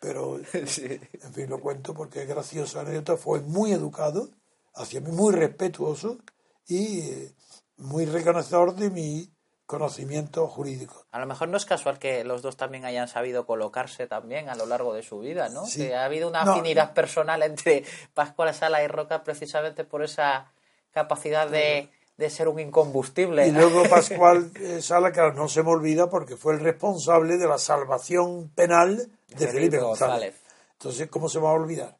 pero 0.00 0.38
en 0.52 1.32
fin, 1.32 1.48
lo 1.48 1.58
cuento 1.60 1.94
porque 1.94 2.22
es 2.22 2.28
gracioso. 2.28 2.80
Anécdota 2.80 3.16
fue 3.16 3.40
muy 3.40 3.72
educado, 3.72 4.28
hacia 4.76 5.00
mí 5.00 5.10
muy 5.10 5.34
respetuoso 5.34 6.18
y 6.66 7.00
eh, 7.00 7.34
muy 7.78 8.04
reconocedor 8.06 8.74
de 8.74 8.90
mi 8.90 9.30
conocimiento 9.66 10.46
jurídico. 10.46 11.06
A 11.10 11.18
lo 11.18 11.26
mejor 11.26 11.48
no 11.48 11.56
es 11.56 11.64
casual 11.64 11.98
que 11.98 12.22
los 12.22 12.40
dos 12.40 12.56
también 12.56 12.84
hayan 12.84 13.08
sabido 13.08 13.46
colocarse 13.46 14.06
también 14.06 14.48
a 14.48 14.54
lo 14.54 14.64
largo 14.66 14.94
de 14.94 15.02
su 15.02 15.18
vida, 15.18 15.48
¿no? 15.48 15.66
Sí. 15.66 15.80
Que 15.80 15.96
ha 15.96 16.04
habido 16.04 16.28
una 16.28 16.44
No. 16.44 16.52
afinidad 16.52 16.94
personal 16.94 17.42
entre 17.42 17.84
Pascual 18.14 18.54
Sala 18.54 18.82
y 18.84 18.86
Roca 18.86 19.24
precisamente 19.24 19.82
por 19.84 20.04
esa 20.04 20.52
capacidad 20.92 21.48
de, 21.50 21.90
de 22.16 22.30
ser 22.30 22.46
un 22.46 22.60
incombustible. 22.60 23.46
Y 23.48 23.50
luego 23.50 23.82
Pascual 23.90 24.52
eh, 24.60 24.80
Sala, 24.80 25.10
claro, 25.10 25.32
no 25.34 25.48
se 25.48 25.64
me 25.64 25.70
olvida 25.70 26.08
porque 26.08 26.36
fue 26.36 26.54
el 26.54 26.60
responsable 26.60 27.36
de 27.36 27.48
la 27.48 27.58
salvación 27.58 28.50
penal 28.54 29.10
de 29.28 29.48
Felipe 29.48 29.78
González. 29.78 30.36
Entonces, 30.74 31.08
¿cómo 31.10 31.28
se 31.28 31.40
va 31.40 31.50
a 31.50 31.54
olvidar? 31.54 31.98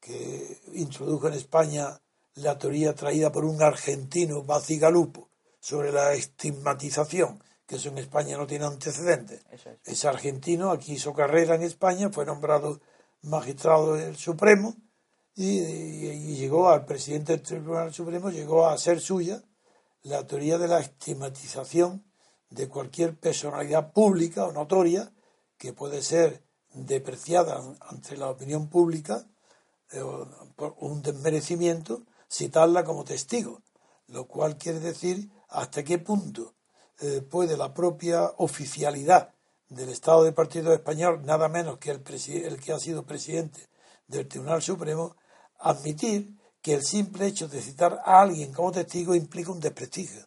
Que 0.00 0.58
introdujo 0.74 1.28
en 1.28 1.34
España 1.34 2.00
la 2.36 2.56
teoría 2.58 2.94
traída 2.94 3.30
por 3.32 3.44
un 3.44 3.62
argentino, 3.62 4.42
Bacigalupo, 4.44 5.28
sobre 5.60 5.90
la 5.92 6.14
estigmatización, 6.14 7.42
que 7.66 7.76
eso 7.76 7.88
en 7.88 7.98
España 7.98 8.36
no 8.36 8.46
tiene 8.46 8.64
antecedentes. 8.66 9.44
Es. 9.50 9.66
Es 9.84 10.04
argentino, 10.04 10.70
aquí 10.70 10.92
hizo 10.94 11.12
carrera 11.12 11.54
en 11.56 11.62
España, 11.62 12.10
fue 12.10 12.24
nombrado 12.24 12.80
magistrado 13.22 13.94
del 13.94 14.16
Supremo 14.16 14.74
y, 15.34 15.58
y- 15.60 16.32
y 16.32 16.36
llegó 16.36 16.68
al 16.70 16.84
presidente 16.86 17.32
del 17.32 17.42
Tribunal 17.42 17.92
Supremo, 17.92 18.30
llegó 18.30 18.66
a 18.68 18.78
ser 18.78 19.00
suya 19.00 19.42
la 20.02 20.26
teoría 20.26 20.56
de 20.58 20.68
la 20.68 20.78
estigmatización 20.80 22.04
de 22.50 22.68
cualquier 22.68 23.18
personalidad 23.18 23.92
pública 23.92 24.44
o 24.46 24.52
notoria 24.52 25.12
que 25.58 25.72
puede 25.72 26.00
ser 26.02 26.42
depreciada 26.72 27.60
ante 27.80 28.16
la 28.16 28.28
opinión 28.30 28.68
pública 28.68 29.26
eh, 29.90 30.00
por 30.54 30.76
un 30.78 31.02
desmerecimiento, 31.02 32.02
citarla 32.28 32.84
como 32.84 33.04
testigo, 33.04 33.62
lo 34.08 34.26
cual 34.26 34.56
quiere 34.56 34.80
decir 34.80 35.30
hasta 35.48 35.84
qué 35.84 35.98
punto 35.98 36.54
eh, 37.00 37.20
puede 37.22 37.56
la 37.56 37.74
propia 37.74 38.32
oficialidad 38.38 39.30
del 39.68 39.88
Estado 39.88 40.24
de 40.24 40.32
Partido 40.32 40.72
Español, 40.72 41.22
nada 41.24 41.48
menos 41.48 41.78
que 41.78 41.90
el, 41.90 42.02
el 42.44 42.60
que 42.60 42.72
ha 42.72 42.78
sido 42.78 43.04
presidente 43.04 43.68
del 44.06 44.28
Tribunal 44.28 44.62
Supremo, 44.62 45.16
admitir 45.58 46.36
que 46.62 46.74
el 46.74 46.82
simple 46.82 47.26
hecho 47.26 47.48
de 47.48 47.60
citar 47.60 48.00
a 48.04 48.20
alguien 48.20 48.52
como 48.52 48.72
testigo 48.72 49.14
implica 49.14 49.52
un 49.52 49.60
desprestigio. 49.60 50.26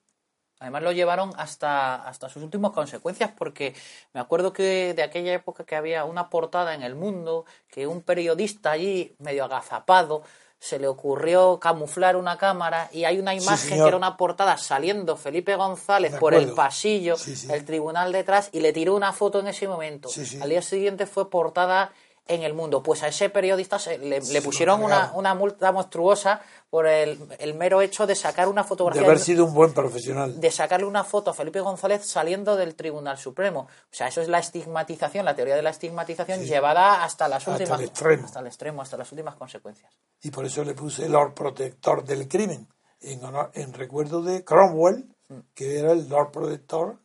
Además 0.60 0.84
lo 0.84 0.92
llevaron 0.92 1.32
hasta, 1.38 1.96
hasta 1.96 2.28
sus 2.28 2.44
últimas 2.44 2.72
consecuencias 2.72 3.32
porque 3.38 3.74
me 4.14 4.20
acuerdo 4.20 4.52
que 4.52 4.94
de 4.94 5.04
aquella 5.04 5.34
época 5.34 5.64
que 5.64 5.78
había 5.78 6.04
una 6.04 6.30
portada 6.30 6.76
en 6.76 6.84
el 6.84 6.96
mundo 6.96 7.46
que 7.70 7.88
un 7.88 8.02
periodista 8.02 8.72
allí 8.72 9.16
medio 9.20 9.46
agazapado 9.46 10.24
se 10.60 10.78
le 10.78 10.88
ocurrió 10.88 11.58
camuflar 11.60 12.16
una 12.18 12.38
cámara 12.38 12.90
y 12.92 13.06
hay 13.06 13.18
una 13.18 13.34
imagen 13.34 13.82
que 13.82 13.88
era 13.88 13.96
una 13.96 14.18
portada 14.18 14.58
saliendo 14.58 15.16
Felipe 15.16 15.56
González 15.56 16.16
por 16.16 16.34
el 16.34 16.52
pasillo, 16.52 17.16
Sí, 17.16 17.36
sí. 17.36 17.48
el 17.52 17.64
tribunal 17.64 18.12
detrás 18.12 18.50
y 18.52 18.60
le 18.60 18.74
tiró 18.74 18.94
una 18.96 19.14
foto 19.14 19.40
en 19.40 19.48
ese 19.48 19.68
momento. 19.68 20.10
Al 20.42 20.50
día 20.50 20.62
siguiente 20.62 21.06
fue 21.06 21.30
portada 21.30 21.92
en 22.30 22.44
el 22.44 22.54
mundo. 22.54 22.82
Pues 22.82 23.04
a 23.04 23.08
ese 23.10 23.30
periodista 23.30 23.78
se, 23.80 23.98
le, 23.98 24.22
pusieron 24.42 24.82
una, 24.84 25.12
una 25.16 25.34
multa 25.36 25.72
monstruosa 25.74 26.42
por 26.70 26.88
el, 26.88 27.20
el 27.40 27.56
mero 27.56 27.82
hecho 27.82 28.08
de 28.08 28.16
sacar 28.16 28.48
una 28.48 28.62
De 28.62 28.68
fotografía 28.70 29.04
haber 29.06 29.20
sido 29.20 29.44
un 29.46 29.54
buen 29.54 29.74
profesional. 29.74 30.40
de 30.40 30.52
sacarle 30.52 30.86
una 30.86 31.04
foto 31.04 31.32
a 31.32 31.34
Felipe 31.34 31.60
González 31.60 32.06
saliendo 32.06 32.56
del 32.56 32.76
Tribunal 32.76 33.18
Supremo. 33.18 33.62
O 33.62 33.68
sea, 33.96 34.08
eso 34.08 34.22
es 34.22 34.30
la 34.30 34.40
estigmatización, 34.40 35.26
la 35.26 35.36
teoría 35.36 35.56
de 35.56 35.64
la 35.64 35.72
estigmatización 35.72 36.42
llevada 36.46 37.04
hasta 37.04 37.28
las 37.28 37.40
Hasta 37.48 37.52
últimas 37.52 37.80
el 37.82 37.86
extremo. 37.88 38.26
hasta 38.26 38.40
el 38.40 38.48
extremo, 38.48 38.82
hasta 38.84 38.98
las 38.98 39.12
últimas 39.12 39.36
consecuencias. 39.36 39.92
Y 40.22 40.32
por 40.32 40.46
eso 40.46 40.64
le 40.64 40.76
puse 40.76 41.10
Lord 41.10 41.34
Protector 41.34 42.04
del 42.06 42.28
Crimen, 42.28 42.68
en, 43.02 43.24
honor- 43.24 43.50
en 43.56 43.74
recuerdo 43.74 44.22
de 44.22 44.44
Cromwell, 44.44 45.16
que 45.56 45.80
era 45.80 45.92
el 45.94 46.08
Lord 46.08 46.32
Protector 46.32 47.00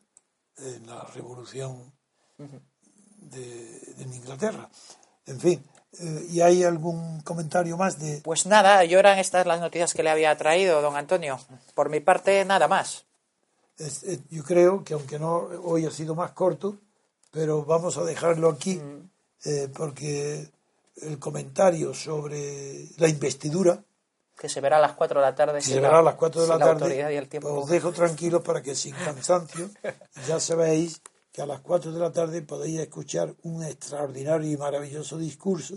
en 0.58 0.86
la 0.86 1.02
revolución 1.14 1.92
de, 3.18 3.80
de 3.96 4.02
Inglaterra. 4.16 4.68
En 5.26 5.40
fin, 5.40 5.64
eh, 6.00 6.26
¿y 6.30 6.40
hay 6.40 6.64
algún 6.64 7.20
comentario 7.22 7.76
más 7.76 7.98
de...? 7.98 8.20
Pues 8.22 8.46
nada, 8.46 8.84
yo 8.84 8.98
eran 8.98 9.18
estas 9.18 9.46
las 9.46 9.60
noticias 9.60 9.94
que 9.94 10.02
le 10.02 10.10
había 10.10 10.36
traído, 10.36 10.82
don 10.82 10.96
Antonio. 10.96 11.38
Por 11.74 11.88
mi 11.88 12.00
parte, 12.00 12.44
nada 12.44 12.68
más. 12.68 13.04
Es- 13.78 14.02
es- 14.04 14.20
yo 14.30 14.44
creo 14.44 14.84
que 14.84 14.94
aunque 14.94 15.18
no 15.18 15.34
hoy 15.64 15.86
ha 15.86 15.90
sido 15.90 16.14
más 16.14 16.32
corto, 16.32 16.76
pero 17.30 17.64
vamos 17.64 17.96
a 17.98 18.04
dejarlo 18.04 18.48
aquí 18.50 18.80
eh, 19.44 19.68
porque 19.76 20.48
el 21.02 21.18
comentario 21.18 21.92
sobre 21.92 22.86
la 22.98 23.08
investidura 23.08 23.82
Que 24.38 24.48
se 24.48 24.60
verá 24.60 24.76
a 24.76 24.80
las 24.80 24.92
4 24.92 25.20
de 25.20 25.26
la 25.26 25.34
tarde. 25.34 25.60
se 25.60 25.80
verá 25.80 25.98
a 25.98 26.02
las 26.02 26.14
4 26.14 26.42
de 26.42 26.48
la 26.48 26.56
la 26.58 26.64
tarde. 26.66 27.12
y 27.12 27.16
el 27.16 27.28
tiempo. 27.28 27.52
os 27.52 27.68
dejo 27.68 27.92
tranquilos 27.92 28.42
para 28.42 28.62
que 28.62 28.74
sin 28.76 28.94
cansancio 28.94 29.68
ya 30.28 30.38
sabéis 30.38 31.00
que 31.34 31.42
a 31.42 31.46
las 31.46 31.62
4 31.62 31.90
de 31.90 31.98
la 31.98 32.12
tarde 32.12 32.42
podéis 32.42 32.78
escuchar 32.78 33.34
un 33.42 33.64
extraordinario 33.64 34.48
y 34.48 34.56
maravilloso 34.56 35.18
discurso 35.18 35.74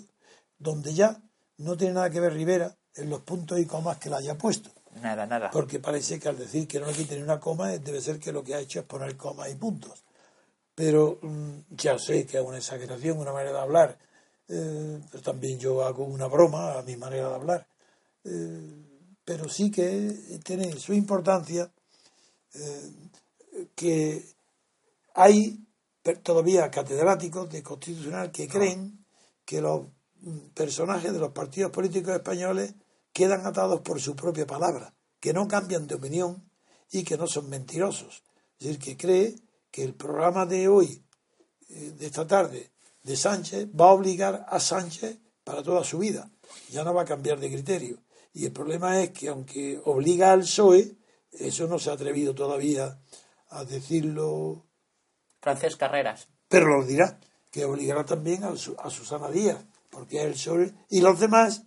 donde 0.60 0.93
ya 0.93 1.20
no 1.58 1.76
tiene 1.76 1.95
nada 1.95 2.12
que 2.12 2.20
ver 2.20 2.34
Rivera 2.34 2.78
en 2.93 3.10
los 3.10 3.22
puntos 3.22 3.58
y 3.60 3.66
comas 3.66 3.97
que 3.97 4.12
la 4.12 4.18
haya 4.18 4.38
puesto. 4.38 4.70
Nada, 5.01 5.26
nada. 5.26 5.49
Porque 5.49 5.80
parece 5.80 6.20
que 6.20 6.30
al 6.30 6.38
decir 6.38 6.68
que 6.68 6.80
no 6.80 6.86
le 6.86 6.93
quiten 6.93 7.24
una 7.24 7.39
coma, 7.39 7.70
debe 7.70 8.01
ser 8.01 8.20
que 8.20 8.32
lo 8.32 8.43
que 8.43 8.53
ha 8.53 8.60
hecho 8.60 8.82
es 8.82 8.86
poner 8.86 9.18
comas 9.18 9.49
y 9.49 9.55
puntos. 9.55 10.03
Pero 10.76 11.18
mm, 11.24 11.60
ya 11.72 11.97
sé 11.97 12.28
que 12.28 12.38
es 12.38 12.43
una 12.43 12.58
exageración, 12.58 13.18
una 13.18 13.34
manera 13.34 13.53
de 13.53 13.60
hablar. 13.60 13.97
eh, 14.49 15.01
pero 15.10 15.24
también 15.24 15.58
yo 15.58 15.84
hago 15.84 16.05
una 16.05 16.28
broma 16.28 16.78
a 16.78 16.84
mi 16.84 16.95
manera 16.97 17.30
de 17.30 17.36
hablar. 17.36 17.68
Eh, 18.26 18.86
pero 19.26 19.49
sí 19.49 19.72
que 19.72 20.39
tiene 20.43 20.72
su 20.74 20.93
importancia 20.93 21.72
eh, 22.53 22.91
que 23.76 24.36
hay 25.18 25.65
todavía 26.22 26.70
catedráticos 26.70 27.49
de 27.49 27.63
constitucional 27.63 28.32
que 28.32 28.47
creen 28.47 29.03
que 29.43 29.61
los 29.61 29.88
mm, 30.22 30.49
personajes 30.53 31.11
de 31.11 31.20
los 31.20 31.32
partidos 31.32 31.72
políticos 31.72 32.13
españoles 32.13 32.76
quedan 33.11 33.43
atados 33.47 33.82
por 33.82 33.99
su 33.99 34.15
propia 34.15 34.45
palabra, 34.45 34.93
que 35.20 35.34
no 35.34 35.47
cambian 35.47 35.88
de 35.88 35.95
opinión 35.95 36.47
y 36.91 37.03
que 37.03 37.18
no 37.18 37.26
son 37.26 37.49
mentirosos. 37.49 38.24
Es 38.59 38.68
decir, 38.68 38.80
que 38.80 38.95
cree 38.97 39.36
que 39.72 39.84
el 39.84 39.95
programa 39.95 40.45
de 40.45 40.68
hoy, 40.68 41.03
eh, 41.70 41.95
de 41.97 42.05
esta 42.05 42.28
tarde, 42.28 42.72
de 43.01 43.18
Sánchez, 43.18 43.70
va 43.70 43.86
a 43.86 43.93
obligar 43.93 44.45
a 44.47 44.59
Sánchez 44.59 45.18
para 45.43 45.63
toda 45.63 45.84
su 45.84 45.97
vida. 45.97 46.30
Ya 46.70 46.84
no 46.84 46.93
va 46.93 47.01
a 47.01 47.05
cambiar 47.05 47.39
de 47.39 47.49
criterio. 47.49 48.03
Y 48.34 48.45
el 48.45 48.51
problema 48.51 49.01
es 49.01 49.09
que 49.11 49.30
aunque 49.30 49.82
obliga 49.84 50.32
al 50.32 50.41
PSOE, 50.41 50.95
eso 51.32 51.68
no 51.68 51.80
se 51.80 51.89
ha 51.89 51.93
atrevido 51.93 52.36
todavía 52.36 52.99
a 53.49 53.65
decirlo 53.65 54.66
Francés 55.47 55.77
Carreras. 55.77 56.27
pero 56.49 56.67
lo 56.67 56.85
dirá, 56.85 57.21
que 57.51 57.63
obligará 57.63 58.03
también 58.03 58.43
a, 58.43 58.49
a 58.49 58.89
Susana 58.89 59.29
Díaz, 59.29 59.63
porque 59.89 60.21
el 60.21 60.35
sobre. 60.35 60.73
Y 60.89 60.99
los 60.99 61.21
demás 61.21 61.63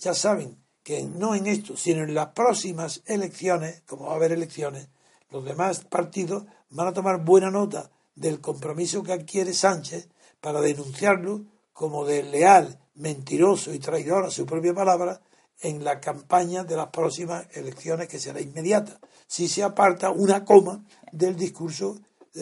ya 0.00 0.12
saben 0.12 0.58
que 0.82 1.02
no 1.04 1.34
en 1.34 1.46
esto, 1.46 1.74
sino 1.74 2.04
en 2.04 2.12
las 2.14 2.28
próximas 2.28 3.02
elecciones, 3.06 3.82
como 3.86 4.04
va 4.06 4.12
a 4.12 4.16
haber 4.16 4.32
elecciones, 4.32 4.88
los 5.30 5.46
demás 5.46 5.80
partidos 5.84 6.44
van 6.68 6.88
a 6.88 6.92
tomar 6.92 7.24
buena 7.24 7.50
nota 7.50 7.90
del 8.14 8.42
compromiso 8.42 9.02
que 9.02 9.14
adquiere 9.14 9.54
Sánchez 9.54 10.08
para 10.42 10.60
denunciarlo 10.60 11.46
como 11.72 12.04
desleal, 12.04 12.78
mentiroso 12.96 13.72
y 13.72 13.78
traidor 13.78 14.26
a 14.26 14.30
su 14.30 14.44
propia 14.44 14.74
palabra 14.74 15.22
en 15.62 15.84
la 15.84 16.00
campaña 16.00 16.64
de 16.64 16.76
las 16.76 16.88
próximas 16.88 17.46
elecciones 17.52 18.08
que 18.08 18.18
será 18.18 18.42
inmediata, 18.42 19.00
si 19.26 19.48
se 19.48 19.62
aparta 19.62 20.10
una 20.10 20.44
coma 20.44 20.84
del 21.12 21.36
discurso 21.36 21.98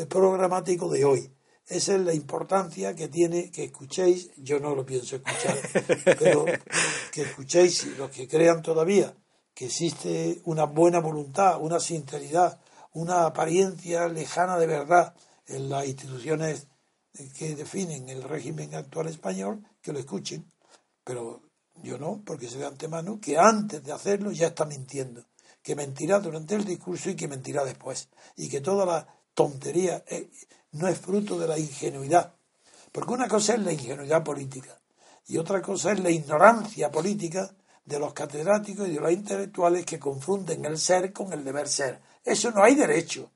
programático 0.08 0.88
de 0.90 1.04
hoy. 1.04 1.32
Esa 1.66 1.94
es 1.94 2.00
la 2.00 2.14
importancia 2.14 2.94
que 2.94 3.08
tiene 3.08 3.50
que 3.50 3.64
escuchéis, 3.64 4.30
yo 4.36 4.58
no 4.58 4.74
lo 4.74 4.84
pienso 4.84 5.16
escuchar, 5.16 5.56
pero 6.18 6.44
que 7.12 7.22
escuchéis 7.22 7.96
los 7.96 8.10
que 8.10 8.26
crean 8.26 8.62
todavía 8.62 9.14
que 9.60 9.66
existe 9.66 10.40
una 10.44 10.64
buena 10.64 11.00
voluntad, 11.00 11.60
una 11.60 11.80
sinceridad, 11.80 12.60
una 12.92 13.26
apariencia 13.26 14.08
lejana 14.08 14.58
de 14.58 14.66
verdad 14.66 15.14
en 15.46 15.68
las 15.68 15.86
instituciones 15.86 16.66
que 17.36 17.54
definen 17.54 18.08
el 18.08 18.22
régimen 18.22 18.74
actual 18.74 19.08
español, 19.08 19.62
que 19.82 19.92
lo 19.92 19.98
escuchen. 19.98 20.50
Pero 21.04 21.42
yo 21.82 21.98
no, 21.98 22.22
porque 22.24 22.48
sé 22.48 22.56
de 22.56 22.66
antemano 22.66 23.20
que 23.20 23.36
antes 23.36 23.84
de 23.84 23.92
hacerlo 23.92 24.30
ya 24.30 24.46
está 24.46 24.64
mintiendo. 24.64 25.26
Que 25.62 25.76
mentirá 25.76 26.20
durante 26.20 26.54
el 26.54 26.64
discurso 26.64 27.10
y 27.10 27.16
que 27.16 27.28
mentirá 27.28 27.62
después. 27.62 28.08
Y 28.36 28.48
que 28.48 28.62
toda 28.62 28.86
la 28.86 29.14
tontería 29.40 30.04
eh, 30.06 30.28
no 30.72 30.86
es 30.86 30.98
fruto 30.98 31.38
de 31.38 31.48
la 31.48 31.58
ingenuidad. 31.58 32.34
Porque 32.92 33.12
una 33.14 33.26
cosa 33.26 33.54
es 33.54 33.60
la 33.60 33.72
ingenuidad 33.72 34.22
política 34.22 34.78
y 35.26 35.38
otra 35.38 35.62
cosa 35.62 35.92
es 35.92 36.00
la 36.00 36.10
ignorancia 36.10 36.90
política 36.90 37.50
de 37.84 37.98
los 37.98 38.12
catedráticos 38.12 38.86
y 38.86 38.92
de 38.92 39.00
los 39.00 39.10
intelectuales 39.10 39.86
que 39.86 39.98
confunden 39.98 40.64
el 40.66 40.76
ser 40.76 41.12
con 41.12 41.32
el 41.32 41.42
deber 41.42 41.68
ser. 41.68 42.00
Eso 42.22 42.50
no 42.50 42.62
hay 42.62 42.74
derecho. 42.74 43.30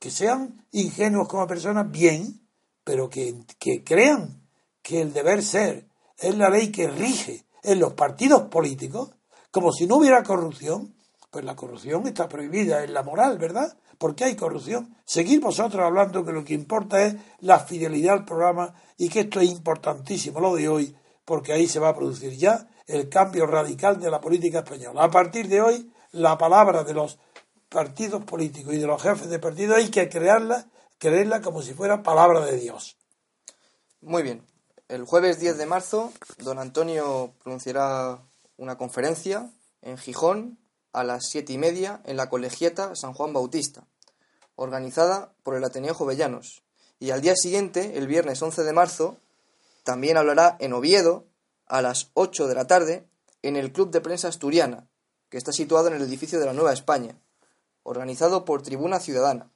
Que 0.00 0.10
sean 0.10 0.66
ingenuos 0.72 1.28
como 1.28 1.46
personas, 1.46 1.88
bien, 1.90 2.48
pero 2.82 3.08
que, 3.08 3.44
que 3.58 3.84
crean 3.84 4.42
que 4.82 5.02
el 5.02 5.12
deber 5.12 5.42
ser 5.42 5.86
es 6.16 6.34
la 6.36 6.48
ley 6.48 6.72
que 6.72 6.88
rige 6.88 7.44
en 7.62 7.78
los 7.78 7.92
partidos 7.92 8.42
políticos, 8.48 9.10
como 9.52 9.72
si 9.72 9.86
no 9.86 9.96
hubiera 9.96 10.22
corrupción, 10.22 10.94
pues 11.30 11.44
la 11.44 11.54
corrupción 11.54 12.06
está 12.06 12.28
prohibida 12.28 12.82
en 12.82 12.94
la 12.94 13.02
moral, 13.02 13.38
¿verdad? 13.38 13.76
Porque 13.98 14.24
hay 14.24 14.36
corrupción. 14.36 14.96
Seguir 15.04 15.40
vosotros 15.40 15.82
hablando 15.82 16.24
que 16.24 16.32
lo 16.32 16.44
que 16.44 16.54
importa 16.54 17.04
es 17.04 17.16
la 17.40 17.58
fidelidad 17.58 18.14
al 18.14 18.24
programa 18.24 18.74
y 18.96 19.08
que 19.08 19.20
esto 19.20 19.40
es 19.40 19.50
importantísimo, 19.50 20.40
lo 20.40 20.54
de 20.54 20.68
hoy, 20.68 20.96
porque 21.24 21.52
ahí 21.52 21.66
se 21.66 21.80
va 21.80 21.90
a 21.90 21.96
producir 21.96 22.36
ya 22.36 22.68
el 22.86 23.08
cambio 23.08 23.46
radical 23.46 24.00
de 24.00 24.10
la 24.10 24.20
política 24.20 24.60
española. 24.60 25.04
A 25.04 25.10
partir 25.10 25.48
de 25.48 25.60
hoy, 25.60 25.92
la 26.12 26.38
palabra 26.38 26.84
de 26.84 26.94
los 26.94 27.18
partidos 27.68 28.24
políticos 28.24 28.74
y 28.74 28.78
de 28.78 28.86
los 28.86 29.02
jefes 29.02 29.28
de 29.28 29.38
partido 29.38 29.74
hay 29.74 29.90
que 29.90 30.08
crearla, 30.08 30.66
creerla 30.98 31.42
como 31.42 31.62
si 31.62 31.74
fuera 31.74 32.02
palabra 32.02 32.44
de 32.44 32.56
Dios. 32.56 32.96
Muy 34.00 34.22
bien. 34.22 34.46
El 34.88 35.04
jueves 35.04 35.38
10 35.38 35.58
de 35.58 35.66
marzo, 35.66 36.12
don 36.38 36.58
Antonio 36.58 37.34
pronunciará 37.42 38.22
una 38.56 38.78
conferencia 38.78 39.50
en 39.82 39.98
Gijón 39.98 40.58
a 40.92 41.04
las 41.04 41.26
siete 41.26 41.52
y 41.52 41.58
media 41.58 42.00
en 42.04 42.16
la 42.16 42.30
colegiata 42.30 42.94
San 42.94 43.12
Juan 43.12 43.32
Bautista, 43.32 43.86
organizada 44.58 45.32
por 45.44 45.54
el 45.54 45.62
Ateneo 45.64 45.94
Jovellanos. 45.94 46.64
Y 46.98 47.12
al 47.12 47.20
día 47.20 47.36
siguiente, 47.36 47.96
el 47.96 48.08
viernes 48.08 48.42
11 48.42 48.64
de 48.64 48.72
marzo, 48.72 49.16
también 49.84 50.16
hablará 50.16 50.56
en 50.58 50.72
Oviedo 50.72 51.26
a 51.66 51.80
las 51.80 52.10
8 52.14 52.48
de 52.48 52.54
la 52.56 52.66
tarde 52.66 53.08
en 53.42 53.54
el 53.56 53.72
Club 53.72 53.92
de 53.92 54.00
Prensa 54.00 54.26
Asturiana, 54.26 54.88
que 55.28 55.38
está 55.38 55.52
situado 55.52 55.86
en 55.86 55.94
el 55.94 56.02
edificio 56.02 56.40
de 56.40 56.46
la 56.46 56.54
Nueva 56.54 56.72
España, 56.72 57.16
organizado 57.84 58.44
por 58.44 58.62
Tribuna 58.62 58.98
Ciudadana. 58.98 59.48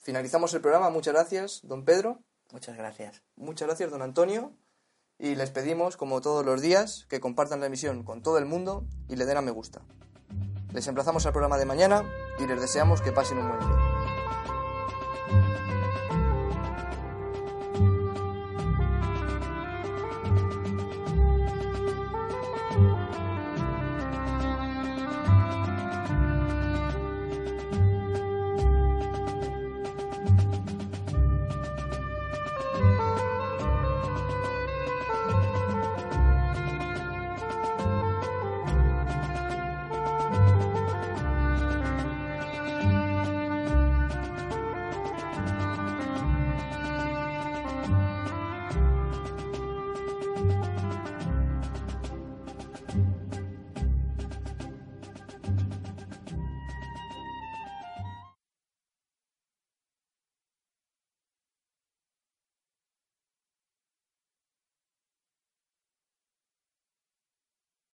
Finalizamos 0.00 0.52
el 0.52 0.62
programa. 0.62 0.90
Muchas 0.90 1.14
gracias, 1.14 1.60
don 1.62 1.84
Pedro. 1.84 2.18
Muchas 2.50 2.76
gracias. 2.76 3.22
Muchas 3.36 3.68
gracias, 3.68 3.90
don 3.90 4.02
Antonio. 4.02 4.52
Y 5.16 5.36
les 5.36 5.50
pedimos, 5.50 5.96
como 5.96 6.20
todos 6.20 6.44
los 6.44 6.60
días, 6.60 7.06
que 7.08 7.20
compartan 7.20 7.60
la 7.60 7.66
emisión 7.66 8.02
con 8.02 8.22
todo 8.22 8.38
el 8.38 8.46
mundo 8.46 8.84
y 9.08 9.14
le 9.14 9.26
den 9.26 9.36
a 9.36 9.42
me 9.42 9.52
gusta. 9.52 9.80
Les 10.72 10.88
emplazamos 10.88 11.24
al 11.24 11.32
programa 11.32 11.56
de 11.56 11.66
mañana 11.66 12.02
y 12.40 12.46
les 12.48 12.60
deseamos 12.60 13.00
que 13.00 13.12
pasen 13.12 13.38
un 13.38 13.48
buen 13.48 13.60
día. 13.60 13.87